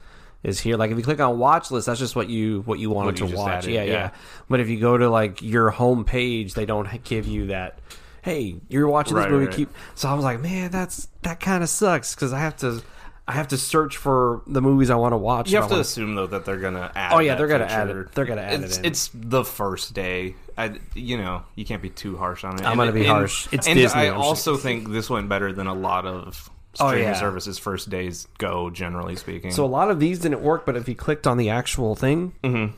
is 0.43 0.59
here. 0.59 0.75
Like 0.77 0.91
if 0.91 0.97
you 0.97 1.03
click 1.03 1.19
on 1.21 1.39
watch 1.39 1.71
list, 1.71 1.85
that's 1.87 1.99
just 1.99 2.15
what 2.15 2.29
you 2.29 2.61
what 2.65 2.79
you 2.79 2.89
wanted 2.89 3.19
What 3.21 3.29
you 3.29 3.35
to 3.35 3.41
watch. 3.41 3.51
added, 3.63 3.71
yeah, 3.71 3.83
yeah, 3.83 3.91
yeah. 3.93 4.09
But 4.49 4.59
if 4.59 4.69
you 4.69 4.79
go 4.79 4.97
to 4.97 5.09
like 5.09 5.41
your 5.41 5.69
home 5.69 6.03
page, 6.05 6.53
they 6.53 6.65
don't 6.65 7.03
give 7.03 7.27
you 7.27 7.47
that. 7.47 7.79
Hey, 8.21 8.55
you're 8.69 8.87
watching 8.87 9.15
this 9.17 9.27
movie. 9.29 9.45
right. 9.47 9.55
Keep. 9.55 9.69
So 9.95 10.07
I 10.09 10.13
was 10.13 10.23
like, 10.23 10.39
man, 10.41 10.71
that's 10.71 11.07
that 11.23 11.39
kind 11.39 11.61
of 11.63 11.69
sucks 11.69 12.15
because 12.15 12.33
I 12.33 12.39
have 12.39 12.55
to. 12.57 12.81
I 13.27 13.31
have 13.33 13.47
to 13.49 13.57
search 13.57 13.95
for 13.97 14.41
the 14.47 14.61
movies 14.61 14.89
I 14.89 14.95
want 14.95 15.13
to 15.13 15.17
watch. 15.17 15.49
you 15.49 15.57
have 15.57 15.67
to 15.67 15.73
wanna- 15.75 15.81
assume 15.81 16.15
though 16.15 16.27
that 16.27 16.43
they're 16.45 16.57
gonna 16.59 16.91
add 16.93 17.13
Oh, 17.13 17.19
yeah, 17.19 17.35
they're 17.35 17.47
gonna 17.47 17.63
add 17.65 17.89
it. 17.89 18.11
They're 18.11 18.25
gonna 18.25 18.41
add 18.41 18.61
it 18.61 18.63
it's, 18.65 18.77
in. 18.79 18.85
it's 18.85 19.09
the 19.13 19.45
first 19.45 19.93
day 19.93 20.35
I, 20.57 20.73
you 20.93 21.17
know 21.17 21.43
you 21.55 21.63
can't 21.65 21.81
be 21.81 21.89
too 21.89 22.17
harsh 22.17 22.43
on 22.43 22.55
it 22.55 22.61
I'm 22.65 22.71
And- 22.73 22.77
gonna 22.77 22.91
be 22.91 23.01
and- 23.01 23.09
harsh. 23.09 23.47
It's 23.51 23.65
and 23.67 23.75
Disney, 23.77 24.01
i 24.01 24.07
also 24.09 24.57
think 24.57 24.91
this 24.91 25.09
went 25.09 25.29
better 25.29 25.53
than 25.53 25.67
a 25.67 25.73
lot 25.73 26.05
of 26.05 26.49
Oh, 26.79 26.87
streaming 26.89 27.09
yeah. 27.09 27.19
services 27.19 27.57
first 27.59 27.89
days 27.89 28.27
go 28.39 28.69
generally 28.71 29.15
speaking 29.15 29.51
So 29.51 29.63
a 29.63 29.67
lot 29.67 29.89
of 29.91 29.99
these 29.99 30.19
didn't 30.19 30.41
work, 30.41 30.65
but 30.65 30.75
if 30.75 30.89
you 30.89 30.95
clicked 30.95 31.25
on 31.27 31.37
the 31.37 31.49
actual 31.51 31.95
thing, 31.95 32.33
Mm-hmm. 32.43 32.73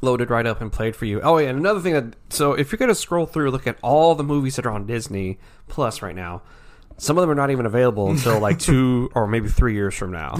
loaded 0.00 0.30
right 0.30 0.46
up 0.46 0.60
and 0.60 0.72
played 0.72 0.94
for 0.96 1.04
you. 1.06 1.20
Oh 1.22 1.36
yeah, 1.38 1.48
and 1.48 1.58
another 1.58 1.80
thing 1.80 1.92
that 1.94 2.14
so 2.28 2.52
if 2.54 2.70
you're 2.72 2.78
gonna 2.78 2.94
scroll 2.94 3.26
through, 3.26 3.50
look 3.50 3.66
at 3.66 3.76
all 3.82 4.14
the 4.14 4.24
movies 4.24 4.56
that 4.56 4.64
are 4.66 4.70
on 4.70 4.86
Disney 4.86 5.38
Plus 5.68 6.00
right 6.02 6.14
now. 6.14 6.42
Some 6.98 7.18
of 7.18 7.22
them 7.22 7.30
are 7.30 7.34
not 7.34 7.50
even 7.50 7.66
available 7.66 8.10
until 8.10 8.40
like 8.40 8.58
two 8.58 9.10
or 9.14 9.26
maybe 9.26 9.48
three 9.48 9.74
years 9.74 9.94
from 9.94 10.12
now. 10.12 10.34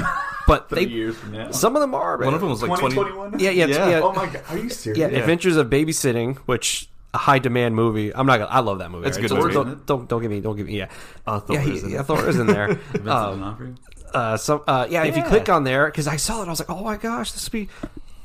But 0.47 0.69
Three 0.71 0.85
they, 0.87 0.91
years 0.91 1.17
from 1.17 1.33
now. 1.33 1.51
some 1.51 1.75
of 1.77 1.81
them 1.81 1.95
are. 1.95 2.17
one 2.19 2.33
of 2.33 2.41
them 2.41 2.49
was 2.51 2.63
like 2.63 2.79
20, 2.79 2.95
2021? 2.95 3.39
yeah, 3.41 3.51
yeah, 3.51 3.67
yeah, 3.67 3.89
Yeah. 3.91 4.01
Oh 4.01 4.13
my 4.13 4.27
god, 4.27 4.43
are 4.49 4.57
you 4.57 4.71
serious? 4.71 4.99
yeah, 4.99 5.07
Adventures 5.19 5.57
of 5.57 5.69
Babysitting, 5.69 6.37
which 6.47 6.89
a 7.13 7.19
high 7.19 7.39
demand 7.41 7.75
movie. 7.75 8.15
I'm 8.15 8.27
not. 8.27 8.39
gonna 8.39 8.51
I 8.51 8.61
love 8.61 8.79
that 8.79 8.91
movie. 8.91 9.09
It's 9.09 9.17
a 9.17 9.21
right? 9.23 9.29
good 9.29 9.37
So 9.37 9.43
movie, 9.43 9.55
Don't, 9.55 9.87
don't 9.87 10.09
don't 10.09 10.23
give 10.23 10.31
me 10.31 10.41
don't 10.41 10.57
give 10.57 10.67
me 10.67 10.79
yeah. 10.79 10.89
Uh, 11.27 11.41
Thor 11.41 11.57
yeah, 11.57 11.63
he, 11.63 11.93
yeah. 11.93 12.03
Thor 12.03 12.29
is 12.29 12.39
in 12.39 12.47
there. 12.47 12.69
Vincent 12.75 13.09
Um, 13.09 13.41
D'Onofrio? 13.41 13.75
uh, 14.15 14.37
some 14.37 14.63
uh, 14.69 14.87
yeah, 14.89 15.05
If 15.05 15.17
you 15.17 15.25
click 15.25 15.49
on 15.49 15.65
there, 15.65 15.87
because 15.87 16.07
I 16.07 16.17
saw 16.17 16.43
it, 16.43 16.47
I 16.47 16.51
was 16.51 16.61
like, 16.61 16.71
oh 16.71 16.83
my 16.85 16.97
gosh, 16.97 17.33
this 17.33 17.45
would 17.47 17.53
be 17.53 17.69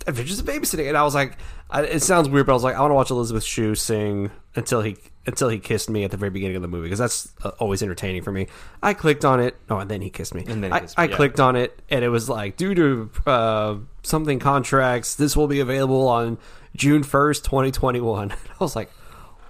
Adventures 0.07 0.39
of 0.39 0.45
Babysitting, 0.45 0.87
and 0.87 0.95
I 0.97 1.03
was 1.03 1.15
like, 1.15 1.37
I, 1.69 1.81
it 1.83 2.01
sounds 2.01 2.29
weird, 2.29 2.45
but 2.45 2.51
I 2.51 2.55
was 2.55 2.63
like, 2.63 2.75
I 2.75 2.81
want 2.81 2.91
to 2.91 2.95
watch 2.95 3.09
Elizabeth 3.11 3.43
Shue 3.43 3.75
sing 3.75 4.29
until 4.55 4.81
he 4.81 4.95
until 5.25 5.49
he 5.49 5.59
kissed 5.59 5.89
me 5.89 6.03
at 6.03 6.11
the 6.11 6.17
very 6.17 6.29
beginning 6.31 6.55
of 6.55 6.61
the 6.61 6.67
movie 6.67 6.83
because 6.85 6.99
that's 6.99 7.31
uh, 7.43 7.49
always 7.59 7.83
entertaining 7.83 8.23
for 8.23 8.31
me. 8.31 8.47
I 8.81 8.93
clicked 8.93 9.23
on 9.23 9.39
it. 9.39 9.55
Oh, 9.69 9.77
and 9.77 9.89
then 9.89 10.01
he 10.01 10.09
kissed 10.09 10.33
me. 10.33 10.43
And 10.47 10.63
then 10.63 10.71
he 10.71 10.77
I, 10.77 10.81
me, 10.81 10.87
I 10.97 11.03
yeah. 11.05 11.15
clicked 11.15 11.39
on 11.39 11.55
it, 11.55 11.79
and 11.89 12.03
it 12.03 12.09
was 12.09 12.27
like, 12.29 12.57
due 12.57 12.73
to 12.75 13.11
uh, 13.29 13.75
something 14.03 14.39
contracts, 14.39 15.15
this 15.15 15.35
will 15.37 15.47
be 15.47 15.59
available 15.59 16.07
on 16.07 16.37
June 16.75 17.03
first, 17.03 17.45
twenty 17.45 17.71
twenty 17.71 17.99
one. 18.01 18.31
I 18.31 18.35
was 18.59 18.75
like, 18.75 18.89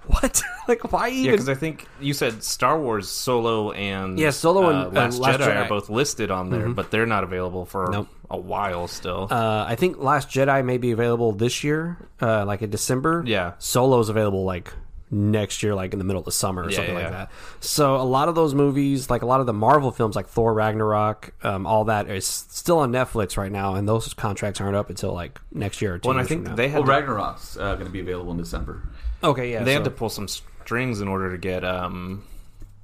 what? 0.06 0.42
like, 0.68 0.92
why 0.92 1.06
Yeah, 1.06 1.14
even? 1.20 1.30
because 1.32 1.48
I 1.48 1.54
think 1.54 1.86
you 2.00 2.12
said 2.12 2.42
Star 2.42 2.78
Wars 2.78 3.08
Solo 3.08 3.70
and 3.72 4.18
Yeah, 4.18 4.30
Solo 4.30 4.68
and- 4.68 4.96
uh, 4.96 5.00
Last, 5.00 5.18
Last 5.20 5.40
Jedi, 5.40 5.46
Jedi. 5.46 5.64
are 5.64 5.68
both 5.68 5.88
listed 5.88 6.30
on 6.30 6.50
there, 6.50 6.68
but 6.68 6.90
they're 6.90 7.06
not 7.06 7.22
available 7.24 7.64
for 7.64 7.88
Nope. 7.90 8.08
a 8.28 8.36
while 8.36 8.88
still. 8.88 9.28
Uh, 9.30 9.64
I 9.66 9.76
think 9.76 9.98
Last 9.98 10.28
Jedi 10.28 10.64
may 10.64 10.76
be 10.78 10.90
available 10.90 11.32
this 11.32 11.62
year, 11.62 11.96
uh, 12.20 12.44
like 12.44 12.62
in 12.62 12.70
December. 12.70 13.22
Yeah. 13.26 13.52
Solo's 13.58 14.08
available 14.08 14.44
like 14.44 14.72
next 15.14 15.62
year, 15.62 15.74
like 15.74 15.92
in 15.92 15.98
the 15.98 16.04
middle 16.06 16.20
of 16.20 16.24
the 16.24 16.32
summer 16.32 16.62
or 16.62 16.70
Yeah, 16.70 16.76
something 16.76 16.94
yeah, 16.96 17.02
like 17.02 17.10
that. 17.12 17.30
So 17.60 17.96
a 17.96 18.02
lot 18.02 18.28
of 18.28 18.34
those 18.34 18.54
movies, 18.54 19.10
like 19.10 19.20
a 19.22 19.26
lot 19.26 19.40
of 19.40 19.46
the 19.46 19.52
Marvel 19.52 19.90
films, 19.92 20.16
like 20.16 20.26
Thor 20.26 20.54
Ragnarok, 20.54 21.34
um, 21.44 21.66
all 21.66 21.84
that 21.84 22.08
is 22.10 22.26
still 22.26 22.78
on 22.78 22.90
Netflix 22.92 23.36
right 23.36 23.52
now, 23.52 23.74
and 23.74 23.86
those 23.86 24.14
contracts 24.14 24.60
aren't 24.60 24.74
up 24.74 24.88
until 24.88 25.12
like 25.12 25.38
next 25.52 25.82
year 25.82 25.94
or 25.94 25.98
two. 25.98 26.08
well, 26.08 26.16
and 26.16 26.24
I 26.24 26.26
think 26.26 26.44
from 26.44 26.52
now. 26.52 26.56
they 26.56 26.68
had 26.68 26.78
Well, 26.78 26.86
to, 26.86 26.90
Ragnarok's 26.92 27.56
uh, 27.58 27.74
going 27.74 27.86
to 27.86 27.92
be 27.92 28.00
available 28.00 28.32
in 28.32 28.38
December. 28.38 28.82
okay, 29.22 29.52
yeah, 29.52 29.62
they 29.62 29.72
so- 29.72 29.78
had 29.80 29.84
to 29.84 29.90
pull 29.90 30.08
some 30.08 30.26
strings 30.28 31.00
in 31.02 31.08
order 31.08 31.30
to 31.30 31.36
get 31.38 31.62
um, 31.64 32.24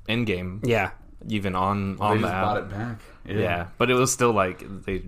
Endgame 0.08 0.60
yeah. 0.66 0.90
even 1.28 1.54
on 1.54 1.96
They 1.96 2.02
on 2.04 2.16
the 2.20 2.28
just 2.28 2.34
app. 2.34 2.44
bought 2.44 2.56
it 2.58 2.70
back. 2.70 2.98
Yeah. 3.26 3.66
but 3.78 3.90
it 3.90 3.94
was 3.94 4.12
still 4.12 4.32
like 4.32 4.62
they 4.84 5.02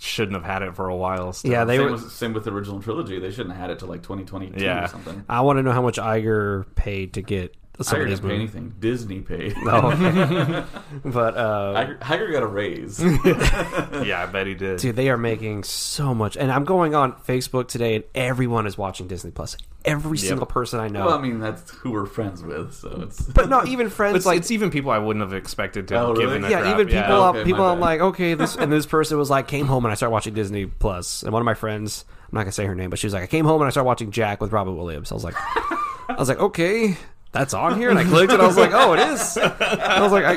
shouldn't 0.00 0.34
have 0.34 0.44
had 0.44 0.62
it 0.62 0.74
for 0.74 0.88
a 0.88 0.96
while. 0.96 1.32
Still. 1.32 1.50
Yeah, 1.50 1.64
they 1.64 1.76
same, 1.76 1.86
were. 1.86 1.92
with, 1.92 2.10
same 2.12 2.32
with 2.32 2.44
the 2.44 2.52
original 2.52 2.80
trilogy. 2.80 3.18
They 3.18 3.30
shouldn't 3.30 3.50
have 3.54 3.60
had 3.60 3.70
it 3.70 3.78
till 3.78 3.88
like 3.88 4.02
2022 4.02 4.62
Yeah. 4.64 4.84
or 4.84 4.88
something. 4.88 5.24
I 5.28 5.40
want 5.42 5.58
to 5.58 5.62
know 5.62 5.72
how 5.72 5.82
much 5.82 5.98
Iger 5.98 6.64
paid 6.74 7.14
to 7.14 7.22
get 7.22 7.54
some 7.80 7.98
Iger 7.98 8.02
of 8.02 8.08
didn't 8.10 8.28
pay 8.28 8.34
anything. 8.34 8.74
Disney 8.78 9.20
paid. 9.20 9.56
No, 9.62 9.80
but 11.04 11.36
uh, 11.36 11.74
Iger, 11.74 11.98
Iger 12.00 12.32
got 12.32 12.42
a 12.42 12.46
raise. 12.46 13.02
yeah, 14.06 14.22
I 14.22 14.26
bet 14.30 14.46
he 14.46 14.54
did. 14.54 14.78
Dude, 14.78 14.94
they 14.96 15.08
are 15.10 15.16
making 15.16 15.64
so 15.64 16.14
much. 16.14 16.36
And 16.36 16.52
I'm 16.52 16.64
going 16.64 16.94
on 16.94 17.12
Facebook 17.14 17.68
today, 17.68 17.94
and 17.96 18.04
everyone 18.14 18.66
is 18.66 18.76
watching 18.76 19.06
Disney 19.08 19.30
Plus. 19.30 19.56
Every 19.84 20.16
single 20.18 20.46
person 20.46 20.78
I 20.78 20.86
know. 20.86 21.06
well, 21.06 21.18
I 21.18 21.20
mean, 21.20 21.40
that's 21.40 21.68
who 21.72 21.90
we're 21.90 22.06
friends 22.06 22.40
with, 22.42 22.72
so 22.74 23.00
it's. 23.02 23.20
but 23.22 23.48
not 23.48 23.66
even 23.66 23.90
friends. 23.90 24.16
It's, 24.18 24.26
like, 24.26 24.38
it's 24.38 24.52
even 24.52 24.70
people 24.70 24.92
I 24.92 24.98
wouldn't 24.98 25.24
have 25.24 25.34
expected 25.34 25.88
to 25.88 25.96
Oh, 25.98 26.08
have 26.08 26.18
really? 26.18 26.36
a 26.36 26.50
yeah, 26.50 26.60
crap. 26.60 26.74
even 26.74 26.86
people. 26.86 27.00
Yeah. 27.00 27.18
I'm- 27.18 27.34
Okay, 27.36 27.44
people. 27.44 27.64
I'm 27.64 27.80
like, 27.80 28.00
okay, 28.00 28.34
this. 28.34 28.54
And 28.54 28.70
this 28.70 28.86
person 28.86 29.18
was 29.18 29.28
like, 29.30 29.48
came 29.48 29.66
home 29.66 29.84
and 29.84 29.90
I 29.90 29.94
started 29.96 30.12
watching 30.12 30.34
Disney 30.34 30.66
Plus. 30.66 31.22
And 31.24 31.32
one 31.32 31.40
of 31.42 31.46
my 31.46 31.54
friends, 31.54 32.04
I'm 32.30 32.36
not 32.36 32.42
gonna 32.42 32.52
say 32.52 32.64
her 32.66 32.74
name, 32.76 32.90
but 32.90 32.98
she 33.00 33.06
was 33.06 33.14
like, 33.14 33.22
I 33.24 33.26
came 33.26 33.44
home 33.44 33.60
and 33.60 33.66
I 33.66 33.70
started 33.70 33.86
watching 33.86 34.10
Jack 34.12 34.40
with 34.40 34.52
Robin 34.52 34.76
Williams. 34.76 35.10
I 35.10 35.14
was 35.14 35.24
like, 35.24 35.34
I 35.36 36.14
was 36.18 36.28
like, 36.28 36.38
okay, 36.38 36.96
that's 37.32 37.54
on 37.54 37.78
here. 37.78 37.88
And 37.88 37.98
I 37.98 38.04
clicked, 38.04 38.30
and 38.32 38.42
I 38.42 38.46
was 38.46 38.58
like, 38.58 38.72
oh, 38.72 38.92
it 38.92 39.00
is. 39.00 39.38
I 39.38 40.00
was 40.02 40.12
like, 40.12 40.24
I, 40.24 40.34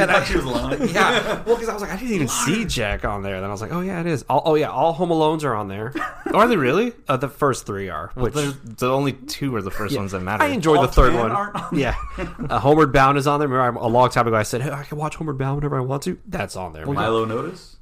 and 0.00 0.10
I, 0.10 0.22
she 0.24 0.36
was 0.36 0.44
lying. 0.44 0.88
yeah, 0.88 1.42
well, 1.44 1.56
because 1.56 1.68
I 1.68 1.72
was 1.72 1.82
like, 1.82 1.90
I 1.90 1.96
didn't 1.96 2.14
even 2.14 2.28
see 2.28 2.64
Jack 2.64 3.04
on 3.04 3.22
there. 3.22 3.40
Then 3.40 3.48
I 3.50 3.52
was 3.52 3.60
like, 3.60 3.72
oh 3.72 3.80
yeah, 3.80 4.00
it 4.00 4.06
is. 4.06 4.24
All, 4.28 4.42
oh 4.44 4.54
yeah, 4.54 4.70
all 4.70 4.92
Home 4.92 5.08
Alones 5.10 5.42
are 5.44 5.54
on 5.54 5.66
there. 5.68 5.92
Are 6.32 6.46
they 6.46 6.56
really? 6.56 6.92
Uh, 7.08 7.16
the 7.16 7.28
first 7.28 7.66
three 7.66 7.88
are. 7.88 8.10
Which 8.14 8.34
The, 8.34 8.56
the 8.62 8.88
only 8.90 9.12
two 9.12 9.54
are 9.56 9.62
the 9.62 9.70
first 9.72 9.96
ones 9.96 10.12
that 10.12 10.20
matter. 10.20 10.44
I 10.44 10.48
enjoyed 10.48 10.78
All 10.78 10.86
the 10.86 10.92
third 10.92 11.14
one. 11.14 11.32
on 11.32 11.76
Yeah, 11.76 11.96
uh, 12.18 12.60
Homeward 12.60 12.92
Bound 12.92 13.18
is 13.18 13.26
on 13.26 13.40
there. 13.40 13.48
Remember, 13.48 13.80
I- 13.80 13.84
a 13.84 13.88
long 13.88 14.08
time 14.10 14.28
ago, 14.28 14.36
I 14.36 14.44
said 14.44 14.62
hey, 14.62 14.70
I 14.70 14.84
can 14.84 14.98
watch 14.98 15.16
Homeward 15.16 15.38
Bound 15.38 15.56
whenever 15.56 15.76
I 15.76 15.80
want 15.82 16.04
to. 16.04 16.18
That's 16.26 16.54
on 16.54 16.72
there. 16.72 16.86
Milo 16.86 17.24
Notice. 17.24 17.75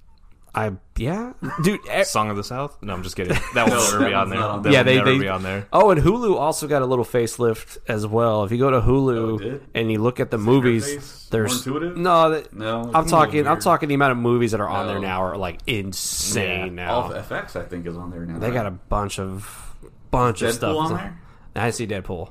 I 0.55 0.73
yeah, 0.97 1.33
dude. 1.63 1.81
e- 1.93 2.05
Song 2.05 2.31
of 2.31 2.37
the 2.37 2.45
South? 2.45 2.81
No, 2.81 2.93
I'm 2.95 3.03
just 3.03 3.17
kidding. 3.17 3.37
That 3.55 3.67
will 3.71 3.81
never 3.83 4.07
be 4.07 4.15
on 4.15 4.31
there. 4.31 4.39
That 4.39 4.73
yeah, 4.73 4.79
will 4.81 4.85
they 4.85 4.97
never 4.99 5.13
they 5.13 5.19
be 5.19 5.29
on 5.29 5.43
there. 5.43 5.67
Oh, 5.73 5.91
and 5.91 6.01
Hulu 6.01 6.37
also 6.37 6.69
got 6.69 6.83
a 6.83 6.87
little 6.87 7.05
facelift 7.05 7.79
as 7.89 8.07
well. 8.07 8.45
If 8.45 8.53
you 8.53 8.59
go 8.59 8.71
to 8.71 8.77
Oh, 8.77 8.83
Hulu 8.83 9.41
it 9.41 9.43
did? 9.43 9.67
and 9.75 9.91
you 9.91 9.99
look 10.01 10.21
at 10.21 10.31
the 10.31 10.37
your 10.37 10.47
movies, 10.47 11.27
there's 11.31 11.67
more 11.67 11.77
intuitive? 11.79 11.97
no. 11.99 12.31
That, 12.31 12.53
No, 12.55 12.91
I'm 12.95 13.07
a 13.07 13.09
talking. 13.09 13.47
I'm 13.49 13.61
talking 13.61 13.89
the 13.89 13.97
amount 13.97 14.13
of 14.13 14.19
movies 14.19 14.53
that 14.53 14.61
are 14.61 14.69
on 14.69 14.87
there 14.87 15.01
now 15.01 15.25
are 15.25 15.37
like 15.37 15.59
insane 15.67 16.67
Yeah. 16.77 16.85
now. 16.87 16.95
All 16.95 17.13
of 17.13 17.29
FX, 17.29 17.57
I 17.57 17.65
think, 17.65 17.87
is 17.87 17.97
on 17.97 18.11
there 18.13 18.25
now. 18.25 18.39
they 18.39 18.51
got 18.53 18.67
a 18.67 18.71
bunch 18.71 19.19
of 19.19 19.75
bunch 20.13 20.43
of 20.43 20.55
stuff. 20.55 20.77
on 20.77 20.95
there. 20.95 21.21
I 21.57 21.67
didn't 21.67 21.75
see 21.77 21.87
Deadpool. 21.87 22.31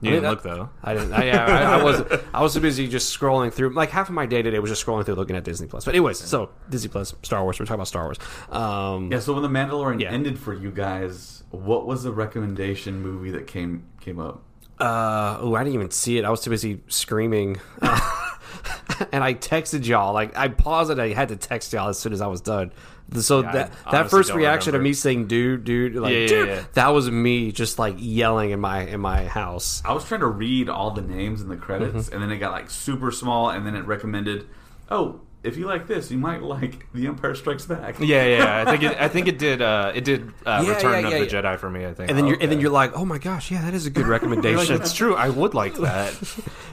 You 0.00 0.10
mean, 0.10 0.12
didn't 0.22 0.30
look 0.30 0.42
though. 0.42 0.68
I 0.82 0.94
didn't. 0.94 1.12
I, 1.12 1.24
yeah, 1.26 1.44
I, 1.46 1.78
I 1.78 1.82
was. 1.84 2.02
I 2.34 2.42
was 2.42 2.54
too 2.54 2.60
busy 2.60 2.88
just 2.88 3.16
scrolling 3.16 3.52
through. 3.52 3.70
Like 3.70 3.90
half 3.90 4.08
of 4.08 4.14
my 4.14 4.26
day 4.26 4.42
today 4.42 4.58
was 4.58 4.70
just 4.70 4.84
scrolling 4.84 5.04
through, 5.06 5.14
looking 5.14 5.36
at 5.36 5.44
Disney 5.44 5.68
Plus. 5.68 5.84
But 5.84 5.94
anyways, 5.94 6.18
so 6.18 6.50
Disney 6.70 6.88
Plus, 6.88 7.14
Star 7.22 7.42
Wars. 7.44 7.58
We're 7.60 7.66
talking 7.66 7.74
about 7.76 7.88
Star 7.88 8.04
Wars. 8.04 8.18
Um, 8.50 9.12
Yeah, 9.12 9.20
so 9.20 9.32
when 9.34 9.42
the 9.42 9.48
Mandalorian 9.48 10.00
Yeah. 10.00 10.10
ended 10.10 10.38
for 10.38 10.52
you 10.52 10.70
guys, 10.72 11.44
what 11.50 11.86
was 11.86 12.02
the 12.02 12.12
recommendation 12.12 13.00
movie 13.00 13.30
that 13.30 13.46
came 13.46 13.84
came 14.00 14.18
up? 14.18 14.42
Uh, 14.80 15.36
oh, 15.40 15.54
I 15.54 15.62
didn't 15.62 15.74
even 15.74 15.90
see 15.92 16.18
it. 16.18 16.24
I 16.24 16.30
was 16.30 16.40
too 16.40 16.50
busy 16.50 16.80
screaming. 16.88 17.60
and 19.12 19.22
I 19.24 19.34
texted 19.34 19.86
y'all. 19.86 20.12
Like 20.12 20.36
I 20.36 20.48
paused 20.48 20.90
it. 20.90 20.98
I 20.98 21.08
had 21.12 21.28
to 21.28 21.36
text 21.36 21.72
y'all 21.72 21.88
as 21.88 21.98
soon 21.98 22.12
as 22.12 22.20
I 22.20 22.26
was 22.26 22.40
done. 22.40 22.72
So 23.12 23.42
Yeah, 23.42 23.48
I 23.48 23.52
that 23.52 23.72
that 23.92 24.10
first 24.10 24.30
don't 24.30 24.38
reaction 24.38 24.74
of 24.74 24.82
me 24.82 24.92
saying 24.92 25.26
"dude, 25.28 25.64
dude," 25.64 25.94
like 25.94 26.12
Yeah, 26.12 26.18
yeah, 26.20 26.26
dude, 26.26 26.66
that 26.74 26.88
was 26.88 27.10
me 27.10 27.52
just 27.52 27.78
like 27.78 27.96
yelling 27.98 28.50
in 28.50 28.60
my 28.60 28.80
in 28.82 29.00
my 29.00 29.26
house. 29.26 29.82
I 29.84 29.92
was 29.92 30.04
trying 30.04 30.20
to 30.20 30.26
read 30.26 30.68
all 30.68 30.90
the 30.90 31.02
names 31.02 31.40
in 31.42 31.48
the 31.48 31.56
credits, 31.56 32.06
Mm-hmm. 32.06 32.14
and 32.14 32.22
then 32.22 32.30
it 32.32 32.38
got 32.38 32.52
like 32.52 32.70
super 32.70 33.10
small, 33.10 33.50
and 33.50 33.66
then 33.66 33.76
it 33.76 33.82
recommended, 33.86 34.46
oh, 34.90 35.20
if 35.42 35.58
you 35.58 35.66
like 35.66 35.86
this, 35.86 36.10
you 36.10 36.16
might 36.16 36.42
like 36.56 36.86
The 36.94 37.06
Empire 37.06 37.34
Strikes 37.34 37.66
Back. 37.66 37.96
Yeah, 38.00 38.24
yeah. 38.24 38.64
I 38.66 38.70
think 38.70 38.82
it. 38.82 38.98
I 38.98 39.08
think 39.08 39.28
it 39.28 39.38
did. 39.46 39.60
Uh, 39.60 39.92
it 39.94 40.02
did. 40.04 40.32
Uh, 40.46 40.62
Yeah, 40.66 40.74
Return 40.74 41.02
yeah, 41.02 41.08
of 41.10 41.28
the 41.28 41.36
yeah. 41.36 41.42
Jedi 41.42 41.58
for 41.58 41.68
me. 41.68 41.84
I 41.86 41.92
think. 41.92 42.08
And 42.08 42.18
then 42.18 42.26
you're 42.26 42.38
and 42.40 42.50
then 42.50 42.58
you're 42.60 42.70
like, 42.70 42.96
oh 42.96 43.04
my 43.04 43.18
gosh, 43.18 43.50
yeah, 43.50 43.60
that 43.62 43.74
is 43.74 43.84
a 43.84 43.90
good 43.90 44.00
You're 44.06 44.14
like, 44.14 44.22
recommendation. 44.22 44.76
it's 44.80 44.94
true. 44.94 45.14
I 45.14 45.28
would 45.28 45.52
like 45.52 45.74
that. 45.74 46.14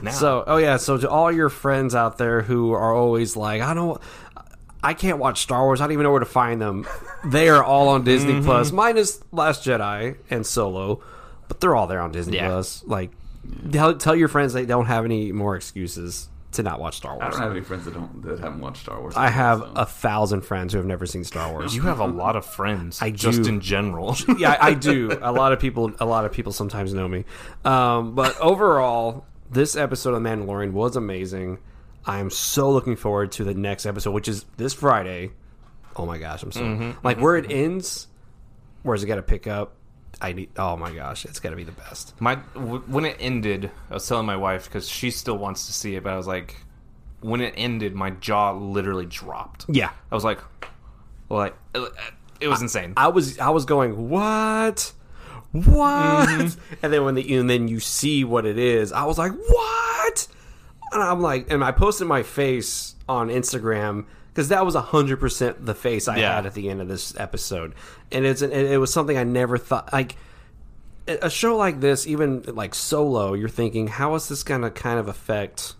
Now. 0.00 0.10
So, 0.10 0.42
oh 0.46 0.56
yeah, 0.56 0.78
so 0.78 0.96
to 0.96 1.08
all 1.10 1.30
your 1.30 1.50
friends 1.50 1.94
out 1.94 2.16
there 2.18 2.40
who 2.40 2.72
are 2.72 2.94
always 2.94 3.36
like, 3.36 3.60
I 3.62 3.74
don't, 3.74 4.00
I 4.82 4.94
can't 4.94 5.18
watch 5.18 5.40
Star 5.42 5.62
Wars. 5.62 5.80
I 5.80 5.84
don't 5.84 5.92
even 5.92 6.02
know 6.04 6.10
where 6.10 6.20
to 6.20 6.26
find 6.26 6.60
them. 6.60 6.86
They 7.24 7.48
are 7.48 7.62
all 7.62 7.88
on 7.88 8.04
Disney 8.04 8.32
Mm-hmm. 8.34 8.44
Plus, 8.44 8.72
minus 8.72 9.22
Last 9.30 9.64
Jedi 9.64 10.16
and 10.30 10.44
Solo, 10.46 11.00
but 11.48 11.60
they're 11.60 11.74
all 11.76 11.86
there 11.86 12.00
on 12.00 12.10
Disney 12.12 12.36
Yeah. 12.36 12.48
Plus. 12.48 12.82
Like, 12.84 13.10
tell, 13.70 13.94
tell 13.96 14.16
your 14.16 14.28
friends 14.28 14.52
they 14.52 14.66
don't 14.66 14.86
have 14.86 15.04
any 15.04 15.30
more 15.32 15.54
excuses 15.56 16.28
to 16.52 16.62
not 16.62 16.80
watch 16.80 16.96
Star 16.96 17.14
Wars. 17.14 17.22
I 17.26 17.30
don't 17.30 17.40
have 17.40 17.50
any 17.52 17.60
friends 17.62 17.84
that 17.86 17.94
don't 17.94 18.22
that 18.24 18.38
haven't 18.40 18.60
watched 18.60 18.82
Star 18.82 19.00
Wars. 19.00 19.14
I 19.16 19.28
have 19.30 19.60
so. 19.60 19.72
a 19.74 19.86
thousand 19.86 20.42
friends 20.42 20.72
who 20.72 20.78
have 20.78 20.86
never 20.86 21.06
seen 21.06 21.24
Star 21.24 21.50
Wars. 21.50 21.74
you 21.74 21.82
have 21.82 21.98
a 22.00 22.04
lot 22.06 22.36
of 22.36 22.44
friends. 22.44 23.00
I 23.00 23.10
just 23.10 23.44
do. 23.44 23.48
in 23.48 23.60
general. 23.60 24.16
yeah, 24.38 24.58
I, 24.60 24.68
I 24.70 24.74
do. 24.90 25.16
A 25.22 25.32
lot 25.32 25.52
of 25.52 25.60
people, 25.60 25.92
a 26.00 26.04
lot 26.04 26.24
of 26.26 26.32
people 26.32 26.52
sometimes 26.52 26.92
know 26.92 27.08
me. 27.08 27.24
Um, 27.64 28.14
but 28.14 28.38
overall, 28.38 29.24
this 29.50 29.76
episode 29.76 30.12
of 30.14 30.22
Mandalorian 30.22 30.72
was 30.72 30.94
amazing. 30.96 31.58
I 32.04 32.18
am 32.18 32.30
so 32.30 32.70
looking 32.70 32.96
forward 32.96 33.32
to 33.32 33.44
the 33.44 33.54
next 33.54 33.86
episode, 33.86 34.12
which 34.12 34.28
is 34.28 34.44
this 34.56 34.74
Friday. 34.74 35.30
Oh 35.96 36.06
my 36.06 36.18
gosh, 36.18 36.42
I'm 36.42 36.52
so 36.52 36.62
mm-hmm, 36.62 37.06
like 37.06 37.16
mm-hmm, 37.16 37.24
where 37.24 37.36
it 37.36 37.44
mm-hmm. 37.44 37.64
ends. 37.64 38.08
Where's 38.82 39.02
it 39.02 39.06
got 39.06 39.16
to 39.16 39.22
pick 39.22 39.46
up? 39.46 39.76
I 40.20 40.32
need. 40.32 40.50
Oh 40.56 40.76
my 40.76 40.92
gosh, 40.92 41.24
it's 41.24 41.40
got 41.40 41.50
to 41.50 41.56
be 41.56 41.64
the 41.64 41.72
best. 41.72 42.20
My 42.20 42.36
w- 42.54 42.82
when 42.86 43.04
it 43.04 43.16
ended, 43.18 43.70
I 43.90 43.94
was 43.94 44.06
telling 44.06 44.26
my 44.26 44.36
wife 44.36 44.64
because 44.64 44.88
she 44.88 45.10
still 45.10 45.38
wants 45.38 45.66
to 45.66 45.72
see 45.72 45.96
it, 45.96 46.02
but 46.02 46.12
I 46.12 46.16
was 46.16 46.26
like, 46.26 46.56
when 47.20 47.40
it 47.40 47.54
ended, 47.56 47.94
my 47.94 48.10
jaw 48.10 48.52
literally 48.52 49.06
dropped. 49.06 49.66
Yeah, 49.68 49.90
I 50.10 50.14
was 50.14 50.24
like, 50.24 50.38
like 51.28 51.56
it, 51.74 51.92
it 52.40 52.48
was 52.48 52.60
insane. 52.62 52.94
I 52.96 53.08
was 53.08 53.38
I 53.38 53.50
was 53.50 53.64
going 53.64 54.08
what, 54.08 54.92
what, 55.52 56.28
and 56.82 56.92
then 56.92 57.04
when 57.04 57.14
the 57.14 57.36
and 57.36 57.48
then 57.48 57.68
you 57.68 57.80
see 57.80 58.24
what 58.24 58.44
it 58.44 58.58
is, 58.58 58.92
I 58.92 59.04
was 59.04 59.18
like 59.18 59.32
what, 59.32 60.26
and 60.92 61.02
I'm 61.02 61.20
like, 61.20 61.50
and 61.50 61.62
I 61.64 61.72
posted 61.72 62.06
my 62.06 62.22
face 62.22 62.94
on 63.08 63.28
Instagram 63.28 64.04
because 64.28 64.48
that 64.48 64.64
was 64.64 64.74
hundred 64.74 65.18
percent 65.20 65.64
the 65.66 65.74
face 65.74 66.08
I 66.08 66.16
Yeah. 66.18 66.34
had 66.36 66.46
at 66.46 66.54
the 66.54 66.68
end 66.70 66.80
of 66.80 66.88
this 66.88 67.14
episode, 67.18 67.74
and 68.10 68.24
it's 68.24 68.42
and 68.42 68.52
it 68.52 68.78
was 68.78 68.92
something 68.92 69.16
I 69.16 69.24
never 69.24 69.58
thought 69.58 69.92
like. 69.92 70.16
A 71.08 71.28
show 71.28 71.56
like 71.56 71.80
this, 71.80 72.06
even 72.06 72.42
like 72.42 72.76
Solo, 72.76 73.34
you're 73.34 73.48
thinking, 73.48 73.88
how 73.88 74.14
is 74.14 74.28
this 74.28 74.44
going 74.44 74.60
to 74.62 74.70
kind 74.70 75.00
of 75.00 75.08
affect 75.08 75.74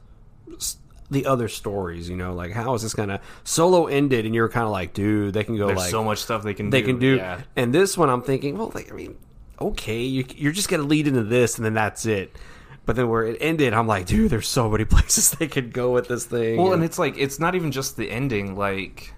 the 1.12 1.26
other 1.26 1.46
stories? 1.48 2.08
You 2.10 2.16
know, 2.16 2.34
like 2.34 2.50
how 2.50 2.74
is 2.74 2.82
this 2.82 2.92
going 2.92 3.08
to 3.08 3.20
Solo 3.44 3.86
ended, 3.86 4.26
and 4.26 4.34
you're 4.34 4.48
kind 4.48 4.64
of 4.66 4.72
like, 4.72 4.94
dude, 4.94 5.32
they 5.32 5.44
can 5.44 5.56
go 5.56 5.68
There's 5.68 5.78
like 5.78 5.90
so 5.92 6.02
much 6.02 6.18
stuff 6.18 6.42
they 6.42 6.54
can 6.54 6.70
they 6.70 6.80
do. 6.80 6.86
can 6.88 6.98
do. 6.98 7.16
Yeah. 7.16 7.40
And 7.54 7.72
this 7.72 7.96
one, 7.96 8.10
I'm 8.10 8.22
thinking, 8.22 8.58
well, 8.58 8.72
like, 8.74 8.90
I 8.90 8.96
mean, 8.96 9.16
okay, 9.60 10.00
you, 10.02 10.24
you're 10.34 10.50
just 10.50 10.68
gonna 10.68 10.82
lead 10.82 11.06
into 11.06 11.22
this, 11.22 11.56
and 11.56 11.64
then 11.64 11.74
that's 11.74 12.04
it. 12.04 12.36
But 12.84 12.96
then 12.96 13.08
where 13.08 13.22
it 13.24 13.36
ended, 13.40 13.74
I'm 13.74 13.86
like, 13.86 14.06
dude, 14.06 14.30
there's 14.30 14.48
so 14.48 14.68
many 14.68 14.84
places 14.86 15.30
they 15.32 15.46
could 15.46 15.72
go 15.72 15.92
with 15.92 16.08
this 16.08 16.24
thing. 16.26 16.56
Well, 16.60 16.72
and 16.72 16.82
it's 16.82 16.98
like 16.98 17.16
it's 17.16 17.38
not 17.38 17.54
even 17.54 17.70
just 17.70 17.96
the 17.96 18.10
ending. 18.10 18.56
Like, 18.56 19.14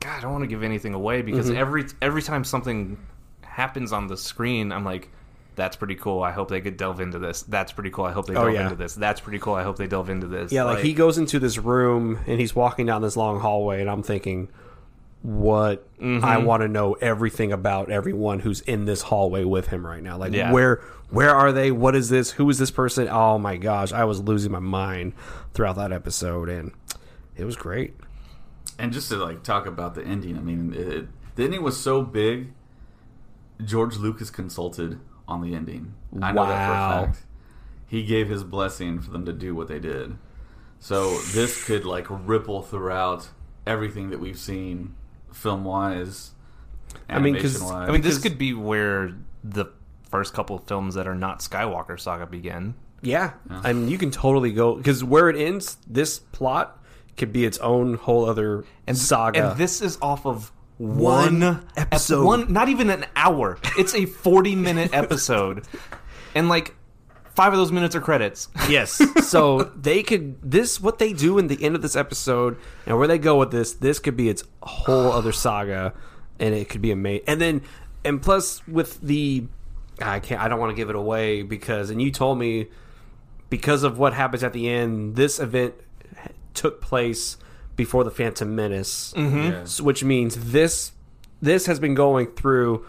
God, 0.00 0.18
I 0.18 0.20
don't 0.22 0.32
want 0.32 0.42
to 0.42 0.48
give 0.48 0.62
anything 0.62 0.94
away 0.94 1.22
because 1.22 1.46
Mm-hmm. 1.48 1.56
every 1.58 1.84
every 2.02 2.22
time 2.22 2.42
something 2.44 2.98
happens 3.42 3.92
on 3.92 4.08
the 4.08 4.16
screen, 4.16 4.72
I'm 4.72 4.84
like, 4.84 5.08
that's 5.54 5.76
pretty 5.76 5.94
cool. 5.94 6.22
I 6.22 6.32
hope 6.32 6.48
they 6.48 6.60
could 6.60 6.76
delve 6.76 7.00
into 7.00 7.18
this. 7.18 7.42
That's 7.42 7.72
pretty 7.72 7.90
cool. 7.90 8.04
I 8.04 8.12
hope 8.12 8.26
they 8.26 8.34
delve 8.34 8.48
Oh, 8.48 8.50
yeah. 8.50 8.64
into 8.64 8.74
this. 8.76 8.94
That's 8.94 9.20
pretty 9.20 9.38
cool. 9.38 9.54
I 9.54 9.62
hope 9.62 9.76
they 9.78 9.86
delve 9.86 10.10
into 10.10 10.26
this. 10.26 10.52
yeah, 10.52 10.64
like, 10.64 10.80
he 10.84 10.92
goes 10.92 11.16
into 11.16 11.38
this 11.38 11.56
room 11.58 12.18
and 12.26 12.38
he's 12.40 12.54
walking 12.54 12.86
down 12.86 13.02
this 13.02 13.16
long 13.16 13.40
hallway, 13.40 13.80
and 13.80 13.88
I'm 13.88 14.02
thinking, 14.02 14.48
what 15.22 15.88
I 15.98 16.02
mm-hmm. 16.02 16.44
want 16.44 16.62
to 16.62 16.68
know 16.68 16.94
everything 16.94 17.52
about 17.52 17.90
everyone 17.90 18.40
who's 18.40 18.60
in 18.60 18.84
this 18.84 19.02
hallway 19.02 19.44
with 19.44 19.68
him 19.68 19.84
right 19.84 20.02
now. 20.02 20.16
Like 20.16 20.32
Yeah. 20.32 20.52
where 20.52 20.82
where 21.10 21.34
are 21.34 21.52
they? 21.52 21.70
What 21.70 21.94
is 21.94 22.08
this? 22.08 22.32
Who 22.32 22.48
is 22.50 22.58
this 22.58 22.70
person? 22.70 23.08
Oh 23.08 23.38
my 23.38 23.56
gosh, 23.56 23.92
I 23.92 24.04
was 24.04 24.20
losing 24.20 24.52
my 24.52 24.60
mind 24.60 25.14
throughout 25.54 25.76
that 25.76 25.92
episode 25.92 26.48
and 26.48 26.72
it 27.36 27.44
was 27.44 27.56
great. 27.56 27.94
And 28.78 28.92
just 28.92 29.08
to 29.08 29.16
like 29.16 29.42
talk 29.42 29.66
about 29.66 29.94
the 29.94 30.04
ending, 30.04 30.36
I 30.36 30.40
mean, 30.40 30.74
it, 30.74 31.08
the 31.34 31.44
ending 31.44 31.62
was 31.62 31.78
so 31.78 32.02
big. 32.02 32.52
George 33.64 33.96
Lucas 33.96 34.30
consulted 34.30 35.00
on 35.26 35.40
the 35.40 35.54
ending. 35.54 35.94
I 36.20 36.32
know 36.32 36.46
that 36.46 36.66
for 36.66 36.72
a 36.72 37.06
fact. 37.06 37.24
He 37.86 38.04
gave 38.04 38.28
his 38.28 38.44
blessing 38.44 39.00
for 39.00 39.10
them 39.10 39.24
to 39.26 39.32
do 39.32 39.54
what 39.54 39.68
they 39.68 39.78
did. 39.78 40.18
So 40.78 41.18
this 41.18 41.64
could 41.64 41.84
like 41.84 42.06
ripple 42.08 42.62
throughout 42.62 43.30
everything 43.66 44.10
that 44.10 44.20
we've 44.20 44.38
seen, 44.38 44.94
film 45.36 45.64
wise, 45.64 46.32
I 47.08 47.18
mean, 47.18 47.34
'cause- 47.34 47.56
animation 47.56 47.66
wise. 47.76 47.88
I 47.88 47.92
mean, 47.92 48.00
this 48.02 48.18
could 48.18 48.38
be 48.38 48.52
where 48.54 49.12
the 49.44 49.66
first 50.10 50.34
couple 50.34 50.56
of 50.56 50.64
films 50.64 50.94
that 50.94 51.06
are 51.06 51.14
not 51.14 51.40
Skywalker 51.40 51.98
saga 52.00 52.26
begin. 52.26 52.74
Yeah. 53.02 53.32
I 53.50 53.72
mean, 53.72 53.88
you 53.88 53.98
can 53.98 54.10
totally 54.10 54.52
go 54.52 54.74
because 54.76 55.04
where 55.04 55.28
it 55.28 55.36
ends, 55.36 55.76
this 55.86 56.18
plot 56.18 56.82
could 57.16 57.32
be 57.32 57.44
its 57.44 57.58
own 57.58 57.94
whole 57.94 58.28
other 58.28 58.64
saga. 58.92 59.50
And 59.50 59.58
this 59.58 59.80
is 59.82 59.98
off 60.02 60.26
of 60.26 60.50
One 60.78 61.40
one, 61.40 61.66
episode. 61.76 62.20
ep- 62.20 62.26
One, 62.26 62.52
not 62.52 62.68
even 62.68 62.90
an 62.90 63.06
hour. 63.14 63.58
It's 63.78 63.94
a 63.94 64.06
forty-minute 64.06 64.90
episode, 64.92 65.64
and 66.34 66.48
like 66.48 66.74
five 67.36 67.52
of 67.52 67.58
those 67.58 67.70
minutes 67.70 67.94
are 67.94 68.00
credits. 68.00 68.48
Yes. 68.68 69.00
so 69.28 69.64
they 69.76 70.02
could 70.02 70.38
this 70.42 70.80
what 70.80 70.98
they 70.98 71.12
do 71.12 71.38
in 71.38 71.46
the 71.46 71.62
end 71.62 71.76
of 71.76 71.82
this 71.82 71.94
episode 71.94 72.56
and 72.84 72.98
where 72.98 73.06
they 73.06 73.18
go 73.18 73.38
with 73.38 73.52
this, 73.52 73.74
this 73.74 74.00
could 74.00 74.16
be 74.16 74.28
its 74.28 74.42
whole 74.62 75.12
other 75.12 75.30
saga 75.30 75.92
and 76.40 76.54
it 76.54 76.68
could 76.68 76.82
be 76.82 76.90
amazing. 76.90 77.24
And 77.28 77.40
then 77.40 77.62
and 78.04 78.20
plus 78.20 78.66
with 78.66 79.00
the 79.00 79.44
I 80.00 80.18
can't 80.20 80.40
I 80.40 80.48
don't 80.48 80.58
want 80.58 80.70
to 80.70 80.76
give 80.76 80.90
it 80.90 80.96
away 80.96 81.42
because 81.42 81.90
and 81.90 82.02
you 82.02 82.10
told 82.10 82.38
me 82.38 82.66
because 83.50 83.84
of 83.84 83.98
what 83.98 84.12
happens 84.14 84.42
at 84.42 84.52
the 84.52 84.68
end, 84.68 85.14
this 85.14 85.38
event 85.38 85.74
took 86.54 86.80
place 86.80 87.36
before 87.76 88.02
the 88.02 88.10
Phantom 88.10 88.52
Menace, 88.54 89.12
mm-hmm. 89.16 89.36
Yeah. 89.36 89.84
which 89.84 90.02
means 90.02 90.50
this 90.50 90.92
this 91.40 91.66
has 91.66 91.78
been 91.78 91.94
going 91.94 92.28
through 92.28 92.84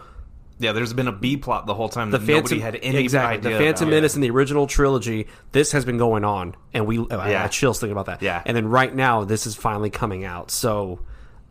Yeah, 0.60 0.72
there's 0.72 0.92
been 0.92 1.06
a 1.08 1.12
B 1.12 1.36
plot 1.36 1.66
the 1.66 1.74
whole 1.74 1.88
time 1.88 2.10
the 2.10 2.18
that 2.18 2.26
Phantom 2.26 2.42
nobody 2.44 2.60
had 2.60 2.76
any 2.82 2.98
exactly 2.98 3.38
idea. 3.38 3.58
the 3.58 3.64
Phantom 3.64 3.88
about. 3.88 3.96
Menace 3.96 4.14
in 4.16 4.20
the 4.22 4.30
original 4.30 4.66
trilogy. 4.66 5.28
This 5.52 5.72
has 5.72 5.84
been 5.84 5.98
going 5.98 6.24
on, 6.24 6.56
and 6.74 6.86
we 6.86 6.98
I 7.10 7.30
Yeah. 7.30 7.42
got 7.44 7.52
chills 7.52 7.78
thinking 7.80 7.92
about 7.92 8.06
that. 8.06 8.22
Yeah. 8.22 8.42
and 8.44 8.56
then 8.56 8.68
right 8.68 8.94
now 8.94 9.24
this 9.24 9.46
is 9.46 9.54
finally 9.54 9.90
coming 9.90 10.24
out. 10.24 10.50
So, 10.50 10.98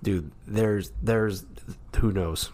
dude, 0.03 0.31
there's 0.45 0.91
there's 1.01 1.45
who 1.99 2.11
knows? 2.11 2.51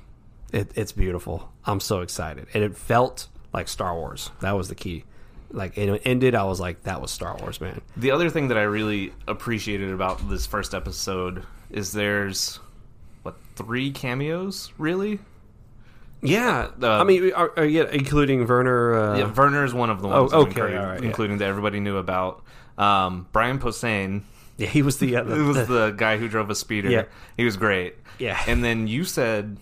It, 0.52 0.72
it's 0.76 0.92
beautiful. 0.92 1.52
I'm 1.66 1.80
so 1.80 2.02
excited, 2.02 2.46
and 2.54 2.64
it 2.64 2.78
felt 2.78 3.28
like 3.54 3.68
Star 3.68 3.96
Wars. 3.96 4.30
That 4.42 4.52
was 4.56 4.68
the 4.70 4.76
key. 4.76 5.06
Like 5.52 5.78
it 5.78 6.02
ended, 6.06 6.34
I 6.36 6.44
was 6.46 6.60
like, 6.60 6.84
that 6.84 7.00
was 7.02 7.10
Star 7.12 7.36
Wars, 7.38 7.60
man. 7.62 7.82
The 7.98 8.10
other 8.12 8.30
thing 8.30 8.48
that 8.50 8.58
I 8.58 8.64
really 8.64 9.14
appreciated 9.28 9.92
about 9.92 10.28
this 10.30 10.46
first 10.48 10.74
episode 10.76 11.44
is 11.70 11.92
there's 11.92 12.60
what 13.24 13.36
three 13.56 13.92
cameos 13.92 14.72
really. 14.78 15.20
Yeah, 16.24 16.70
Uh, 16.82 16.88
I 17.00 17.04
mean, 17.04 17.32
are, 17.34 17.52
are, 17.58 17.66
yeah, 17.66 17.84
including 17.92 18.48
Werner. 18.48 18.94
Uh, 19.14 19.18
yeah, 19.18 19.32
Werner 19.34 19.66
is 19.66 19.74
one 19.74 19.90
of 19.90 20.02
the 20.02 20.08
ones, 20.08 20.32
Oh, 20.34 20.42
I'm 20.44 20.48
okay, 20.50 21.06
including, 21.06 21.36
yeah. 21.36 21.40
that 21.40 21.50
everybody 21.50 21.80
knew 21.80 21.98
about. 21.98 22.44
Um, 22.78 23.28
Brian 23.32 23.60
Posehn, 23.60 24.22
yeah, 24.58 24.68
he 24.68 24.82
was 24.82 24.98
the. 25.00 25.18
Uh, 25.18 25.24
it 25.28 25.42
was 25.44 25.68
the 25.68 25.92
guy 25.96 26.18
who 26.18 26.28
drove 26.28 26.50
a 26.50 26.56
speeder. 26.56 26.90
Yeah. 26.90 27.04
He 27.38 27.46
was 27.46 27.58
great. 27.58 27.96
Yeah. 28.20 28.42
and 28.48 28.64
then 28.64 28.88
you 28.88 29.04
said 29.04 29.58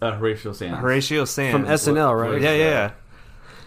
uh, 0.00 0.12
Horatio 0.12 0.52
Sanz. 0.52 0.78
Horatio 0.78 1.24
Sanz 1.24 1.52
from 1.52 1.64
SNL, 1.64 2.18
right? 2.20 2.40
Yeah, 2.40 2.52
yeah, 2.52 2.64
yeah. 2.64 2.90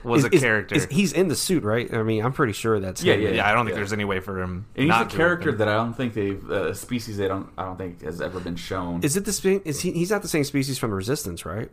Was 0.04 0.24
Is- 0.24 0.26
a 0.26 0.30
character. 0.40 0.76
is- 0.76 0.88
he's 0.90 1.12
in 1.12 1.28
the 1.28 1.36
suit, 1.36 1.64
right? 1.64 1.94
I 1.94 2.04
mean, 2.04 2.24
I'm 2.24 2.32
pretty 2.32 2.54
sure 2.54 2.80
that's 2.80 3.04
Yeah, 3.04 3.16
him. 3.16 3.22
yeah, 3.22 3.30
yeah, 3.32 3.50
I 3.50 3.54
don't 3.54 3.66
think 3.66 3.74
Yeah. 3.74 3.80
there's 3.80 3.92
any 3.94 4.06
way 4.06 4.22
for 4.22 4.40
him. 4.42 4.66
And 4.76 4.84
he's 4.86 4.88
not 4.90 5.14
a 5.14 5.18
character 5.18 5.52
been. 5.52 5.58
that 5.60 5.68
I 5.68 5.74
don't 5.74 5.94
think 5.94 6.14
they've 6.14 6.50
uh, 6.50 6.74
species 6.74 7.18
they 7.18 7.28
don't 7.28 7.50
I 7.58 7.66
don't 7.66 7.78
think 7.78 8.02
has 8.04 8.22
ever 8.22 8.40
been 8.40 8.56
shown. 8.56 9.04
Is 9.04 9.18
it 9.18 9.26
the 9.26 9.34
same? 9.34 9.62
Is 9.66 9.82
he? 9.82 9.92
He's 9.92 10.10
not 10.12 10.22
the 10.22 10.30
same 10.30 10.46
species 10.46 10.78
from 10.80 10.92
Resistance, 10.92 11.46
right? 11.46 11.70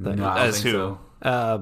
No, 0.00 0.30
As 0.30 0.60
who? 0.62 0.70
so. 0.70 0.98
Uh, 1.22 1.58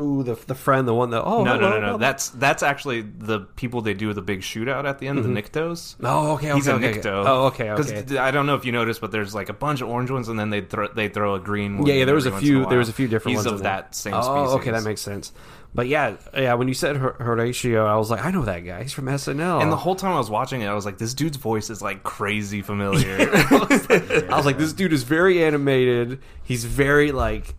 ooh, 0.00 0.22
the 0.22 0.34
the 0.34 0.54
friend, 0.54 0.86
the 0.86 0.94
one 0.94 1.10
that. 1.10 1.22
Oh 1.22 1.44
No, 1.44 1.56
no, 1.56 1.60
hello, 1.60 1.70
no, 1.70 1.80
no. 1.80 1.86
hello. 1.86 1.98
That's 1.98 2.28
that's 2.30 2.62
actually 2.62 3.02
the 3.02 3.40
people 3.40 3.80
they 3.80 3.94
do 3.94 4.12
the 4.12 4.22
big 4.22 4.40
shootout 4.40 4.84
at 4.84 4.98
the 4.98 5.08
end, 5.08 5.18
the 5.18 5.28
mm-hmm. 5.28 5.36
Niktos. 5.36 5.96
Oh, 6.02 6.34
okay, 6.34 6.48
okay, 6.48 6.54
He's 6.56 6.68
a 6.68 6.74
okay, 6.74 6.90
okay. 6.90 7.00
Nikto. 7.00 7.24
Oh, 7.26 7.46
okay, 7.46 7.70
okay. 7.70 8.00
Because 8.00 8.16
I 8.16 8.30
don't 8.30 8.46
know 8.46 8.54
if 8.54 8.64
you 8.64 8.72
noticed, 8.72 9.00
but 9.00 9.10
there's 9.12 9.34
like 9.34 9.48
a 9.48 9.54
bunch 9.54 9.80
of 9.80 9.88
orange 9.88 10.10
ones, 10.10 10.28
and 10.28 10.38
then 10.38 10.50
they 10.50 10.60
throw 10.60 10.88
they 10.88 11.08
throw 11.08 11.34
a 11.34 11.40
green 11.40 11.78
one. 11.78 11.86
Yeah, 11.86 11.94
yeah. 11.94 12.04
There 12.04 12.14
was 12.14 12.26
a 12.26 12.28
every 12.28 12.34
once 12.34 12.42
in 12.42 12.48
few. 12.48 12.60
while. 12.60 12.68
there 12.70 12.78
was 12.78 12.88
a 12.88 12.92
few 12.92 13.08
different 13.08 13.36
He's 13.38 13.44
ones 13.44 13.46
of 13.46 13.60
in 13.60 13.62
there. 13.64 13.72
that 13.72 13.94
same 13.94 14.14
oh, 14.14 14.22
species. 14.22 14.60
okay, 14.60 14.70
that 14.70 14.84
makes 14.84 15.00
sense. 15.00 15.32
But 15.74 15.88
yeah, 15.88 16.16
yeah. 16.32 16.54
When 16.54 16.68
you 16.68 16.74
said 16.74 16.96
Hor- 16.96 17.16
Horatio, 17.18 17.84
I 17.84 17.96
was 17.96 18.08
like, 18.08 18.24
I 18.24 18.30
know 18.30 18.42
that 18.44 18.60
guy. 18.60 18.82
He's 18.82 18.92
from 18.92 19.06
SNL. 19.06 19.60
And 19.60 19.72
the 19.72 19.76
whole 19.76 19.96
time 19.96 20.12
I 20.12 20.18
was 20.18 20.30
watching 20.30 20.60
it, 20.60 20.66
I 20.66 20.74
was 20.74 20.86
like, 20.86 20.98
this 20.98 21.14
dude's 21.14 21.36
voice 21.36 21.68
is 21.68 21.82
like 21.82 22.04
crazy 22.04 22.62
familiar. 22.62 23.16
I 23.30 24.36
was 24.36 24.46
like, 24.46 24.56
this 24.56 24.72
dude 24.72 24.92
is 24.92 25.02
very 25.02 25.42
animated. 25.44 26.20
He's 26.44 26.64
very 26.64 27.10
like. 27.10 27.54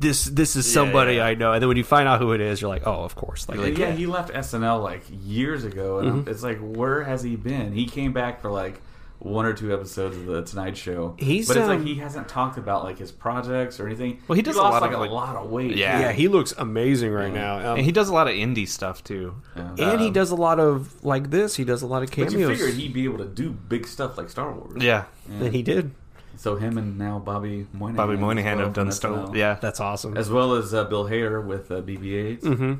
This 0.00 0.24
this 0.24 0.56
is 0.56 0.70
somebody 0.72 1.14
yeah. 1.16 1.26
I 1.26 1.34
know, 1.34 1.52
and 1.52 1.60
then 1.62 1.68
when 1.68 1.76
you 1.76 1.84
find 1.84 2.08
out 2.08 2.20
who 2.20 2.32
it 2.32 2.40
is, 2.40 2.60
you're 2.60 2.70
like, 2.70 2.86
oh, 2.86 3.04
of 3.04 3.14
course. 3.14 3.48
Like, 3.48 3.58
And 3.58 3.76
yeah, 3.78 3.92
he 3.92 4.06
left 4.06 4.32
SNL 4.32 4.82
like 4.82 5.02
years 5.10 5.64
ago, 5.64 5.98
and 5.98 6.10
Mm-hmm. 6.12 6.30
it's 6.30 6.42
like, 6.42 6.58
where 6.58 7.02
has 7.04 7.22
he 7.22 7.36
been? 7.36 7.72
He 7.72 7.86
came 7.86 8.12
back 8.12 8.40
for 8.40 8.50
like 8.50 8.80
one 9.18 9.44
or 9.44 9.52
two 9.52 9.70
episodes 9.74 10.16
of 10.16 10.24
the 10.24 10.40
Tonight 10.40 10.74
Show. 10.78 11.14
He's, 11.18 11.46
but 11.46 11.58
it's 11.58 11.68
um, 11.68 11.76
like 11.76 11.86
he 11.86 11.96
hasn't 11.96 12.26
talked 12.26 12.56
about 12.56 12.84
like 12.84 12.96
his 12.98 13.12
projects 13.12 13.78
or 13.78 13.84
anything. 13.86 14.22
Well, 14.26 14.36
he 14.36 14.40
does 14.40 14.56
a 14.56 14.62
lost 14.62 14.80
lot 14.80 14.82
like 14.90 14.92
of, 14.92 15.00
a 15.02 15.12
lot 15.14 15.36
of 15.36 15.50
weight. 15.50 15.76
Yeah. 15.76 16.00
yeah, 16.00 16.12
he 16.12 16.26
looks 16.28 16.54
amazing 16.56 17.12
right 17.12 17.30
now. 17.30 17.58
Um, 17.72 17.76
and 17.76 17.84
he 17.84 17.92
does 17.92 18.08
a 18.08 18.14
lot 18.14 18.28
of 18.28 18.32
indie 18.34 18.66
stuff 18.66 19.04
too. 19.04 19.34
Yeah. 19.54 19.68
and 19.92 20.00
he 20.00 20.06
Um, 20.06 20.12
does 20.14 20.30
a 20.30 20.36
lot 20.36 20.58
of 20.58 21.04
like 21.04 21.28
this. 21.28 21.54
He 21.56 21.64
does 21.64 21.82
a 21.82 21.86
lot 21.86 22.02
of 22.02 22.08
But 22.08 22.14
cameos. 22.30 22.32
you 22.40 22.48
figured 22.48 22.72
he'd 22.72 22.94
be 22.94 23.04
able 23.04 23.18
to 23.18 23.26
do 23.26 23.50
big 23.50 23.86
stuff 23.86 24.16
like 24.16 24.30
Star 24.30 24.50
Wars. 24.54 24.82
Yeah, 24.82 25.04
and 25.28 25.54
he 25.54 25.62
did. 25.62 25.90
So 26.40 26.56
him 26.56 26.78
and 26.78 26.96
now 26.96 27.18
Bobby 27.18 27.66
Moynihan. 27.74 27.96
Bobby 27.96 28.16
Moynihan 28.16 28.56
well 28.56 28.66
have 28.68 28.74
done 28.74 28.86
from 28.86 28.92
stuff. 28.92 29.36
Yeah, 29.36 29.58
That's 29.60 29.78
awesome. 29.78 30.16
As 30.16 30.30
well 30.30 30.54
as 30.54 30.72
uh, 30.72 30.84
Bill 30.84 31.04
Hader 31.04 31.44
with 31.44 31.70
uh, 31.70 31.82
BB-8, 31.82 32.42
hmm 32.42 32.72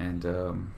and 0.00 0.26
um, 0.26 0.74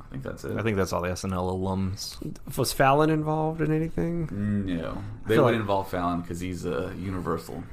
I 0.00 0.04
think 0.04 0.22
that's 0.22 0.44
it. 0.44 0.56
I 0.56 0.62
think 0.62 0.76
that's 0.76 0.92
all 0.92 1.02
the 1.02 1.08
SNL 1.08 1.52
alums. 1.58 2.16
Was 2.56 2.72
Fallon 2.72 3.10
involved 3.10 3.60
in 3.60 3.72
anything? 3.72 4.28
no, 4.66 5.02
they 5.26 5.36
would 5.36 5.46
like- 5.46 5.54
involve 5.56 5.90
Fallon 5.90 6.20
because 6.20 6.38
he's 6.38 6.64
uh, 6.64 6.92
Universal. 6.96 7.64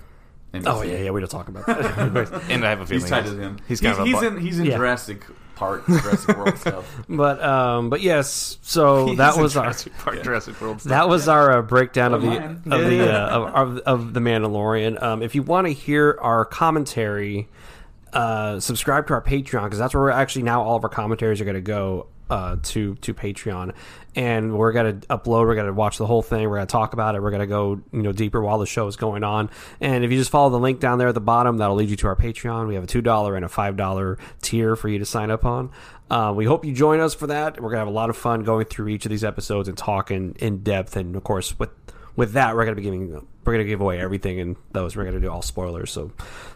NBC. 0.54 0.64
Oh 0.66 0.82
yeah, 0.82 0.98
yeah. 0.98 1.12
We 1.12 1.20
don't 1.22 1.30
talk 1.30 1.48
about 1.48 1.66
that. 1.68 2.42
And 2.50 2.66
I 2.66 2.70
have 2.70 2.82
a 2.82 2.86
feeling 2.86 3.02
He's 3.02 3.10
tied 3.10 3.26
to 3.26 3.36
him. 3.38 3.58
He's 3.68 3.82
kind 3.82 3.94
of 4.00 4.02
a 4.02 4.06
he's 4.06 4.22
in 4.24 4.38
he's 4.40 4.60
in 4.60 4.66
Yeah. 4.66 4.78
Jurassic 4.78 5.24
Park, 5.56 5.86
Jurassic 5.88 6.38
World 6.38 6.58
stuff. 6.60 7.02
but 7.10 7.44
um, 7.44 7.90
but 7.90 8.02
yes. 8.02 8.58
So 8.62 9.06
He's 9.10 9.18
that 9.18 9.36
in 9.36 9.42
was 9.44 9.58
our 9.58 9.66
Jurassic 9.66 9.94
Park, 10.00 10.24
Jurassic 10.24 10.60
World. 10.62 10.82
Stuff. 10.82 10.90
that 10.90 11.08
was 11.10 11.28
our 11.28 11.60
uh, 11.60 11.62
breakdown 11.62 12.14
of 12.14 12.22
the 12.22 12.28
Lion. 12.30 12.64
of 12.72 12.82
the 12.90 13.14
uh, 13.14 13.28
of, 13.30 13.56
of, 13.56 13.78
of 13.80 14.14
the 14.14 14.20
Mandalorian. 14.22 15.02
Um, 15.04 15.22
if 15.22 15.36
you 15.36 15.44
want 15.44 15.68
to 15.68 15.74
hear 15.74 16.18
our 16.22 16.46
commentary, 16.46 17.48
uh, 18.14 18.60
subscribe 18.60 19.06
to 19.08 19.14
our 19.14 19.22
Patreon 19.22 19.66
because 19.66 19.78
that's 19.80 19.94
where 19.94 20.04
we're 20.04 20.10
actually 20.12 20.44
now 20.44 20.64
all 20.64 20.78
of 20.78 20.84
our 20.84 20.90
commentaries 20.90 21.42
are 21.42 21.46
going 21.46 21.56
to 21.56 21.62
go 21.62 22.08
uh, 22.30 22.58
to 22.62 22.96
to 22.96 23.14
Patreon, 23.14 23.74
and 24.16 24.58
we're 24.58 24.72
gonna 24.72 24.94
upload. 24.94 25.48
We're 25.48 25.56
gonna 25.56 25.74
watch 25.74 25.98
the 25.98 26.06
whole 26.06 26.22
thing. 26.22 26.48
We're 26.50 26.58
gonna 26.58 26.68
talk 26.68 26.94
about 26.94 27.16
it. 27.16 27.22
We're 27.22 27.32
gonna 27.32 27.48
go 27.48 27.82
you 27.92 28.02
know 28.02 28.12
deeper 28.12 28.42
while 28.42 28.60
the 28.60 28.66
show 28.66 28.88
is 28.88 28.96
going 28.96 29.24
on. 29.24 29.50
And 29.82 30.04
if 30.04 30.12
you 30.12 30.18
just 30.18 30.32
follow 30.32 30.50
the 30.50 30.60
link 30.60 30.80
down 30.80 30.98
there 30.98 31.08
at 31.08 31.14
the 31.14 31.22
bottom, 31.22 31.58
that'll 31.58 31.76
lead 31.76 31.90
you 31.90 31.96
to 31.98 32.08
our 32.08 32.16
Patreon. 32.16 32.68
We 32.68 32.76
have 32.76 32.84
a 32.84 32.88
two 32.88 33.02
dollar 33.02 33.36
and 33.36 33.44
a 33.44 33.50
five 33.50 33.78
dollar 33.78 34.18
tier 34.42 34.76
for 34.76 34.90
you 34.90 35.00
to 35.00 35.06
sign 35.06 35.32
up 35.32 35.46
on. 35.46 35.72
Uh, 36.10 36.34
we 36.36 36.46
hope 36.46 36.66
you 36.66 36.74
join 36.74 37.00
us 37.00 37.14
for 37.14 37.28
that. 37.28 37.62
We're 37.62 37.70
gonna 37.70 37.80
have 37.80 37.88
a 37.88 37.92
lot 37.92 38.10
of 38.10 38.18
fun 38.18 38.44
going 38.44 38.66
through 38.66 38.90
each 38.90 39.06
of 39.06 39.10
these 39.10 39.24
episodes 39.24 39.68
and 39.68 39.78
talking 39.78 40.36
in 40.40 40.64
depth. 40.64 40.96
And 40.96 41.16
of 41.16 41.24
course, 41.24 41.58
with 41.60 41.70
with 42.16 42.34
that, 42.34 42.56
we're 42.56 42.66
gonna 42.66 42.76
be 42.76 42.82
giving 42.82 43.28
we're 43.46 43.54
gonna 43.54 43.64
give 43.64 43.82
away 43.82 44.00
everything 44.00 44.40
in 44.40 44.56
those. 44.72 44.96
We're 44.96 45.06
gonna 45.06 45.20
do 45.20 45.32
all 45.32 45.42
spoilers. 45.42 45.92
So 45.92 46.12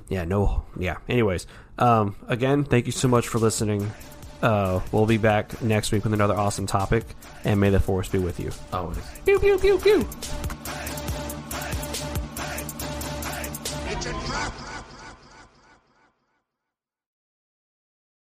yeah, 0.09 0.25
no, 0.25 0.65
yeah. 0.77 0.97
Anyways, 1.07 1.47
um, 1.77 2.15
again, 2.27 2.63
thank 2.63 2.85
you 2.85 2.91
so 2.91 3.07
much 3.07 3.27
for 3.27 3.39
listening. 3.39 3.91
Uh, 4.43 4.81
we'll 4.91 5.05
be 5.05 5.17
back 5.17 5.61
next 5.61 5.93
week 5.93 6.03
with 6.03 6.13
another 6.13 6.35
awesome 6.35 6.67
topic, 6.67 7.05
and 7.45 7.61
may 7.61 7.69
the 7.69 7.79
force 7.79 8.09
be 8.09 8.19
with 8.19 8.41
you. 8.41 8.51
Always. 8.73 8.97
Pew 9.25 9.39
pew 9.39 9.57
pew 9.57 9.77
pew. 9.77 9.99
It's 13.89 14.05
a 14.05 14.11
trap! 14.11 14.62